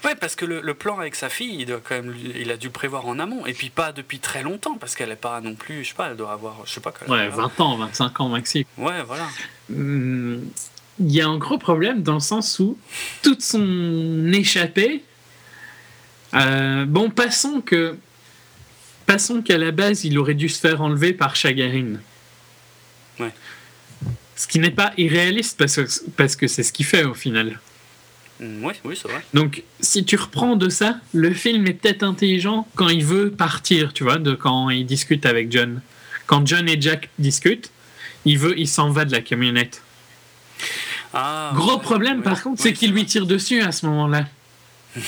[0.04, 2.70] Ouais, parce que le, plan avec sa fille, il, doit quand même, il a dû
[2.70, 5.84] prévoir en amont, et puis pas depuis très longtemps, parce qu'elle n'est pas non plus,
[5.84, 6.94] je sais pas, elle doit avoir, je sais pas...
[7.08, 8.66] Ouais, 20 ans, 25 ans maxi.
[8.78, 9.28] Ouais, voilà.
[9.70, 10.44] Hmm,
[11.00, 12.78] il y a un gros problème dans le sens où
[13.24, 15.04] toute son échappée...
[16.34, 17.98] Euh, bon, passons que
[19.06, 21.96] Passons qu'à la base, il aurait dû se faire enlever par Chagarin.
[23.20, 23.32] Ouais.
[24.36, 27.60] Ce qui n'est pas irréaliste parce que, parce que c'est ce qu'il fait au final.
[28.40, 29.24] Mm, oui, oui, c'est vrai.
[29.34, 33.94] Donc, si tu reprends de ça, le film est peut-être intelligent quand il veut partir,
[33.94, 35.82] tu vois, de quand il discute avec John.
[36.26, 37.72] Quand John et Jack discutent,
[38.26, 39.82] il veut, il s'en va de la camionnette.
[41.14, 44.28] Ah, Gros problème, par contre, c'est qu'il lui tire dessus à ce moment-là.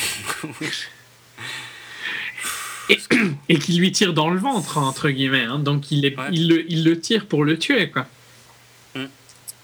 [3.50, 5.44] et, qui lui tire dans le ventre, entre guillemets.
[5.44, 5.60] Hein.
[5.60, 8.08] Donc il, est, il, le, il, le, tire pour le tuer, quoi.
[8.96, 9.06] Mm.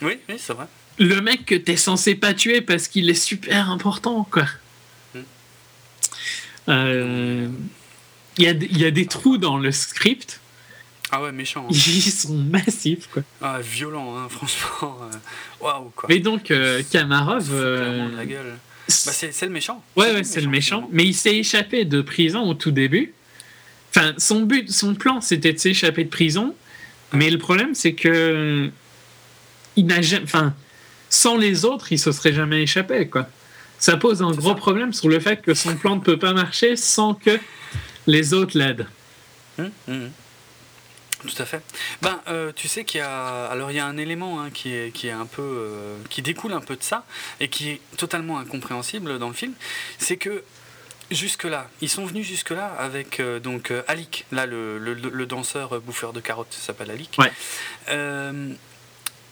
[0.01, 0.65] Oui, oui, c'est vrai.
[0.99, 4.45] Le mec que t'es censé pas tuer parce qu'il est super important, quoi.
[5.15, 5.19] Mm.
[6.69, 7.47] Euh,
[8.37, 10.39] il y, a, y, a, des trous dans le script.
[11.11, 11.65] Ah ouais, méchant.
[11.65, 11.71] Hein.
[11.71, 13.21] Ils sont massifs, quoi.
[13.41, 14.97] Ah, violent, hein, franchement.
[15.03, 15.15] Euh,
[15.61, 16.07] waouh, quoi.
[16.09, 17.53] Mais donc, euh, Kamarov.
[18.15, 18.57] la gueule.
[18.87, 19.83] Bah, c'est le méchant.
[19.95, 20.89] Ouais, ouais, c'est le méchant.
[20.91, 23.13] Mais il s'est échappé de prison au tout début.
[23.89, 26.55] Enfin, son but, son plan, c'était de s'échapper de prison.
[27.13, 28.69] Mais le problème, c'est que
[29.75, 30.53] il n'a jamais, enfin,
[31.09, 33.27] sans les autres, il se serait jamais échappé, quoi.
[33.79, 36.75] ça pose un gros problème sur le fait que son plan ne peut pas marcher
[36.75, 37.39] sans que
[38.07, 38.87] les autres l'aident.
[39.59, 40.09] Hum, hum.
[41.27, 41.61] Tout à fait.
[42.01, 44.73] Ben, euh, tu sais qu'il y a, alors il y a un élément hein, qui
[44.73, 47.05] est qui est un peu, euh, qui découle un peu de ça
[47.39, 49.53] et qui est totalement incompréhensible dans le film,
[49.99, 50.43] c'est que
[51.11, 55.79] jusque là, ils sont venus jusque là avec euh, donc Alik, là le, le, danseur
[55.79, 57.17] bouffeur de carottes s'appelle Alik.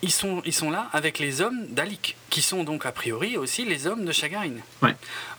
[0.04, 3.66] ils sont, ils sont là avec les hommes d'Alik, qui sont donc a priori aussi
[3.66, 4.56] les hommes de Chagarin.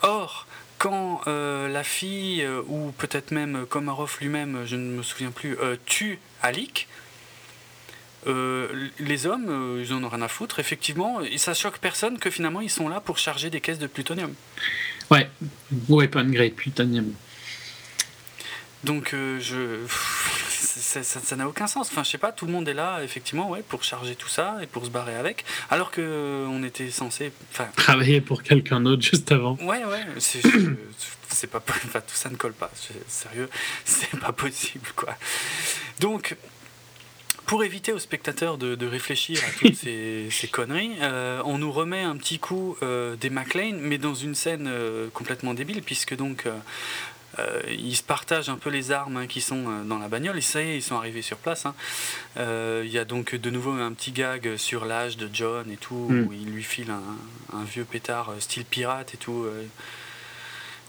[0.02, 0.46] Or,
[0.78, 5.56] quand la fille, ou peut-être même Komarov lui-même, je ne me souviens plus,
[5.86, 6.88] tue Alik,
[8.26, 12.30] euh, les hommes, euh, ils en ont rien à foutre, effectivement, ça choque personne que
[12.30, 14.32] finalement ils sont là pour charger des caisses de plutonium.
[15.10, 15.28] Ouais,
[15.88, 17.12] weapon grade plutonium.
[18.84, 19.80] Donc euh, je,
[21.02, 21.88] ça n'a aucun sens.
[21.90, 24.58] Enfin, je sais pas, tout le monde est là, effectivement, ouais, pour charger tout ça
[24.62, 27.32] et pour se barrer avec, alors que on était censé,
[27.76, 29.56] travailler pour quelqu'un d'autre juste avant.
[29.62, 30.06] Ouais, ouais,
[31.34, 32.70] c'est pas, enfin, tout ça ne colle pas.
[33.08, 33.48] Sérieux,
[33.84, 35.14] c'est pas possible, quoi.
[36.00, 36.36] Donc,
[37.46, 42.16] pour éviter aux spectateurs de, réfléchir à toutes ces, conneries, euh, on nous remet un
[42.16, 46.46] petit coup euh, des McLean, mais dans une scène euh, complètement débile, puisque donc
[47.70, 50.62] ils se partagent un peu les armes hein, qui sont dans la bagnole, et ça
[50.62, 51.66] y est, ils sont arrivés sur place.
[51.66, 51.74] Hein.
[52.36, 56.08] Il y a donc de nouveau un petit gag sur l'âge de John et tout,
[56.10, 56.26] mm.
[56.26, 59.46] où il lui file un, un vieux pétard style pirate et tout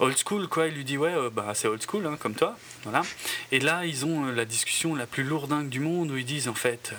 [0.03, 0.67] old school, quoi.
[0.67, 2.57] Il lui dit, ouais, euh, bah, c'est old school, hein, comme toi.
[2.83, 3.01] Voilà.
[3.51, 6.47] Et là, ils ont euh, la discussion la plus lourdingue du monde où ils disent,
[6.47, 6.97] en fait, euh,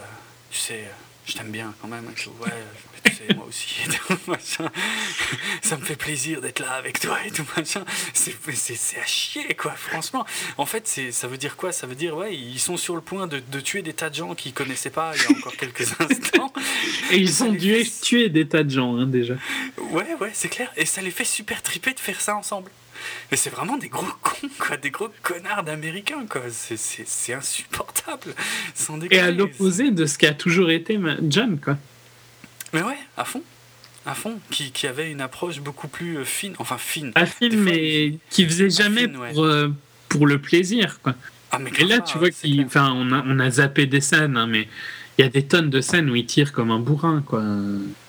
[0.51, 0.85] tu sais,
[1.27, 2.05] je t'aime bien quand même.
[2.07, 2.51] ouais,
[3.05, 3.77] tu sais, moi aussi.
[5.63, 7.85] Ça me fait plaisir d'être là avec toi et tout, machin.
[8.13, 8.35] C'est
[8.99, 10.25] à chier, quoi, franchement.
[10.59, 11.73] En fait, ça veut dire quoi?
[11.73, 14.15] Ça veut dire, ouais, ils sont sur le point de, de tuer des tas de
[14.15, 16.53] gens qu'ils connaissaient pas il y a encore quelques instants.
[17.11, 19.35] Et ils ont dû tuer des tas de gens, hein, déjà.
[19.91, 20.71] Ouais, ouais, c'est clair.
[20.77, 22.71] Et ça les fait super triper de faire ça ensemble.
[23.31, 26.43] Mais c'est vraiment des gros cons, quoi, des gros connards d'américains, quoi.
[26.51, 28.35] C'est insupportable.
[28.75, 30.99] Sans Et à l'opposé de ce qui a toujours été
[31.29, 31.77] John, quoi.
[32.73, 33.43] Mais ouais, à fond.
[34.07, 37.13] À fond, qui, qui avait une approche beaucoup plus euh, fine, enfin fine.
[37.15, 39.69] À fine, mais qui faisait jamais pour, euh,
[40.11, 41.15] pour, le plaisir, quoi.
[41.51, 42.29] Ah, mais Et là, tu vois,
[42.67, 44.69] enfin, on, a, on a zappé des scènes, hein, mais
[45.17, 47.43] il y a des tonnes de scènes où il tire comme un bourrin, quoi.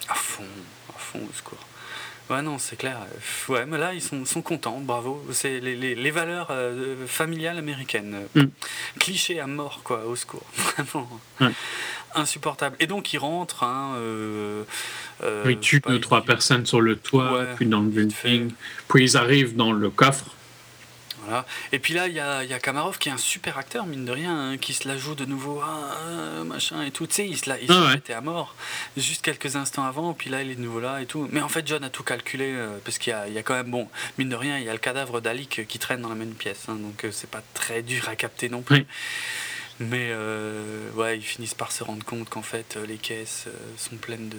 [0.10, 0.44] À fond,
[0.90, 1.65] à fond, au secours.
[2.30, 2.98] Ouais, non, c'est clair.
[3.50, 5.24] Ouais, mais là, ils sont, sont contents, bravo.
[5.32, 8.16] C'est les, les, les, valeurs euh, familiales américaines.
[8.34, 8.46] Mm.
[9.00, 10.46] Cliché à mort, quoi, au secours.
[10.56, 11.08] Vraiment.
[12.16, 12.76] Insupportable.
[12.80, 13.64] Et donc, ils rentrent.
[13.64, 14.64] Hein, euh,
[15.24, 18.52] euh, ils tuent deux, trois personnes sur le toit, puis dans le building.
[18.88, 20.26] Puis ils arrivent dans le coffre.
[21.72, 24.06] Et puis là, il y a, y a, Kamarov qui est un super acteur, mine
[24.06, 25.98] de rien, hein, qui se la joue de nouveau, ah,
[26.40, 27.08] ah, machin et tout.
[27.08, 28.56] Tu sais, il se l'a ah à mort
[28.98, 31.28] juste quelques instants avant, puis là, il est de nouveau là et tout.
[31.32, 33.72] Mais en fait, John a tout calculé, euh, parce qu'il y, y a, quand même,
[33.72, 33.88] bon,
[34.18, 36.66] mine de rien, il y a le cadavre d'Alik qui traîne dans la même pièce,
[36.68, 38.86] hein, donc euh, c'est pas très dur à capter non plus.
[39.80, 43.48] Mais euh, ouais, ils finissent par se rendre compte qu'en fait, les caisses
[43.78, 44.38] sont pleines de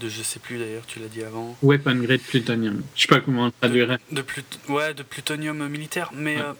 [0.00, 1.56] de je sais plus d'ailleurs, tu l'as dit avant.
[1.62, 2.82] Weapon grade plutonium.
[2.94, 3.98] Je sais pas comment on traduirait.
[4.10, 6.52] De, de ouais, de plutonium militaire, mais euh,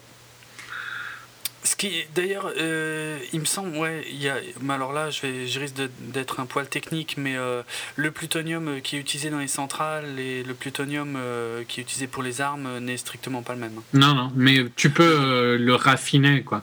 [1.62, 5.22] ce qui d'ailleurs, euh, il me semble, ouais, il y a, mais alors là, je
[5.22, 7.62] vais, je risque d'être un poil technique, mais euh,
[7.96, 11.18] le plutonium qui est utilisé dans les centrales et le plutonium
[11.66, 13.80] qui est utilisé pour les armes n'est strictement pas le même.
[13.94, 16.62] Non, non, mais tu peux le raffiner, quoi.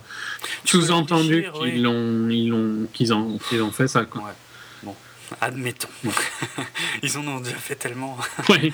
[0.65, 4.21] Sous-entendu qu'ils ont, ils ont, qu'ils ont, qu'ils ont fait ça, quoi.
[4.21, 4.31] Ouais.
[5.39, 5.87] Admettons.
[7.03, 8.17] ils en ont déjà fait tellement.
[8.49, 8.73] Ouais.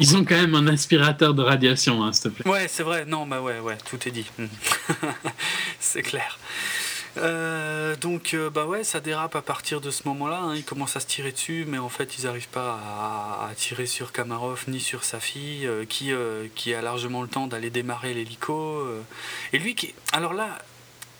[0.00, 2.50] Ils ont quand même un aspirateur de radiation, hein, s'il te plaît.
[2.50, 3.04] Ouais, c'est vrai.
[3.04, 4.26] Non, bah ouais, ouais, tout est dit.
[5.80, 6.38] c'est clair.
[7.16, 10.54] Euh, donc euh, bah ouais ça dérape à partir de ce moment-là hein.
[10.54, 12.78] ils commencent à se tirer dessus mais en fait ils n'arrivent pas
[13.40, 16.12] à, tirer sur Kamarov ni sur sa fille euh, qui,
[16.54, 18.86] qui a largement le temps d'aller démarrer l'hélico
[19.52, 20.58] et lui qui alors là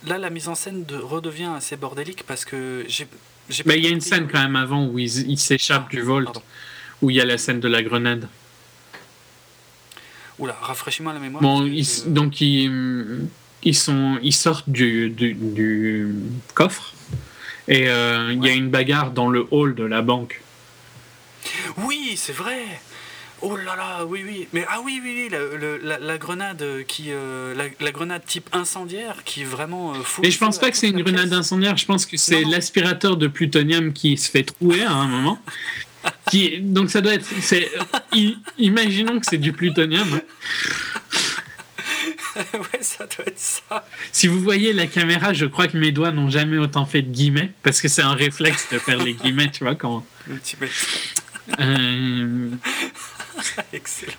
[0.06, 3.08] là la mise en scène de, redevient assez bordélique parce que j'ai
[3.64, 6.42] mais il y a une scène quand même avant où il, s'échappe ah, du Volt,
[7.02, 8.28] où il y a la scène de la grenade.
[10.38, 11.42] Oula, rafraîchis-moi la mémoire.
[11.42, 11.68] Bon,
[12.06, 13.28] donc ils,
[13.62, 16.14] ils, sont, ils sortent du, du,
[16.54, 16.94] coffre
[17.66, 20.40] et euh, il y a une bagarre dans le hall de la banque.
[21.78, 22.80] Oui, c'est vrai.
[23.40, 24.48] Oh là là, oui, oui.
[24.52, 29.42] Mais ah oui, oui, oui, la, la, grenade qui, euh, la, grenade type incendiaire qui
[29.42, 30.22] est vraiment euh, fou.
[30.24, 31.76] Et je pense pas que c'est une grenade incendiaire.
[31.76, 35.38] Je pense que c'est l'aspirateur de plutonium qui se fait trouer à un moment.
[36.30, 37.26] qui, donc ça doit être.
[37.40, 37.70] C'est,
[38.58, 40.08] imaginons que c'est du plutonium.
[42.36, 43.86] ouais, ça doit être ça.
[44.10, 47.10] Si vous voyez la caméra, je crois que mes doigts n'ont jamais autant fait de
[47.10, 50.04] guillemets parce que c'est un réflexe de faire les guillemets, tu vois quand.
[51.60, 52.50] Euh,
[53.72, 54.12] Excellent.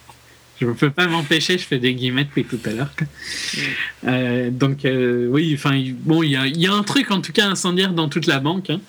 [0.59, 2.91] Je ne peux pas m'empêcher, je fais des guillemets depuis tout à l'heure.
[2.97, 3.59] Mm.
[4.07, 7.31] Euh, donc, euh, oui, enfin, bon, il y a, y a, un truc en tout
[7.31, 8.69] cas incendiaire dans toute la banque.
[8.69, 8.81] Hein.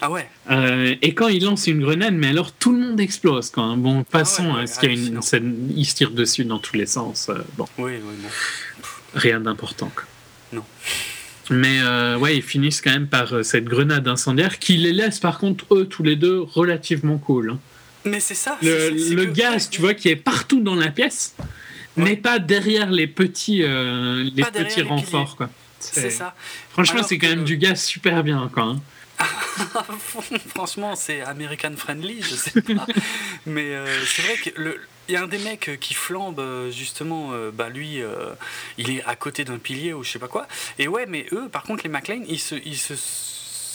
[0.00, 0.28] Ah ouais
[1.00, 3.50] Et quand il lance une grenade, mais alors tout le monde explose.
[3.50, 3.76] Quoi, hein.
[3.76, 6.58] Bon, passons, ah ouais, ouais, qu'il y a une scène, il se tire dessus dans
[6.58, 7.30] tous les sens.
[7.56, 7.66] bon.
[7.78, 8.28] Oui, oui, bon.
[9.14, 9.92] Rien d'important.
[10.52, 10.64] Non.
[11.50, 15.18] Mais euh, ouais, ils finissent quand même par euh, cette grenade incendiaire qui les laisse
[15.18, 17.56] par contre, eux, tous les deux, relativement cool.
[18.04, 18.58] Mais c'est ça.
[18.62, 19.30] Le, que...
[19.30, 21.34] gaz, tu vois, qui est partout dans la pièce,
[21.96, 22.04] Ouais.
[22.04, 25.36] mais pas derrière les petits, euh, les petits les renforts.
[25.36, 25.48] Quoi.
[25.78, 26.34] C'est ça.
[26.70, 28.50] Franchement, c'est quand même du gaz super bien.
[28.52, 28.80] Quoi, hein.
[30.48, 32.86] Franchement, c'est American friendly, je sais pas.
[33.46, 34.78] Mais euh, c'est vrai que.
[35.08, 38.30] Il y a un des mecs euh, qui flambe justement, euh, bah lui, euh,
[38.78, 40.46] il est à côté d'un pilier ou je sais pas quoi.
[40.78, 42.94] Et ouais, mais eux, par contre, les McLean, ils se, ils se,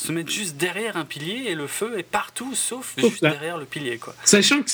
[0.06, 3.32] se mettent juste derrière un pilier et le feu est partout sauf juste là.
[3.32, 4.16] derrière le pilier, quoi.
[4.24, 4.70] Sachant que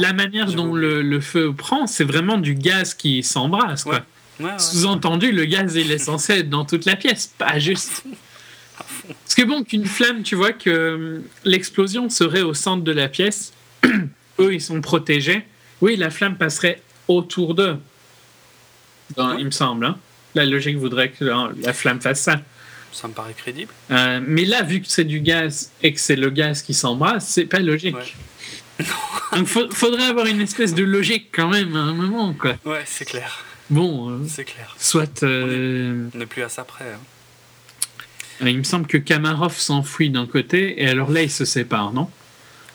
[0.00, 3.84] la manière dont le, le feu prend, c'est vraiment du gaz qui s'embrasse.
[3.84, 3.98] Ouais.
[4.40, 4.58] Ouais, ouais.
[4.58, 8.04] Sous-entendu, le gaz, il est censé être dans toute la pièce, pas juste.
[8.76, 13.08] Parce que bon, qu'une flamme, tu vois que euh, l'explosion serait au centre de la
[13.08, 13.52] pièce,
[14.40, 15.44] eux, ils sont protégés.
[15.80, 17.76] Oui, la flamme passerait autour d'eux.
[19.38, 19.86] Il me semble.
[19.86, 19.96] hein.
[20.34, 22.40] La logique voudrait que la, la flamme fasse ça.
[22.92, 23.72] Ça me paraît crédible.
[23.90, 27.28] Euh, mais là, vu que c'est du gaz et que c'est le gaz qui s'embrasse,
[27.28, 27.96] c'est pas logique.
[27.96, 28.84] Ouais.
[29.36, 32.54] Donc, faut- faudrait avoir une espèce de logique quand même à un moment, quoi.
[32.64, 33.44] Ouais, c'est clair.
[33.70, 34.74] Bon, euh, C'est clair.
[34.78, 35.22] soit.
[35.22, 36.92] euh, On n'est plus à ça près.
[36.94, 38.46] hein.
[38.48, 42.08] il me semble que Kamarov s'enfuit d'un côté et alors là, ils se séparent, non?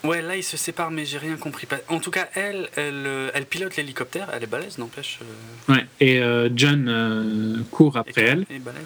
[0.04, 1.66] Ouais, là ils se séparent, mais j'ai rien compris.
[1.88, 4.30] En tout cas, elle, elle, euh, elle pilote l'hélicoptère.
[4.34, 5.20] Elle est balèze, n'empêche.
[5.22, 5.86] euh, Ouais.
[6.02, 8.46] Et euh, John euh, court après et- elle.
[8.50, 8.82] et balèze.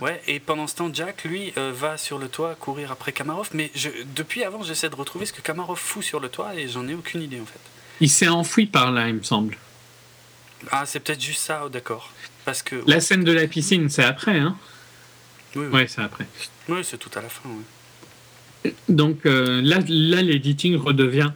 [0.00, 3.50] Ouais, et pendant ce temps, Jack, lui, euh, va sur le toit courir après Kamarov.
[3.54, 6.68] Mais je, depuis avant, j'essaie de retrouver ce que Kamarov fout sur le toit et
[6.68, 7.60] j'en ai aucune idée en fait.
[8.00, 9.56] Il s'est enfui par là, il me semble.
[10.70, 12.12] Ah, c'est peut-être juste ça, oh, d'accord.
[12.44, 12.82] Parce que.
[12.86, 14.56] La scène de la piscine, c'est après, hein
[15.54, 15.72] Oui, oui.
[15.80, 16.26] Ouais, c'est après.
[16.68, 17.48] Oui, c'est tout à la fin.
[17.48, 18.74] ouais.
[18.88, 21.30] Donc euh, là, là l'editing redevient.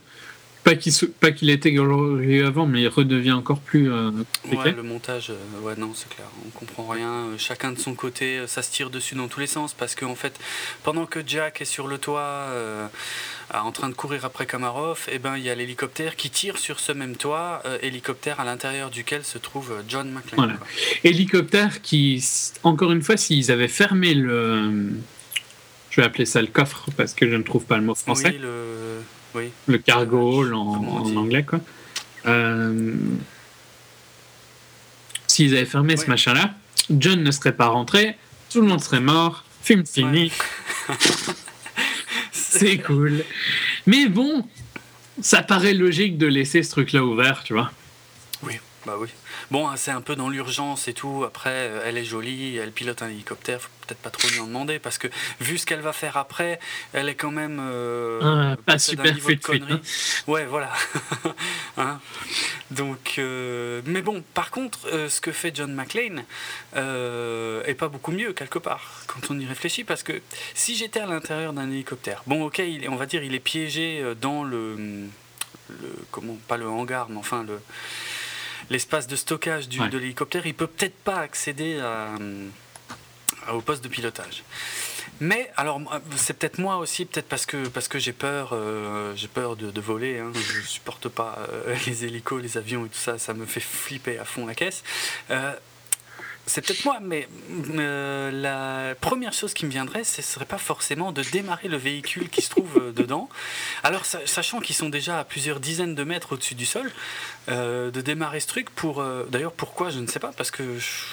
[0.64, 4.10] Pas qu'il pas qu'il était glorieux avant, mais il redevient encore plus euh.
[4.52, 7.22] Ouais, le montage, euh, ouais, non, c'est clair, on comprend rien.
[7.32, 9.94] euh, chacun de son côté, euh, ça se tire dessus dans tous les sens parce
[9.94, 10.38] que en fait,
[10.82, 12.86] pendant que Jack est sur le toit, euh,
[13.52, 16.80] en train de courir après Kamarov, et ben il y a l'hélicoptère qui tire sur
[16.80, 20.36] ce même toit, hélicoptère à l'intérieur duquel se trouve John McClane.
[20.36, 20.58] Voilà.
[21.04, 22.24] Hélicoptère qui,
[22.62, 24.90] encore une fois, s'ils avaient fermé le.
[25.90, 28.30] Je vais appeler ça le coffre parce que je ne trouve pas le mot français.
[28.30, 29.02] Oui, le,
[29.34, 31.60] oui, le cargo en, anglais, quoi.
[32.26, 32.94] Euh,
[35.26, 36.54] S'ils avaient fermé ce machin-là,
[36.90, 38.16] John ne serait pas rentré,
[38.50, 40.30] tout le monde serait mort, film fini,
[42.32, 43.24] c'est cool.
[43.86, 44.46] Mais bon,
[45.22, 47.72] ça paraît logique de laisser ce truc-là ouvert, tu vois.
[48.42, 48.54] Oui,
[48.84, 49.08] bah oui.
[49.50, 51.24] Bon, hein, c'est un peu dans l'urgence et tout.
[51.26, 53.60] Après, euh, elle est jolie, elle pilote un hélicoptère.
[53.60, 55.08] Faut peut-être pas trop lui en demander parce que
[55.40, 56.60] vu ce qu'elle va faire après,
[56.92, 59.72] elle est quand même euh, Ah, pas super niveau de fit fit, connerie.
[59.74, 59.80] hein.
[60.26, 60.72] Ouais, voilà.
[61.78, 62.00] Hein
[62.70, 66.24] Donc, euh, mais bon, par contre, euh, ce que fait John McClane
[66.74, 70.20] est pas beaucoup mieux quelque part quand on y réfléchit parce que
[70.54, 74.02] si j'étais à l'intérieur d'un hélicoptère, bon, ok, il on va dire il est piégé
[74.20, 77.58] dans le, le comment, pas le hangar, mais enfin le
[78.72, 79.88] l'espace de stockage du, Ouais.
[79.88, 82.08] de l'hélicoptère, il peut peut-être pas accéder à,
[83.46, 84.42] à- au poste de pilotage.
[85.20, 85.80] Mais alors
[86.16, 89.70] c'est peut-être moi aussi, peut-être parce que parce que j'ai peur, euh, j'ai peur de,
[89.70, 90.18] de voler.
[90.18, 93.60] Hein, je supporte pas euh, les hélicos, les avions et tout ça, ça me fait
[93.60, 94.82] flipper à fond la caisse.
[95.30, 95.52] Euh,
[96.52, 97.26] c'est peut-être moi, mais
[97.78, 102.28] euh, la première chose qui me viendrait, ce serait pas forcément de démarrer le véhicule
[102.28, 103.28] qui se trouve euh, dedans.
[103.82, 106.90] Alors, sa- sachant qu'ils sont déjà à plusieurs dizaines de mètres au-dessus du sol,
[107.48, 109.00] euh, de démarrer ce truc pour.
[109.00, 110.62] euh, D'ailleurs, pourquoi Je ne sais pas, parce que.
[110.78, 111.04] je-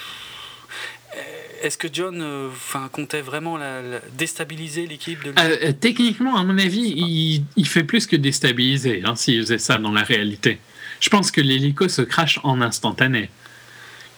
[1.63, 2.21] Est-ce que John
[2.53, 7.43] enfin, comptait vraiment la- la- déstabiliser l'équipe de Euh, euh, techniquement, à mon avis, il,
[7.57, 10.59] il fait plus que déstabiliser hein, s'il faisait ça dans la réalité.
[11.01, 13.29] Je pense que l'hélico se crache en instantané.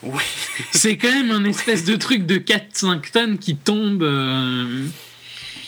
[0.03, 0.23] Oui.
[0.72, 4.03] C'est quand même un espèce de truc de 4-5 tonnes qui tombe.
[4.03, 4.88] euh,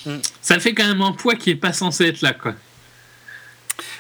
[0.05, 0.17] Mm.
[0.41, 2.55] Ça fait quand même un poids qui est pas censé être là, quoi.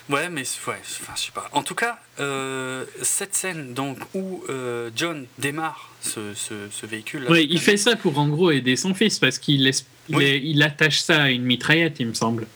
[0.09, 1.47] Ouais, mais ouais, enfin, je sais pas.
[1.53, 7.25] En tout cas, euh, cette scène donc où euh, John démarre ce, ce- ce véhicule.
[7.29, 10.41] Oui, il fait ça pour en gros aider son fils parce qu'il laisse- il, Oui.
[10.43, 12.47] il attache ça à une mitraillette, il me semble.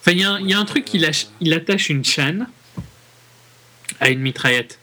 [0.00, 2.02] Enfin, il y, a un- il y a un truc qu'il ach- il attache une
[2.02, 2.48] chaîne
[4.00, 4.77] à une mitraillette.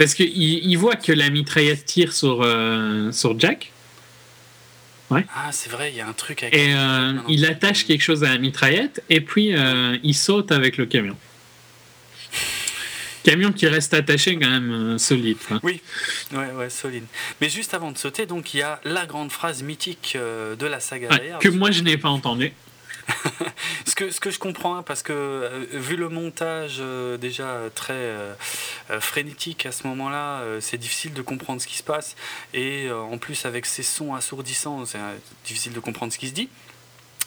[0.00, 3.70] Parce qu'il il voit que la mitraillette tire sur, euh, sur Jack.
[5.10, 5.26] Ouais.
[5.36, 6.54] Ah, c'est vrai, il y a un truc avec.
[6.54, 6.74] Et
[7.28, 9.52] il attache quelque chose à la mitraillette et puis
[10.02, 11.18] il saute avec le camion.
[13.24, 15.36] Camion qui reste attaché quand même solide.
[15.62, 15.82] Oui,
[16.32, 17.04] ouais, ouais, solide.
[17.42, 20.80] Mais juste avant de sauter, donc il y a la grande phrase mythique de la
[20.80, 21.10] saga
[21.40, 22.52] Que moi je n'ai pas entendu.
[23.86, 27.58] ce, que, ce que je comprends, hein, parce que euh, vu le montage euh, déjà
[27.74, 28.34] très euh,
[29.00, 32.16] frénétique à ce moment-là, c'est difficile de comprendre ce qui se passe.
[32.54, 34.98] Et en plus, avec ces sons assourdissants, c'est
[35.44, 36.48] difficile de comprendre ce qui se dit.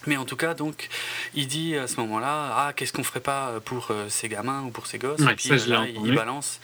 [0.06, 0.90] Mais en tout cas, donc,
[1.34, 4.88] il dit à ce moment-là, ah, qu'est-ce qu'on ferait pas pour ces gamins ou pour
[4.88, 5.22] ces gosses?
[5.22, 6.60] Et puis là, il, balance,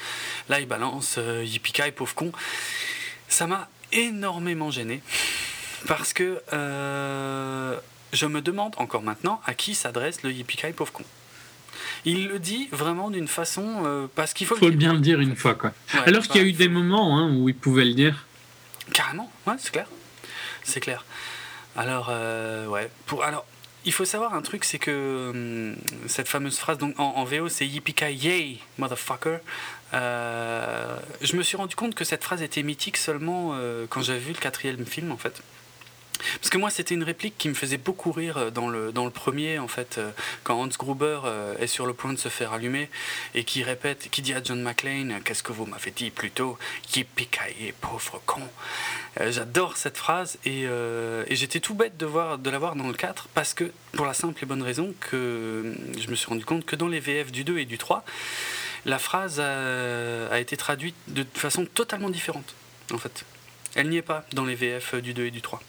[0.50, 2.32] là, il balance, yippee pauvre con.
[3.30, 5.02] Ça m'a énormément gêné
[5.88, 6.42] parce que
[8.14, 11.04] je me demande encore maintenant à qui s'adresse le yippee pauvre con.
[12.06, 15.20] Il le dit vraiment d'une façon euh, parce qu'il faut, faut le bien le dire
[15.20, 15.74] une fois quoi.
[16.06, 18.26] Alors qu'il y a eu des moments hein, où il pouvait le dire.
[18.94, 19.88] Carrément, ouais, c'est clair,
[20.64, 21.06] c'est clair.
[21.76, 23.46] Alors euh, ouais, pour alors
[23.86, 25.76] il faut savoir un truc, c'est que hum,
[26.08, 29.38] cette fameuse phrase donc en, VO c'est yippee yay motherfucker.
[29.94, 33.56] Euh, je me suis rendu compte que cette phrase était mythique seulement
[33.90, 35.42] quand j'avais vu le quatrième film en fait.
[36.40, 39.06] Parce que moi, c'était une réplique qui me faisait beaucoup rire euh, dans le, dans
[39.06, 40.12] le premier, en fait, euh,
[40.44, 42.90] quand Hans Gruber euh, est sur le point de se faire allumer
[43.36, 46.58] et qui répète, qui dit à John McClane Qu'est-ce que vous m'avez dit plutôt
[46.96, 47.28] yippee
[47.82, 48.42] pauvre con
[49.20, 52.94] J'adore cette phrase et, et j'étais tout bête de, voir, de la voir dans le
[52.94, 56.66] 4 parce que, pour la simple et bonne raison que je me suis rendu compte
[56.66, 58.06] que dans les VF du 2 et du 3,
[58.86, 62.54] la phrase a, a été traduite de façon totalement différente,
[62.94, 63.26] en fait.
[63.76, 65.62] Elle n'y est pas dans les VF du 2 et du 3.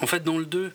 [0.00, 0.72] En fait, dans le 2,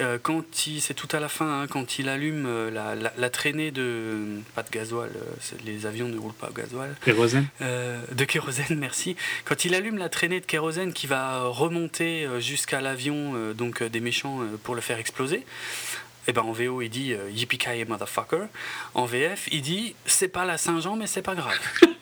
[0.00, 2.70] euh, quand il, c'est tout à la fin, hein, quand il allume euh,
[3.16, 4.40] la, traînée de.
[4.54, 6.94] Pas de gasoil, euh, les avions ne roulent pas au gasoil.
[7.04, 9.16] Kérosène De kérosène, merci.
[9.44, 14.40] Quand il allume la traînée de kérosène qui va remonter jusqu'à l'avion donc des méchants
[14.64, 18.46] pour le faire exploser, et eh ben en VO il dit Yippee motherfucker.
[18.94, 21.58] En VF il dit c'est pas la Saint-Jean mais c'est pas grave.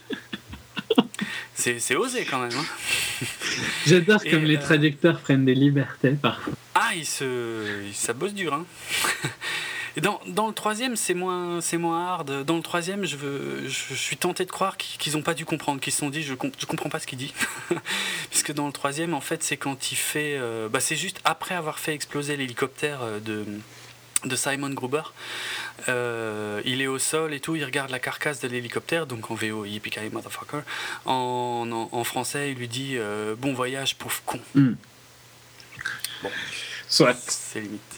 [1.55, 2.56] C'est osé quand même.
[2.56, 3.26] Hein.
[3.86, 6.52] J'adore comme les euh, traducteurs prennent des libertés parfois.
[6.74, 8.55] Ah, il se, ça bosse dur.
[8.55, 8.66] Hein.
[10.01, 12.44] dans, dans, le troisième, c'est moins, c'est moins hard.
[12.44, 15.80] Dans le troisième, je, veux, je, suis tenté de croire qu'ils n'ont pas dû comprendre,
[15.80, 17.32] qu'ils se sont dit, je, je comprends pas ce qu'il dit.
[18.30, 21.55] Puisque dans le troisième, en fait, c'est quand il fait, euh, bah, c'est juste après
[21.55, 23.44] avoir fait exploser l'hélicoptère euh, de
[24.24, 25.02] de Simon Gruber.
[25.88, 29.34] Euh, il est au sol et tout, il regarde la carcasse de l'hélicoptère, donc en
[29.34, 30.62] VO, Yippee motherfucker.
[31.05, 34.40] En, en, français, il lui dit euh, Bon voyage, pauvre con.
[34.55, 34.74] Hmm.
[36.22, 36.30] Bon.
[36.88, 37.16] Soit.
[37.28, 37.93] C'est limite.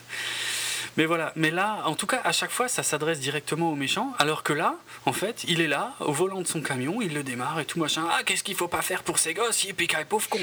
[0.97, 4.15] Mais voilà, mais là, en tout cas, à chaque fois, ça s'adresse directement au méchant,
[4.19, 7.23] alors que là, en fait, il est là, au volant de son camion, il le
[7.23, 8.07] démarre et tout machin.
[8.11, 10.39] Ah, qu'est-ce qu'il faut pas faire pour ces gosses Yippee pauvre con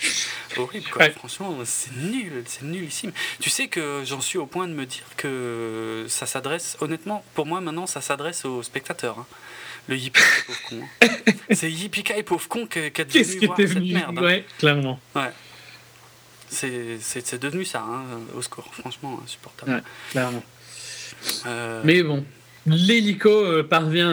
[0.56, 1.08] Horrible, quoi.
[1.10, 3.12] Franchement, c'est nul, c'est nullissime.
[3.40, 7.46] Tu sais que j'en suis au point de me dire que ça s'adresse, honnêtement, pour
[7.46, 9.20] moi, maintenant, ça s'adresse aux spectateurs.
[9.20, 9.26] Hein.
[9.88, 10.80] Le yippee pauvre con.
[11.02, 11.06] Hein.
[11.52, 14.18] c'est yippee pauvre con qui est devenu voir cette merde.
[14.18, 14.22] Hein.
[14.22, 15.00] Ouais, clairement.
[15.14, 15.30] Ouais.
[16.52, 18.04] C'est devenu ça, hein,
[18.36, 19.82] au score, franchement, insupportable.
[20.10, 20.42] clairement.
[21.46, 22.24] Euh, Mais bon,
[22.66, 24.12] l'hélico euh, parvient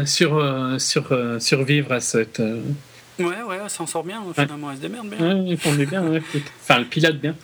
[0.00, 2.40] à sur, euh, sur, survivre à cette.
[3.18, 5.36] Ouais, ouais, s'en sort bien, finalement, elle se démerde bien.
[5.36, 6.20] Ouais, il bien,
[6.62, 7.34] enfin, le pilote bien.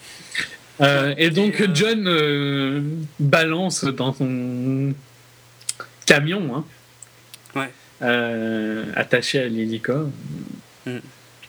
[1.16, 4.94] et donc, John balance dans son
[6.06, 6.64] camion,
[7.54, 7.70] hein,
[8.00, 8.92] ouais.
[8.94, 10.10] attaché à l'hélico.
[10.86, 10.98] Mm.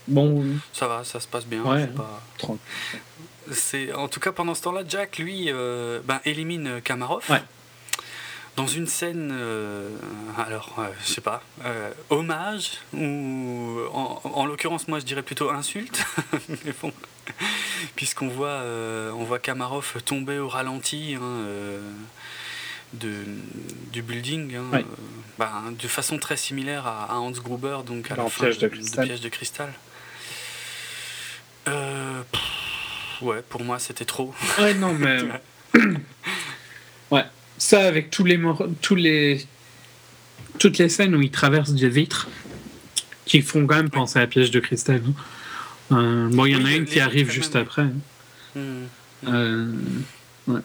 [0.08, 0.44] Bon.
[0.74, 1.64] Ça va, ça se passe bien.
[3.52, 7.26] C'est en tout cas pendant ce temps-là, Jack lui euh, ben, élimine Kamarov.
[8.56, 9.88] Dans une scène, euh,
[10.36, 11.44] alors euh, je sais pas,
[12.10, 16.04] hommage ou en, l'occurrence moi je dirais plutôt insulte,
[16.66, 16.92] mais bon,
[17.96, 18.64] puisqu'on voit
[19.14, 21.16] on voit Kamarov tomber au ralenti.
[21.16, 21.46] Hein,
[22.94, 23.10] de,
[23.92, 24.84] du building, hein,
[25.38, 28.54] ben, de façon très similaire à, Hans Gruber, donc à la fin de,
[29.06, 29.74] piège de cristal.
[31.68, 32.22] Euh,
[33.22, 34.34] ouais, pour moi, c'était trop.
[34.60, 35.20] Ouais, non, mais.
[37.12, 37.26] ouais,
[37.58, 38.40] ça avec tous les,
[38.82, 39.46] tous les.
[40.60, 42.28] Toutes les scènes où ils traversent des vitres
[43.26, 45.02] qui font quand même penser à piège de cristal.
[45.06, 45.14] Hein.
[45.92, 47.84] Euh, bon, il y en a une qui arrive juste après.
[47.84, 47.94] Hein.
[48.56, 49.28] Mmh, mmh.
[49.28, 49.72] Euh,
[50.48, 50.62] ouais.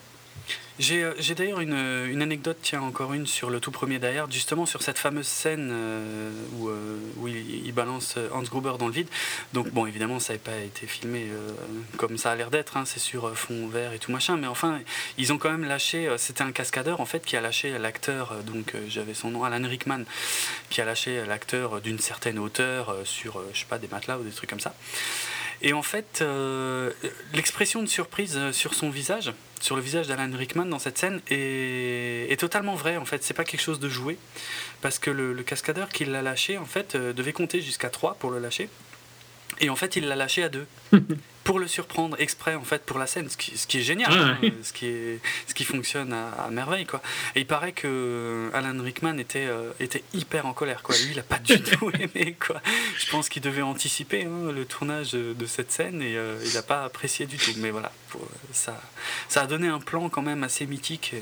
[0.80, 4.66] Euh, j'ai d'ailleurs une, une, anecdote, tiens, encore une sur le tout premier d'ailleurs, justement
[4.66, 9.08] sur cette fameuse scène euh, où, euh, où il, balance Hans Gruber dans le vide.
[9.52, 11.28] Donc, bon, évidemment, ça n'avait pas été filmé
[11.96, 14.80] comme ça a l'air d'être, hein, c'est sur fond vert et tout machin, mais enfin,
[15.16, 18.74] ils ont quand même lâché, c'était un cascadeur en fait qui a lâché l'acteur, donc
[18.88, 20.04] j'avais son nom, Alan Rickman,
[20.68, 24.30] qui a lâché l'acteur d'une certaine hauteur sur, je sais pas, des matelas ou des
[24.30, 24.74] trucs comme ça.
[25.62, 26.22] Et en fait,
[27.32, 29.32] l'expression de surprise sur son visage,
[29.62, 32.96] sur le visage d'Alan Rickman dans cette scène, est, totalement vraie.
[32.96, 34.18] En fait, c'est pas quelque chose de joué,
[34.80, 38.38] parce que le, cascadeur qui l'a lâché, en fait, devait compter jusqu'à 3 pour le
[38.38, 38.68] lâcher.
[39.60, 40.66] Et en fait, il l'a lâché à deux.
[41.44, 44.12] pour le surprendre exprès en fait pour la scène ce qui, ce qui est génial
[44.12, 47.02] hein, ce qui est ce qui fonctionne à, merveille quoi.
[47.34, 50.94] Et il paraît que Alan Rickman était euh, était hyper en colère quoi.
[50.96, 52.60] Lui il a pas du tout aimé quoi.
[52.96, 56.62] Je pense qu'il devait anticiper hein, le tournage de, cette scène et euh, il n'a
[56.62, 57.52] pas apprécié du tout.
[57.58, 57.92] Mais voilà
[58.52, 58.80] ça
[59.28, 61.14] ça a donné un plan quand même assez mythique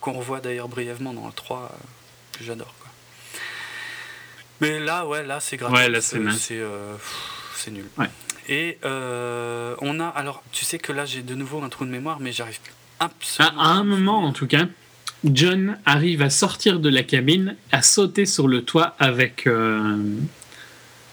[0.00, 2.90] qu'on revoit d'ailleurs brièvement dans le 3 euh, que j'adore quoi.
[4.60, 5.72] Mais là ouais là c'est grave.
[5.72, 6.20] Ouais, là c'est
[7.66, 7.84] c'est nul.
[8.48, 10.06] Et euh, on a.
[10.06, 12.58] Alors, tu sais que là, j'ai de nouveau un trou de mémoire, mais j'arrive
[13.00, 13.60] absolument.
[13.60, 14.66] À, un moment, en tout cas,
[15.24, 19.96] John arrive à sortir de la cabine, à sauter sur le toit avec, euh,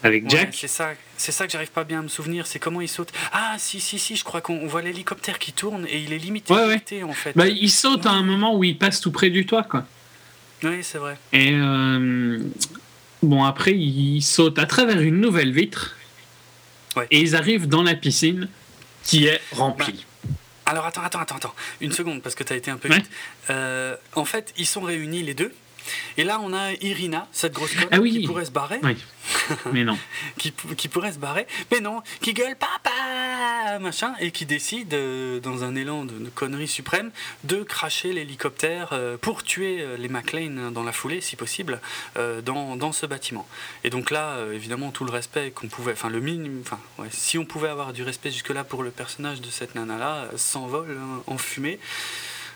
[0.04, 0.54] avec Jack.
[0.54, 0.92] c'est ça.
[1.18, 3.12] C'est ça que j'arrive pas bien à me souvenir, c'est comment il saute.
[3.32, 6.54] Ah si si si, je crois qu'on voit l'hélicoptère qui tourne et il est limité,
[7.04, 7.34] en fait.
[7.36, 9.86] Bah, il saute à un moment où il passe tout près du toit quoi.
[10.64, 11.18] Oui c'est vrai.
[11.32, 12.40] Et euh,
[13.22, 15.96] bon après il saute à travers une nouvelle vitre
[17.12, 18.50] et ils arrivent dans la piscine
[19.04, 20.06] qui est remplie.
[20.24, 20.30] Bah,
[20.66, 21.56] alors attends, attends, attends, attends.
[21.82, 23.10] Une seconde, parce que tu as été un peu vite.
[23.50, 25.54] Euh, en fait, ils sont réunis les deux.
[26.18, 28.80] Et là, on a Irina, cette grosse conne, ah qui pourrait se barrer.
[28.84, 28.98] Oui.
[29.72, 29.98] Mais non.
[30.38, 31.48] qui, qui, pourrait se barrer.
[31.72, 36.68] Mais non, qui gueule papa, machin, et qui décide, euh, dans un élan de, connerie
[36.68, 37.12] suprême,
[37.44, 41.80] de cracher l'hélicoptère euh, pour tuer euh, les McLean dans la foulée, si possible,
[42.44, 43.48] dans, dans, ce bâtiment.
[43.84, 47.38] Et donc là, évidemment, tout le respect qu'on pouvait, enfin le minimum, enfin, ouais, si
[47.38, 51.38] on pouvait avoir du respect jusque-là pour le personnage de cette nana-là, s'envole hein, en
[51.38, 51.80] fumée.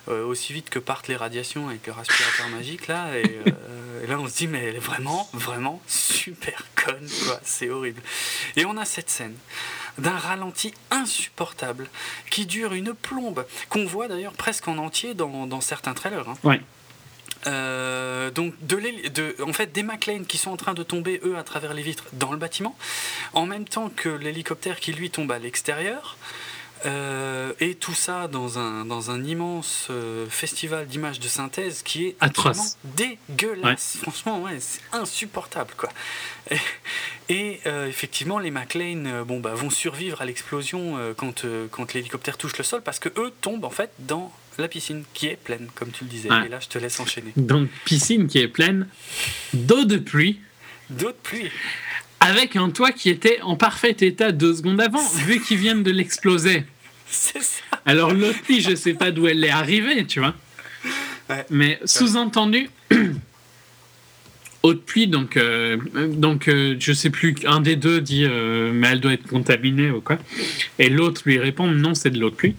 [0.09, 3.23] Euh, aussi vite que partent les radiations avec le respirateur magique là euh,
[4.03, 8.01] et, là on se dit mais elle est vraiment vraiment super conne quoi c'est horrible
[8.55, 9.35] et on a cette scène
[9.97, 11.89] d'un ralenti insupportable
[12.29, 16.38] qui dure une plombe qu'on voit d'ailleurs presque en entier dans, dans certains trailers hein.
[16.45, 16.61] ouais.
[17.45, 21.38] Euh, donc de, de, en fait des McLean qui sont en train de tomber eux
[21.38, 22.77] à travers les vitres dans le bâtiment
[23.34, 26.17] en même temps que l'hélicoptère qui lui tombe à l'extérieur
[26.86, 32.08] euh, et tout ça dans un, dans un immense euh, festival d'images de synthèse qui
[32.08, 33.98] est atroce, dégueulasse.
[34.02, 35.90] Franchement, ouais, c'est insupportable, quoi.
[37.30, 42.58] Et, euh, effectivement, les McLean, bon, bah, vont survivre à l'explosion quand, quand l'hélicoptère touche
[42.58, 45.91] le sol parce que eux tombent en fait dans la piscine qui est pleine, comme
[45.91, 46.30] tu le disais.
[46.45, 47.34] Et là, je te laisse enchaîner.
[47.36, 48.88] Donc, piscine qui est pleine
[49.54, 50.40] d'eau de pluie.
[50.90, 51.52] D'eau de pluie
[52.28, 55.91] avec un toit qui était en parfait état deux secondes avant, vu qu'ils viennent de
[55.91, 56.66] l'exploser.
[57.08, 57.64] C'est ça.
[57.86, 60.36] Alors l'autre je sais pas d'où elle est arrivée, tu vois.
[61.49, 62.70] Mais sous-entendu,
[64.63, 68.89] haute pluie, donc, euh, donc euh, je sais plus, un des deux dit euh, mais
[68.89, 70.17] elle doit être contaminée ou quoi.
[70.79, 72.55] Et l'autre lui répond non, c'est de l'eau de pluie.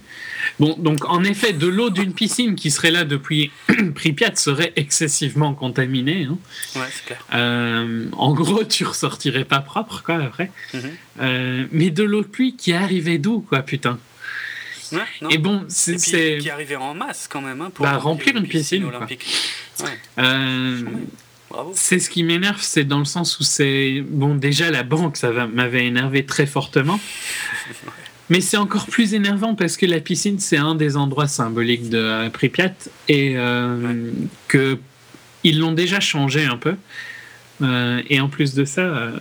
[0.60, 3.50] Bon, donc en effet, de l'eau d'une piscine qui serait là depuis
[3.94, 6.24] Pripyat serait excessivement contaminée.
[6.24, 6.38] Hein.
[6.76, 7.24] Ouais, clair.
[7.34, 10.50] Euh, en gros, tu ressortirais pas propre, quoi, après.
[10.74, 11.68] Mhm.
[11.72, 13.98] Mais de l'eau de pluie qui arrivait d'où, quoi, putain
[14.92, 16.38] ouais, Et bon, c'est.
[16.40, 19.26] Qui arrivait en masse quand même, hein, pour bah, remplir une piscine, olympique.
[20.18, 20.82] Euh,
[21.74, 24.02] c'est ce qui m'énerve, c'est dans le sens où c'est.
[24.08, 27.00] Bon, déjà, la banque, ça m'avait énervé très fortement.
[28.30, 32.28] Mais c'est encore plus énervant parce que la piscine, c'est un des endroits symboliques de
[32.28, 32.74] Pripyat
[33.08, 34.10] et euh,
[34.48, 34.78] que
[35.44, 36.74] ils l'ont déjà changé un peu.
[37.62, 39.18] Euh, et en plus de ça, euh,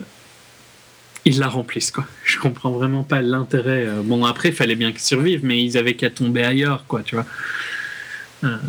[1.24, 1.90] ils la remplissent.
[1.90, 2.06] Quoi.
[2.24, 3.86] Je comprends vraiment pas l'intérêt.
[4.04, 7.14] bon, après, il fallait bien qu'ils survivent, mais ils avaient qu'à tomber ailleurs, quoi, tu
[7.14, 7.26] vois.
[8.42, 8.60] Hum,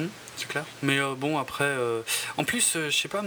[0.00, 0.64] hum, c'est clair.
[0.82, 1.72] Mais bon, après,
[2.36, 3.22] en plus, je sais pas,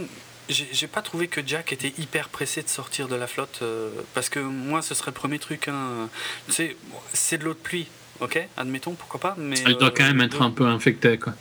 [0.48, 4.28] j'ai pas trouvé que Jack était hyper pressé de sortir de la flotte euh, parce
[4.28, 6.08] que moi ce serait le premier truc hein,
[6.48, 7.88] c'est de l'eau de pluie
[8.20, 11.34] ok admettons pourquoi pas mais elle doit quand même euh, être un peu infectée quoi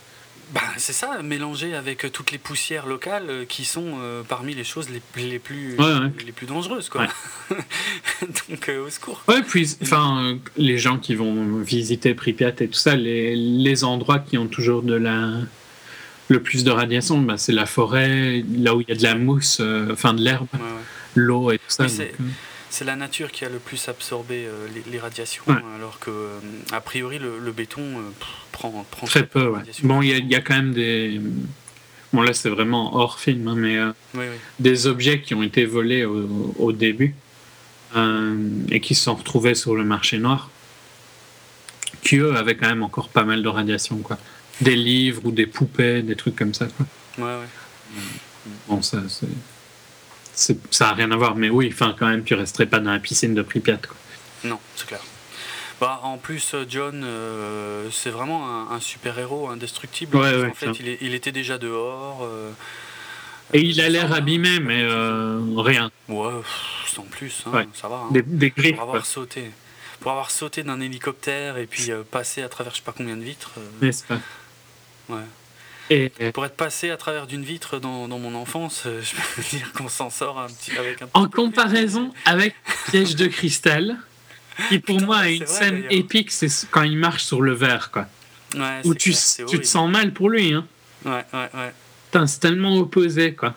[0.53, 3.97] bah, c'est ça, mélangé avec euh, toutes les poussières locales qui sont
[4.27, 5.77] parmi les choses les, les plus,
[6.25, 6.89] Les, plus dangereuses.
[6.89, 7.07] Quoi.
[8.49, 9.23] Donc, au secours.
[9.27, 14.19] Ouais, puis enfin, les gens qui vont visiter Pripyat et tout ça, les, les endroits
[14.19, 15.31] qui ont toujours de la,
[16.29, 19.15] le plus de radiation, bah, c'est la forêt, là où il y a de la
[19.15, 20.47] mousse, euh, enfin de l'herbe,
[21.15, 21.85] l'eau et tout ça.
[22.67, 22.71] Euh.
[22.71, 25.43] c'est la nature qui a le plus absorbé euh, les, radiations,
[25.75, 26.11] alors que
[26.71, 27.83] a priori le, béton
[28.51, 29.53] prend, prend, très, peu.
[29.83, 31.21] Bon, il y, y, a quand même des.
[32.13, 34.21] Bon, là c'est vraiment hors film, hein, mais
[34.59, 37.15] des objets qui ont été volés au, au début
[38.69, 40.49] et qui se sont retrouvés sur le marché noir,
[42.03, 44.17] qui eux avaient quand même encore pas mal de radiation, quoi
[44.61, 46.67] des livres ou des poupées, des trucs comme ça.
[46.67, 46.85] Quoi.
[47.17, 48.01] Ouais, ouais.
[48.67, 49.27] Bon, ça, c'est,
[50.37, 52.99] ça a rien à voir, mais oui, enfin, quand même, tu resterais pas dans la
[52.99, 53.77] piscine de Pripyat.
[53.77, 53.95] Quoi.
[54.43, 55.01] Non, c'est clair.
[55.81, 57.05] Bah, en plus, John,
[57.91, 60.17] c'est vraiment un, super-héros indestructible.
[60.17, 62.27] en fait, il, était déjà dehors.
[63.53, 64.85] Et il a l'air abîmé, mais
[65.57, 65.91] rien.
[66.07, 66.31] Ouais,
[66.87, 68.07] sans plus, hein, ça va.
[68.07, 68.09] Hein.
[68.11, 68.75] Des, griffes.
[68.75, 69.51] Pour avoir sauté.
[69.99, 73.23] Pour avoir sauté d'un hélicoptère et puis passer à travers je sais pas combien de
[73.23, 73.51] vitres.
[73.81, 74.19] N'est-ce pas
[75.09, 75.23] Ouais.
[75.89, 79.71] Et pour être passé à travers d'une vitre dans, mon enfance, euh, je peux dire
[79.73, 82.55] qu'on s'en sort un petit, avec un En comparaison avec
[82.89, 83.97] Piège de cristal,
[84.69, 88.07] qui pour moi a une scène épique, c'est quand il marche sur le verre, quoi.
[88.55, 89.13] Ouais, Où tu,
[89.47, 90.65] tu, te sens mal pour lui, hein.
[91.05, 92.27] Ouais, ouais, ouais.
[92.27, 93.53] C'est tellement opposé, quoi.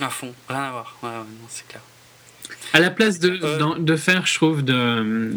[0.00, 0.98] À fond, rien à voir.
[1.02, 1.82] Ouais, ouais, c'est clair.
[2.72, 5.32] À la place de, euh, de faire, je trouve, de.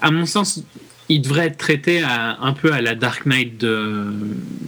[0.00, 0.62] À mon sens,
[1.08, 4.12] il devrait être traité un peu à la Dark Knight de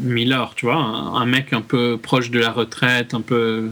[0.00, 3.70] Miller, tu vois, un, mec un peu proche de la retraite, un peu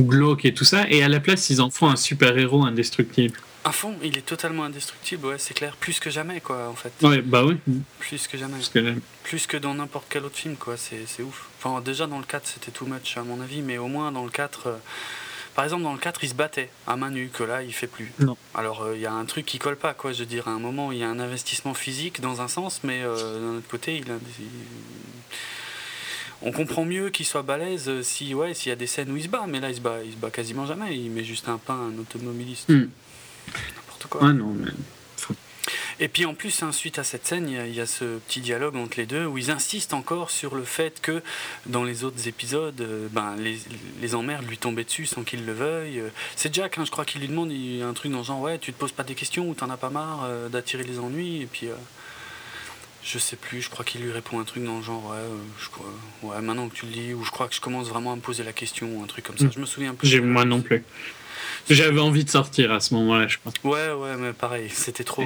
[0.00, 3.38] glauque et tout ça, et à la place, ils en font un super-héros indestructible.
[3.64, 6.92] À fond, il est totalement indestructible, ouais, c'est clair, plus que jamais, quoi, en fait.
[7.00, 7.56] Ouais, bah oui.
[8.00, 8.54] Plus que jamais.
[8.54, 11.48] Plus que, plus que dans n'importe quel autre film, quoi, c'est ouf.
[11.58, 14.24] Enfin, déjà dans le 4, c'était too much, à mon avis, mais au moins dans
[14.24, 14.80] le 4.
[15.54, 17.86] Par exemple, dans le 4, il se battait à main nue, que là, il fait
[17.86, 18.10] plus.
[18.20, 18.36] Non.
[18.54, 20.12] Alors, il euh, y a un truc qui colle pas, quoi.
[20.12, 22.80] Je veux dire, à un moment, il y a un investissement physique dans un sens,
[22.84, 24.14] mais euh, d'un autre côté, il a.
[26.44, 29.16] On comprend mieux qu'il soit balèze euh, si, ouais, s'il y a des scènes où
[29.16, 30.96] il se bat, mais là, il se bat, il se bat quasiment jamais.
[30.96, 32.68] Il met juste un pain à un automobiliste.
[32.68, 32.88] Hmm.
[33.76, 34.22] N'importe quoi.
[34.22, 34.70] Ouais, non, mais
[36.02, 38.74] et puis en plus, hein, suite à cette scène, il y, a ce petit dialogue
[38.74, 41.22] entre les deux où ils insistent encore sur le fait que
[41.66, 43.56] dans les autres épisodes, euh, ben, les,
[44.00, 46.00] les, emmerdes lui tombaient dessus sans qu'il le veuille.
[46.00, 48.40] Euh, c'est Jack, hein, je crois qu'il lui demande il, un truc dans le genre
[48.40, 50.98] Ouais, tu te poses pas des questions ou t'en as pas marre euh, d'attirer les
[50.98, 51.42] ennuis.
[51.42, 51.68] Et puis.
[53.04, 55.68] je sais plus, je crois qu'il lui répond un truc dans le genre ouais, je
[55.68, 55.86] crois,
[56.24, 58.20] ouais, maintenant que tu le dis, ou je crois que je commence vraiment à me
[58.20, 59.44] poser la question, ou un truc comme ça.
[59.44, 59.52] Mm.
[59.54, 60.20] Je me souviens plus.
[60.20, 60.82] Moi non plus.
[61.70, 63.54] J'avais envie de sortir à ce moment-là, je pense.
[63.64, 65.22] Ouais, ouais, mais pareil, c'était trop,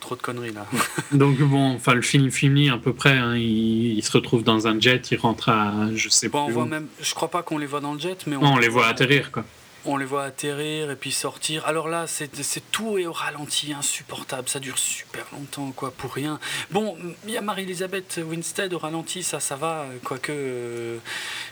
[0.00, 0.66] trop, de conneries là.
[1.12, 3.16] Donc bon, enfin le film finit à peu près.
[3.16, 6.38] Hein, il, se retrouve dans un jet, il rentre à, je sais pas.
[6.38, 8.68] On voit même, je crois pas qu'on les voit dans le jet, mais on, les
[8.68, 9.44] voit atterrir quoi
[9.84, 11.66] on les voit atterrir et puis sortir.
[11.66, 12.28] Alors là, c'est
[12.70, 14.48] tout est au ralenti, insupportable.
[14.48, 16.38] Ça dure super longtemps, quoi, pour rien.
[16.70, 16.96] Bon,
[17.26, 19.86] il y a Marie-Elisabeth Winstead au ralenti, ça, ça va.
[20.04, 20.98] Quoique, euh,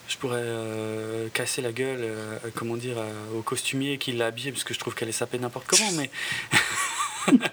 [0.09, 2.97] je pourrais euh, casser la gueule, euh, comment dire,
[3.35, 6.11] au costumier qui l'a habillée, parce que je trouve qu'elle est sapée n'importe comment, mais.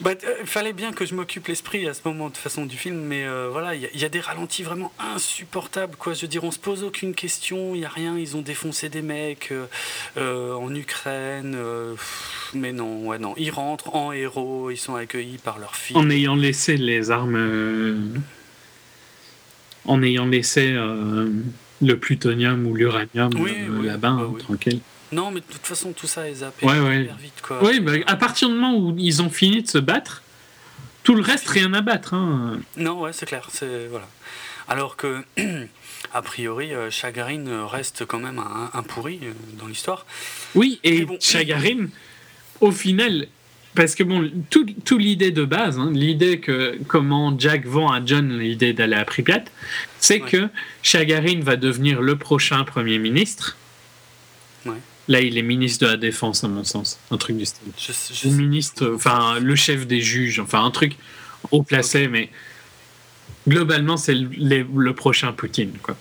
[0.00, 2.76] Bah, euh, il fallait bien que je m'occupe l'esprit à ce moment de façon du
[2.76, 5.96] film, mais euh, voilà, il y, a des ralentis vraiment insupportables.
[5.96, 6.14] Quoi.
[6.14, 8.18] Je veux dire, on se pose aucune question, il n'y a rien.
[8.18, 9.52] Ils ont défoncé des mecs
[10.16, 11.56] euh, en Ukraine,
[12.54, 13.34] mais non, ouais, non.
[13.36, 15.96] Ils rentrent en héros, ils sont accueillis par leur fille.
[15.96, 18.22] En ayant laissé les armes.
[19.86, 20.74] En ayant laissé
[21.82, 23.32] le plutonium ou l'uranium
[23.82, 24.80] là-bas, hein, tranquille.
[25.14, 27.40] Non, mais de toute façon, tout ça est zappé ouais, vite.
[27.40, 27.62] Quoi.
[27.62, 30.22] Oui, bah, à partir du moment où ils ont fini de se battre,
[31.04, 32.14] tout le reste, rien à battre.
[32.14, 32.58] Hein.
[32.76, 33.48] Non, ouais, c'est clair.
[33.52, 34.08] C'est, voilà.
[34.66, 35.22] Alors que,
[36.14, 40.04] a priori, euh, Chagarine reste quand même un, pourri euh, dans l'histoire.
[40.56, 41.90] Oui, et bon, Chagarine,
[42.60, 43.28] au final,
[43.76, 48.04] parce que bon, toute tout l'idée de base, hein, l'idée que comment Jack vend à
[48.04, 49.44] John l'idée d'aller à Pripyat,
[50.00, 50.48] c'est que
[50.82, 53.56] Chagarine va devenir le prochain Premier ministre.
[55.08, 56.98] Là, il est ministre de la Défense, à mon sens.
[57.10, 57.68] Un truc du style.
[57.76, 60.96] Je, ministre, enfin, le chef des juges, enfin, un truc
[61.50, 62.30] haut placé, mais
[63.46, 65.96] globalement, c'est le, prochain Poutine, quoi.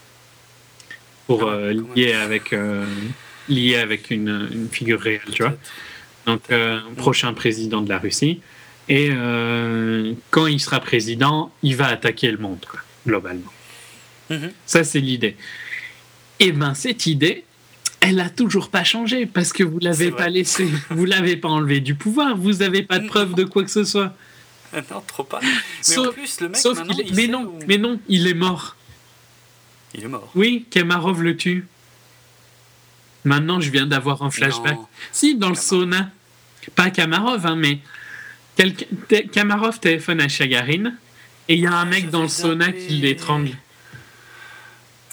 [1.27, 2.85] Pour ah, euh, lier, avec, euh,
[3.49, 5.55] lier avec une, figure réelle, tu vois.
[6.25, 8.39] Donc, euh, prochain président de la Russie.
[8.89, 9.11] Et
[10.29, 13.51] quand il sera président, il va attaquer le monde, quoi, globalement.
[14.29, 14.51] Mm-hmm.
[14.65, 15.37] Ça, c'est l'idée.
[16.39, 17.45] Et ben, cette idée,
[18.03, 21.79] elle a toujours pas changé parce que vous l'avez pas laissé, vous l'avez pas enlevé
[21.79, 24.13] du pouvoir, vous n'avez pas de preuve de quoi que ce soit.
[24.91, 25.39] Non, trop pas.
[25.39, 28.75] Mais en plus, le mec, maintenant, il mais non, mais non, il est mort.
[29.93, 30.31] Il est mort.
[30.33, 31.67] Oui, Kamarov le tue.
[33.23, 34.79] Maintenant, je viens d'avoir un flashback.
[35.11, 36.09] Si, dans le sauna.
[36.75, 37.79] Pas Kamarov, hein, mais
[39.31, 40.97] Kamarov téléphone à Chagarine
[41.47, 43.51] et il y a un mec dans le sauna qui l'étrangle.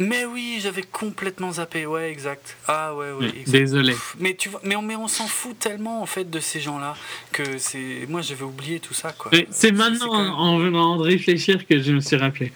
[0.01, 2.57] Mais oui, j'avais complètement zappé, ouais, exact.
[2.67, 3.33] Ah ouais, ouais.
[3.47, 3.95] Désolé.
[4.19, 6.97] Mais tu vois, mais on, mais on s'en fout tellement en fait de ces gens-là
[7.33, 9.31] que c'est, moi j'avais oublié tout ça quoi.
[9.51, 12.53] C'est maintenant en venant de réfléchir que je me suis rappelé.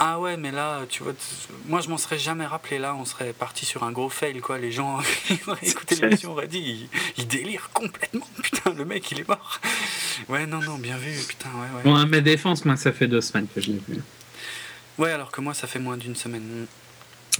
[0.00, 1.12] Ah ouais, mais là, tu vois,
[1.66, 2.80] moi je m'en serais jamais rappelé.
[2.80, 4.58] Là, on serait parti sur un gros fail, quoi.
[4.58, 4.98] Les gens
[5.46, 8.26] auraient écouté l'émission, auraient dit, il, délire complètement.
[8.42, 9.60] Putain, le mec, il est mort.
[10.28, 11.82] Ouais, non, non, bien vu, putain, ouais, ouais.
[11.84, 14.02] Bon, à ma défense, moi, ça fait deux semaines que je l'ai vu.
[14.98, 16.66] Ouais, alors que moi, ça fait moins d'une semaine.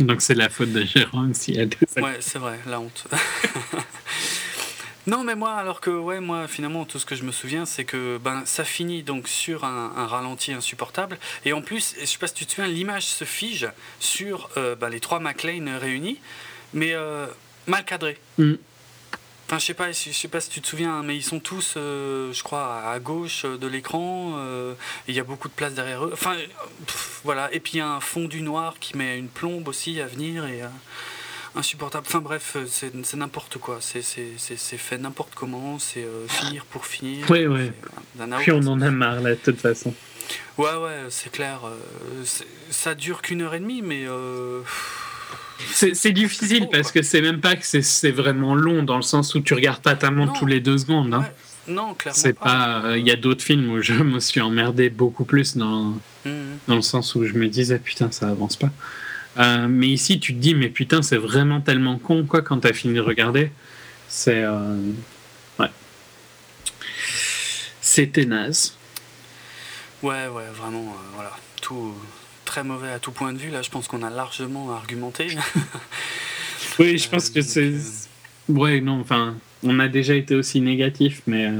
[0.01, 1.64] Donc c'est la faute de Jérôme s'il y a
[2.02, 3.06] Ouais, c'est vrai, la honte.
[5.06, 7.85] Non, mais moi, alors que, ouais, moi, finalement, tout ce que je me souviens, c'est
[7.85, 11.18] que ben, ça finit donc sur un, ralenti insupportable.
[11.44, 13.68] Et en plus, je sais pas si tu te souviens, l'image se fige
[14.01, 16.20] sur euh, ben, les trois McLean réunis,
[16.72, 17.26] mais euh,
[17.66, 18.16] mal cadrés.
[18.39, 18.55] Mm.
[19.46, 21.74] Enfin, je sais pas, je sais pas si tu te souviens, mais ils sont tous,
[21.76, 24.38] euh, je crois, à gauche de l'écran.
[25.08, 26.10] il y a beaucoup de place derrière eux.
[26.12, 26.36] Enfin,
[27.24, 27.52] voilà.
[27.52, 30.06] Et puis il y a un fond du noir qui met une plombe aussi à
[30.06, 30.62] venir et
[31.56, 32.06] insupportable.
[32.06, 33.78] Enfin bref, euh, c'est n'importe quoi.
[33.80, 35.78] C'est fait n'importe comment.
[35.78, 37.26] C'est euh, finir pour finir.
[37.30, 37.70] Oui, oui.
[38.20, 39.94] Euh, Puis on en a marre là, de toute façon.
[40.56, 41.60] Ouais, ouais, c'est clair.
[42.70, 44.06] ça dure qu'une heure et demie, mais.
[45.72, 49.40] C'est difficile parce que c'est même pas que c'est vraiment long dans le sens où
[49.40, 51.14] tu regardes pas ta montre tous les deux secondes.
[51.14, 51.24] Hein.
[51.66, 52.18] Non, clairement.
[52.18, 52.97] C'est pas.
[52.97, 56.31] Il y a d'autres films où je me suis emmerdé beaucoup plus dans, mmh.
[56.68, 58.70] dans le sens où je me disais putain, ça avance pas.
[59.39, 62.72] Euh, mais ici, tu te dis, mais putain, c'est vraiment tellement con, quoi, quand t'as
[62.72, 63.51] fini de regarder.
[64.09, 64.43] C'est.
[64.44, 64.93] Euh,
[65.59, 65.70] ouais.
[67.81, 68.76] C'était naze.
[70.02, 71.32] Ouais, ouais, vraiment, euh, voilà.
[71.60, 71.94] Tout
[72.55, 73.51] très mauvais à tout point de vue.
[73.51, 75.26] Là, je pense qu'on a largement argumenté.
[76.78, 77.74] oui, je pense que c'est.
[78.48, 81.51] Ouais, non, enfin, on a déjà été aussi négatif, mais.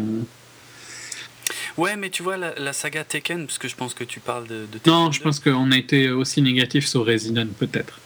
[1.77, 4.69] Ouais, mais tu vois, la, saga Tekken, parce que je pense que tu parles de.
[4.87, 7.99] Non, je pense qu'on a été aussi négatif sur Resident, peut-être.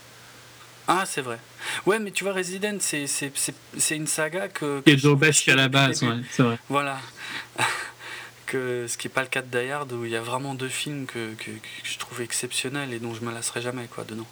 [0.87, 1.37] Ah, c'est vrai.
[1.85, 4.81] Ouais, mais tu vois, Resident, c'est une saga que.
[4.81, 6.57] Qui est à la base, ouais, c'est vrai.
[6.67, 6.97] Voilà.
[8.49, 10.55] Que, ce qui n'est pas le cas de Die Hard, où il y a vraiment
[10.55, 14.03] deux films que, que, que, je trouve exceptionnels et dont je me lasserai jamais, quoi,
[14.03, 14.27] dedans.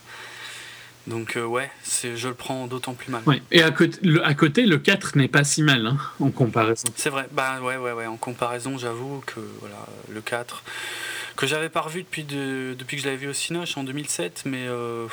[1.05, 1.71] Donc euh, ouais,
[2.03, 3.23] je le prends d'autant plus mal.
[3.51, 6.89] Et à côté, le, à côté, le 4 n'est pas si mal hein, en comparaison.
[6.97, 10.63] C'est vrai, bah ouais, ouais, ouais, en comparaison, j'avoue que voilà, le 4,
[11.37, 14.43] que j'avais pas revu depuis, de, depuis que je l'avais vu au Cinoche en 2007,
[14.45, 15.07] mais euh,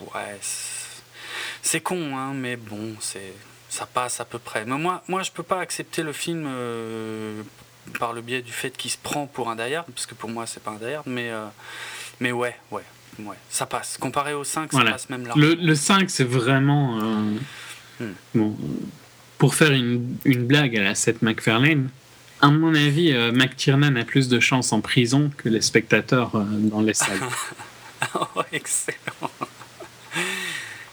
[0.00, 0.38] ouais,
[1.62, 3.32] c'est con, hein, mais bon, c'est
[3.70, 4.64] ça passe à peu près.
[4.66, 7.42] Mais moi, moi je peux pas accepter le film euh,
[7.98, 10.46] par le biais du fait qu'il se prend pour un Die parce que pour moi
[10.46, 11.30] c'est pas un Die mais,
[12.20, 12.82] mais ouais, ouais,
[13.20, 13.96] ouais, ça passe.
[13.98, 15.34] Comparé au 5, ça passe même là.
[15.36, 16.98] Le, le 5, c'est vraiment.
[17.00, 17.38] Euh,
[18.00, 18.12] hmm.
[18.34, 18.56] bon,
[19.38, 21.88] pour faire une, une, blague à la Seth MacFarlane,
[22.40, 26.44] à mon avis, euh, McTiernan a plus de chance en prison que les spectateurs euh,
[26.44, 27.20] dans les salles.
[28.14, 29.30] oh, excellent!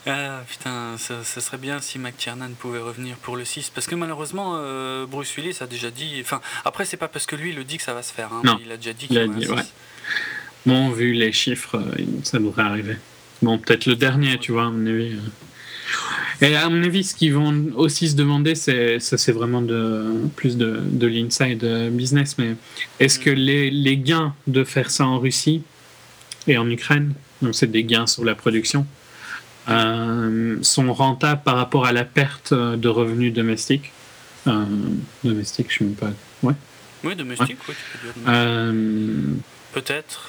[0.06, 4.60] Ah, putain, ça, serait bien si McTiernan pouvait revenir pour le 6, parce que malheureusement,
[5.06, 6.18] Bruce Willis a déjà dit.
[6.20, 8.32] Enfin, après, c'est pas parce que lui il le dit que ça va se faire,
[8.32, 8.58] hein, non.
[8.64, 9.62] il a déjà dit qu'il ouais.
[10.64, 12.96] Bon, vu les chiffres, euh, ça devrait arriver.
[13.42, 15.14] Bon, peut-être le dernier, tu vois, à mon avis.
[15.14, 16.46] Euh.
[16.46, 20.28] Et à mon avis, ce qu'ils vont aussi se demander, c'est ça, c'est vraiment de
[20.36, 22.36] plus de, de l'inside business.
[22.38, 22.54] Mais
[23.00, 25.62] est-ce que les, les, gains de faire ça en Russie
[26.46, 29.01] et en Ukraine, donc c'est des gains sur la production, euh,
[29.66, 33.92] sont rentables par rapport à la perte de revenus domestiques
[34.46, 34.64] euh,
[35.24, 36.16] Domestiques, je ne sais même pas.
[36.46, 36.54] Ouais.
[37.04, 37.74] Oui, domestique, ouais.
[39.72, 40.28] Peut-être.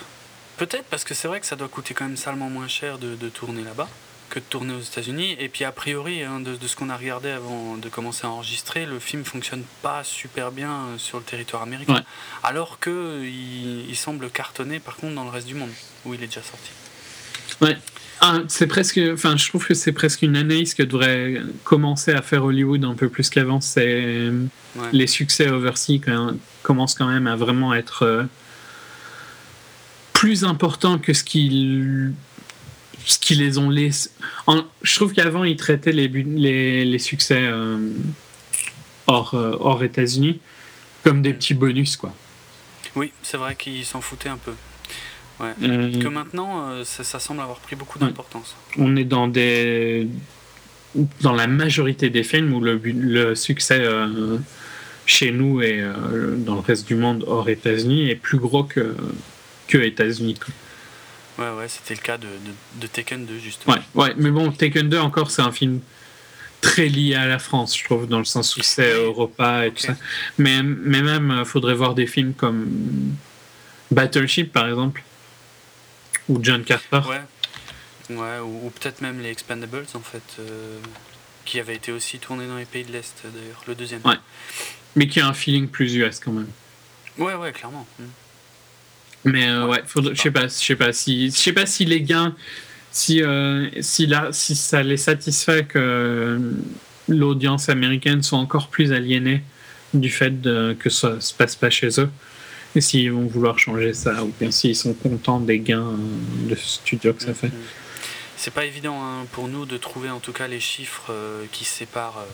[0.57, 3.29] Peut-être parce que c'est vrai que ça doit coûter quand même salement moins cher de,
[3.29, 3.89] tourner là-bas
[4.29, 5.35] que de tourner aux États-Unis.
[5.39, 8.85] Et puis a priori, hein, de, ce qu'on a regardé avant de commencer à enregistrer,
[8.85, 12.03] le film fonctionne pas super bien euh, sur le territoire américain.
[12.43, 15.69] Alors que il, semble cartonner par contre dans le reste du monde,
[16.05, 16.71] où il est déjà sorti.
[17.61, 17.77] Ouais.
[18.25, 22.21] Ah, c'est presque, enfin, je trouve que c'est presque une analyse que devrait commencer à
[22.21, 23.59] faire Hollywood un peu plus qu'avant.
[23.59, 24.31] C'est
[24.93, 26.31] les succès overseas quand,
[26.61, 28.23] commencent quand même à vraiment être euh,
[30.13, 32.13] plus important que ce qu'ils
[33.05, 34.09] ce qui les ont laissé.
[34.83, 37.89] je trouve qu'avant, ils traitaient les, les, les succès euh,
[39.05, 40.39] hors, euh, hors États-Unis
[41.03, 42.13] comme des petits bonus, quoi.
[42.95, 44.53] Oui, c'est vrai qu'ils s'en foutaient un peu.
[45.39, 45.53] Ouais.
[45.63, 48.55] Euh, que maintenant, ça, ça, semble avoir pris beaucoup d'importance.
[48.77, 50.07] On est dans des
[51.21, 53.83] dans la majorité des films où le, le succès
[55.07, 55.83] chez nous et
[56.37, 58.95] dans le reste du monde hors États-Unis est plus gros que
[59.67, 60.37] que États-Unis.
[61.39, 62.27] Ouais, ouais, c'était le cas de,
[62.79, 63.75] de, Taken 2, justement.
[63.75, 65.79] Ouais, ouais, mais bon, Taken 2, encore, c'est un film
[66.61, 69.81] très lié à la France, je trouve, dans le sens où c'est Europa et tout
[69.81, 69.95] ça.
[70.37, 73.15] Mais, mais même, il euh, faudrait voir des films comme
[73.91, 75.03] Battleship, par exemple,
[76.29, 77.01] ou John Carter.
[77.07, 80.79] Ouais, ouais ou, peut-être même les Expendables, en fait, euh,
[81.45, 84.01] qui avaient été aussi tournés dans les pays de l'Est, d'ailleurs, le deuxième.
[84.05, 84.17] Ouais,
[84.95, 86.49] mais qui a un feeling plus US quand même.
[87.17, 87.87] Ouais, ouais, clairement.
[87.99, 88.05] Hmm.
[89.25, 92.01] Mais euh, ouais, je sais pas, je sais pas si, je sais pas si les
[92.01, 92.35] gains,
[92.91, 96.39] si euh, si là, si ça les satisfait que
[97.07, 99.41] l'audience américaine soit encore plus aliénée
[99.93, 102.09] du fait de, que ça se passe pas chez eux,
[102.75, 105.93] et s'ils vont vouloir changer ça, ou bien s'ils sont contents des gains
[106.49, 107.51] de studio que ça fait.
[108.37, 111.11] c'est pas évident hein, pour nous de trouver en tout cas les chiffres
[111.51, 112.25] qui séparent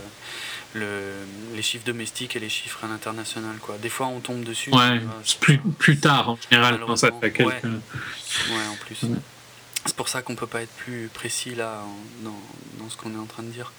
[0.74, 1.14] le,
[1.56, 3.56] les chiffres domestiques et les chiffres à l'international.
[3.62, 3.78] Quoi.
[3.78, 4.72] Des fois, on tombe dessus.
[4.72, 5.02] Ouais,
[5.40, 7.64] plus, plus tard en général, quand ça fait quelques.
[7.64, 9.02] Ouais, en plus.
[9.86, 11.82] C'est pour ça qu'on peut pas être plus précis là
[12.24, 12.38] dans,
[12.78, 13.72] dans ce qu'on est en train de dire.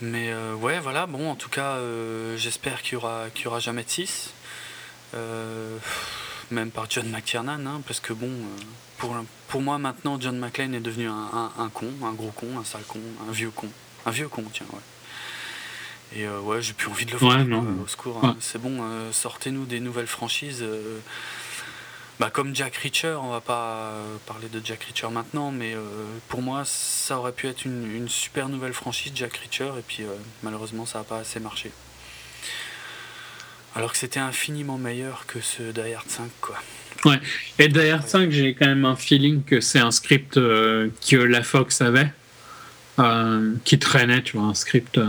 [0.00, 3.48] Mais euh, ouais, voilà, bon, en tout cas, euh, j'espère qu'il y aura, qu'il y
[3.48, 4.32] aura jamais de 6.
[5.14, 5.78] Euh,
[6.50, 8.30] même par John McTiernan, hein, parce que bon,
[8.98, 9.14] pour,
[9.48, 12.84] pour moi maintenant, John McClane est devenu un, un, con, un gros con, un sale
[12.86, 13.68] con, un vieux con.
[14.04, 14.80] Un vieux con, tiens, ouais.
[16.14, 17.38] Et euh, ouais, j'ai plus envie de le voir.
[17.82, 18.20] au secours.
[18.22, 18.36] Hein.
[18.40, 20.62] C'est bon, euh, sortez-nous des nouvelles franchises.
[20.62, 20.98] Euh,
[22.20, 23.92] bah, comme Jack Reacher, on va pas
[24.26, 25.74] parler de Jack Reacher maintenant, mais
[26.28, 30.04] pour moi, ça aurait pu être une, super nouvelle franchise, Jack Reacher, et puis
[30.42, 31.72] malheureusement, ça n'a pas assez marché.
[33.74, 36.56] Alors que c'était infiniment meilleur que ce Die Hard 5, quoi.
[37.04, 37.18] Ouais,
[37.58, 41.42] et Die Hard 5, j'ai quand même un feeling que c'est un script que la
[41.42, 42.12] Fox avait,
[43.64, 45.00] qui traînait, tu vois, un script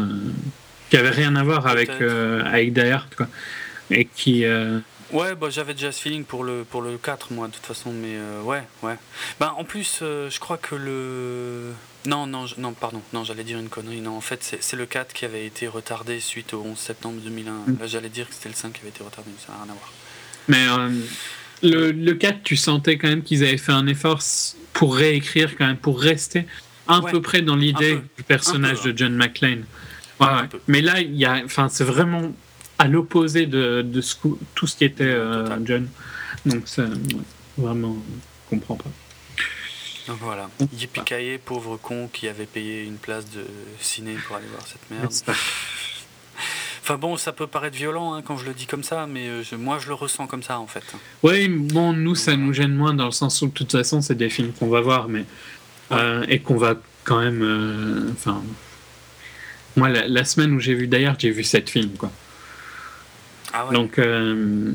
[0.90, 3.27] qui avait rien à voir avec, euh, avec Die Hard, quoi.
[3.91, 4.45] Et qui.
[5.14, 7.65] Euh, ouais, bah, j'avais déjà ce feeling pour le, pour le 4, moi, de toute
[7.65, 8.95] façon, mais euh, ouais, ouais.
[9.40, 11.72] Bah, en plus, je crois que le.
[12.06, 14.02] Non, non, non, pardon, non, j'allais dire une connerie.
[14.02, 17.52] Non, en fait, c'est le 4 qui avait été retardé suite au 11 septembre 2001.
[17.52, 17.77] Mm.
[17.80, 19.72] Là, j'allais dire que c'était le 5 qui avait été retardé, mais ça n'a rien
[19.72, 19.94] à voir.
[20.49, 20.94] Mais
[21.61, 24.19] le, le 4, tu sentais quand même qu'ils avaient fait un effort
[24.73, 26.45] pour réécrire, quand même, pour rester
[26.88, 29.64] à peu près dans l'idée du personnage de John McClane.
[30.68, 32.34] Mais là, il y a, enfin, c'est vraiment
[32.84, 34.15] à l'opposé de, de ce,
[34.55, 35.88] tout ce qui était euh, John.
[36.45, 36.84] Donc, c'est
[37.57, 37.95] vraiment,
[38.45, 38.89] je comprends pas.
[40.10, 43.45] Donc voilà, Yippee pauvre con qui avait payé une place de
[43.80, 45.14] ciné pour aller voir cette merde.
[46.81, 49.43] Enfin bon, ça peut paraître violent hein, quand je le dis comme ça, mais euh,
[49.57, 50.84] moi je le ressens comme ça en fait.
[51.23, 54.15] Oui, bon, nous ça nous gêne moins dans le sens où de toute façon c'est
[54.15, 55.23] des films qu'on va voir, mais
[55.93, 58.43] euh, et qu'on va quand même, enfin,
[59.77, 62.11] moi, la, semaine où j'ai vu d'ailleurs, j'ai vu sept films, quoi.
[63.53, 63.73] Ah ouais.
[63.73, 64.71] Donc, euh,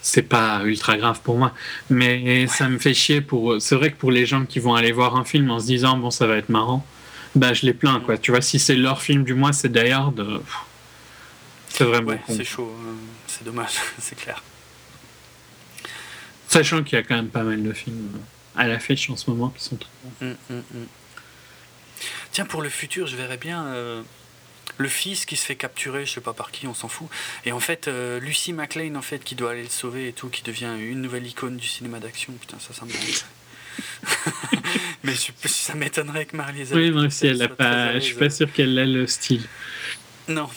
[0.00, 1.52] c'est pas ultra grave pour moi.
[1.90, 3.60] Mais ça me fait chier pour.
[3.60, 5.96] C'est vrai que pour les gens qui vont aller voir un film en se disant,
[5.96, 6.84] bon, ça va être marrant,
[7.34, 8.18] bah, je les plains, quoi.
[8.18, 10.42] Tu vois, si c'est leur film du mois, c'est d'ailleurs de.
[11.68, 12.08] C'est vraiment.
[12.08, 12.70] Ouais, c'est chaud.
[12.80, 12.94] Hein.
[13.26, 14.42] C'est dommage, c'est clair.
[16.48, 18.10] Sachant qu'il y a quand même pas mal de films
[18.54, 19.88] à l'affiche en ce moment qui sont très
[20.20, 20.26] bons.
[20.50, 20.86] Hum, hum.
[22.32, 24.02] Tiens, pour le futur, je verrais bien euh,
[24.78, 27.08] le fils qui se fait capturer, je sais pas par qui, on s'en fout.
[27.44, 30.28] Et en fait, euh, Lucy McLean, en fait, qui doit aller le sauver et tout,
[30.28, 32.32] qui devient une nouvelle icône du cinéma d'action.
[32.40, 32.92] Putain, ça, ça me
[35.04, 35.14] Mais
[35.44, 37.94] ça m'étonnerait que Marley Oui, moi aussi, elle a pas.
[37.94, 39.46] Je suis pas sûr qu'elle ait le style.
[40.28, 40.48] Non.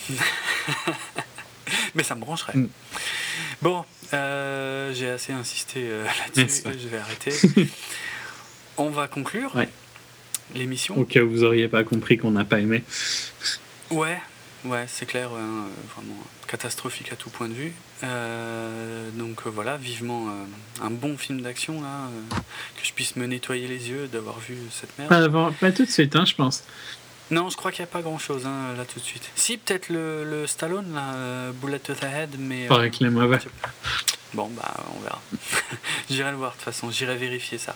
[1.94, 2.56] Mais ça me brancherait.
[2.56, 2.68] Mm.
[3.62, 5.88] Bon, euh, j'ai assez insisté
[6.36, 7.32] là-dessus, je vais arrêter.
[8.76, 9.54] On va conclure.
[9.56, 9.68] Ouais
[10.54, 10.96] l'émission.
[10.96, 12.82] Au cas où vous auriez pas compris qu'on n'a pas aimé.
[13.90, 14.18] Ouais,
[14.64, 16.16] ouais, c'est clair, hein, vraiment
[16.46, 17.72] catastrophique à tout point de vue.
[18.04, 22.08] Euh, donc euh, voilà, vivement euh, un bon film d'action là,
[22.76, 25.54] que je puisse me nettoyer les yeux d'avoir vu cette merde.
[25.60, 26.64] Pas, tout de suite, hein, je pense.
[27.30, 29.30] Non, je crois qu'il n'y a pas grand chose hein, là tout de suite.
[29.34, 32.68] Si, peut-être le, le, Stallone, là, Bullet to the Head, mais.
[32.90, 33.38] Qu'il est mauvais.
[34.34, 35.20] Bon, bah, on verra.
[36.10, 37.74] j'irai le voir de toute façon, j'irai vérifier ça.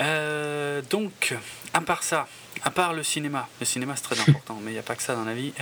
[0.00, 1.34] Euh, donc,
[1.72, 2.28] à part ça,
[2.62, 5.02] à part le cinéma, le cinéma c'est très important, mais il n'y a pas que
[5.02, 5.52] ça dans la vie,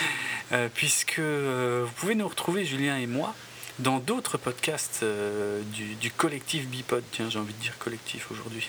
[0.52, 3.34] euh, puisque euh, vous pouvez nous retrouver, Julien et moi,
[3.78, 5.04] dans d'autres podcasts
[5.72, 7.02] du, collectif Bipod.
[7.10, 8.66] Tiens, j'ai envie de dire collectif aujourd'hui.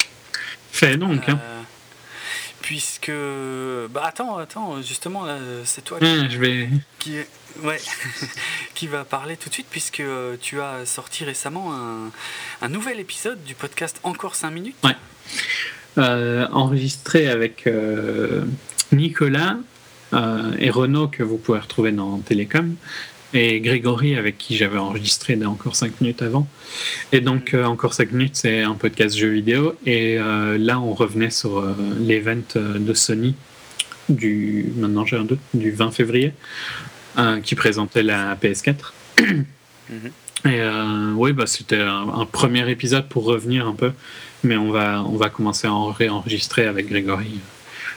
[0.71, 1.29] Fait donc.
[1.29, 1.39] Hein.
[2.61, 3.11] Puisque.
[3.91, 5.27] Bah attends, attends, justement,
[5.63, 6.69] c'est toi qui, je vais...
[6.97, 7.19] qui,
[7.61, 7.79] ouais,
[8.73, 10.01] qui va parler tout de suite, puisque
[10.41, 12.11] tu as sorti récemment un,
[12.63, 14.75] un nouvel épisode du podcast Encore 5 minutes.
[14.83, 14.95] Ouais.
[15.97, 18.43] Euh, enregistré avec euh,
[18.91, 19.55] Nicolas
[20.11, 22.75] euh, et Renaud que vous pouvez retrouver dans Télécom
[23.33, 26.49] et Grégory avec qui j'avais enregistré encore 5 minutes avant.
[27.13, 31.63] Et donc encore 5 minutes c'est un podcast jeu vidéo et là on revenait sur
[31.99, 33.35] l'event de Sony
[34.09, 36.33] du maintenant j'ai un doute du 20 février
[37.43, 38.93] qui présentait la PS4.
[39.87, 40.51] Mhm.
[40.51, 40.61] Et
[41.15, 43.91] oui, bah, c'était un, premier épisode pour revenir un peu
[44.45, 47.39] mais on va, on va commencer à en réenregistrer avec Grégory.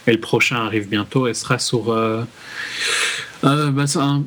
[0.07, 2.25] Et le prochain arrive bientôt et sera sur euh,
[3.45, 4.25] euh, bah, un,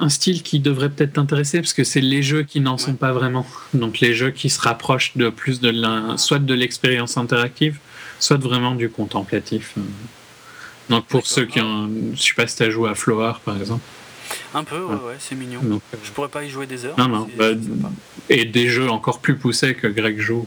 [0.00, 3.12] un, style qui devrait peut-être t'intéresser parce que c'est les jeux qui n'en sont pas
[3.12, 3.46] vraiment.
[3.72, 5.72] Donc les jeux qui se rapprochent de plus de
[6.16, 7.78] soit de l'expérience interactive,
[8.18, 9.74] soit vraiment du contemplatif.
[10.90, 13.56] Donc pour ceux qui ont, je sais pas si tu as joué à Flower par
[13.56, 13.84] exemple.
[14.54, 15.60] Un peu, ouais, ouais c'est mignon.
[15.64, 16.98] Euh, je pourrais pas y jouer des heures.
[16.98, 17.28] Non, non.
[17.38, 17.50] Bah,
[18.28, 20.46] et des jeux encore plus poussés que Greg joue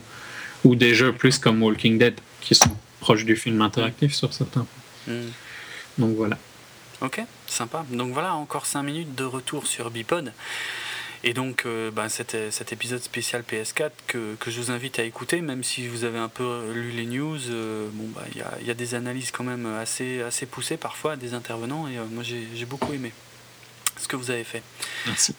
[0.64, 4.66] ou des jeux plus comme Walking Dead qui sont proches du film interactif sur certains
[4.66, 5.14] points.
[5.16, 5.30] Hmm.
[5.98, 6.38] Donc voilà.
[7.02, 7.86] Ok, sympa.
[7.92, 10.34] Donc voilà, encore 5 minutes de retour sur Bipod.
[11.24, 12.36] Et donc, euh, ben, cet,
[12.72, 16.72] épisode spécial PS4 que, je vous invite à écouter, même si vous avez un peu
[16.74, 18.24] lu les news, euh, bon, bah,
[18.62, 22.06] il y, a, des analyses quand même assez, assez poussées parfois des intervenants, et euh,
[22.12, 23.12] moi j'ai beaucoup aimé
[24.00, 24.62] ce que vous avez fait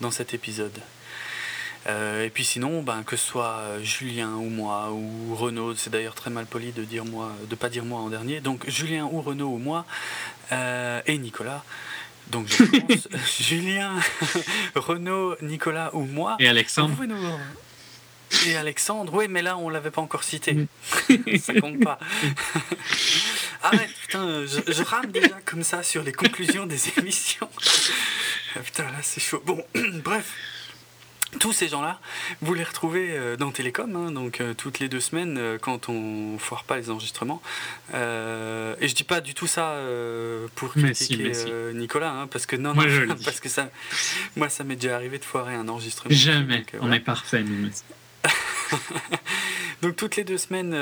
[0.01, 0.79] dans cet épisode.
[1.86, 6.31] Et puis sinon, ben, que ce soit Julien ou moi ou Renaud, c'est d'ailleurs très
[6.31, 8.40] mal poli de dire moi, de pas dire moi en dernier.
[8.40, 9.86] Donc Julien ou Renaud ou moi
[10.50, 11.65] et Nicolas,
[12.31, 13.08] donc je pense
[13.40, 13.94] Julien,
[14.74, 16.36] Renaud, Nicolas ou moi.
[16.39, 16.94] Et Alexandre.
[18.47, 20.52] Et Alexandre, oui, mais là on l'avait pas encore cité.
[20.52, 20.66] Mm.
[21.39, 21.98] ça compte pas.
[23.62, 27.48] Arrête, putain, je, rame déjà comme ça sur les conclusions des émissions.
[28.55, 29.42] Ah, putain, là c'est chaud.
[29.44, 29.65] Bon,
[30.05, 30.34] bref
[31.39, 32.00] tous ces gens-là,
[32.40, 35.89] vous les retrouvez euh, dans Télécom, hein, donc euh, toutes les deux semaines euh, quand
[35.89, 37.42] on foire pas les enregistrements.
[37.92, 39.76] et je dis pas du tout ça
[40.55, 41.32] pour critiquer
[41.74, 42.84] Nicolas, hein, parce que non, moi,
[43.24, 43.70] parce que ça,
[44.36, 46.15] moi ça m'est déjà arrivé de foirer un enregistrement.
[46.15, 47.70] Jamais, on est parfait nous.
[49.82, 50.76] donc toutes les deux semaines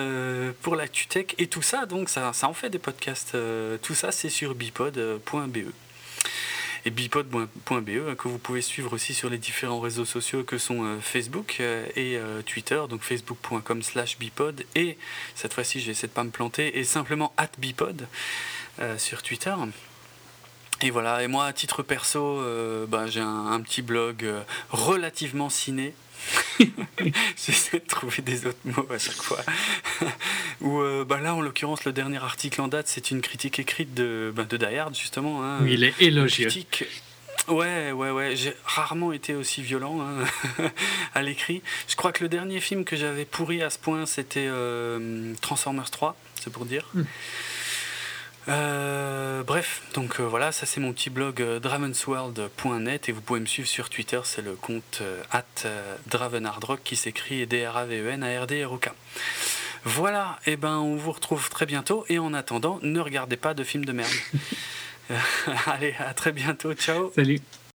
[0.62, 3.36] pour la tech et tout ça, donc ça, ça en fait des podcasts.
[3.82, 5.72] tout ça c'est sur bipod.be
[6.86, 11.00] et bipod.be que vous pouvez suivre aussi sur les différents réseaux sociaux que sont euh,
[11.00, 14.64] Facebook euh, et euh, Twitter, donc facebook.com slash bipod.
[14.76, 14.96] Et
[15.34, 16.78] cette fois-ci je vais essayer de pas me planter.
[16.78, 18.06] Et simplement at bipod
[18.98, 19.54] sur Twitter.
[20.82, 22.42] Et voilà, et moi à titre perso,
[22.88, 24.30] ben, j'ai un, petit blog
[24.68, 25.94] relativement ciné
[27.36, 29.40] J'essaie de trouver des autres mots à chaque fois.
[30.60, 33.94] Ou euh, bah là, en l'occurrence, le dernier article en date, c'est une critique écrite
[33.94, 35.44] de, bah, de Die justement.
[35.44, 35.66] Hein.
[35.66, 36.48] il est élogieux.
[37.48, 38.34] Ouais, ouais, ouais.
[38.34, 40.24] J'ai rarement été aussi violent hein,
[41.14, 41.62] à l'écrit.
[41.86, 45.90] Je crois que le dernier film que j'avais pourri à ce point, c'était euh, Transformers
[45.90, 46.88] 3, c'est pour dire.
[46.94, 47.04] Hmm.
[48.48, 53.40] Euh, bref, donc euh, voilà, ça c'est mon petit blog euh, dravensworld.net et vous pouvez
[53.40, 55.02] me suivre sur Twitter, c'est le compte
[55.32, 55.44] at
[56.06, 58.90] dravenardrock qui s'écrit D-R-A-V-E-N-A-R-D-R-O-K.
[59.84, 63.64] Voilà, et ben on vous retrouve très bientôt et en attendant, ne regardez pas de
[63.64, 64.10] films de merde.
[65.66, 67.12] Allez, à très bientôt, ciao.
[67.14, 67.40] Salut.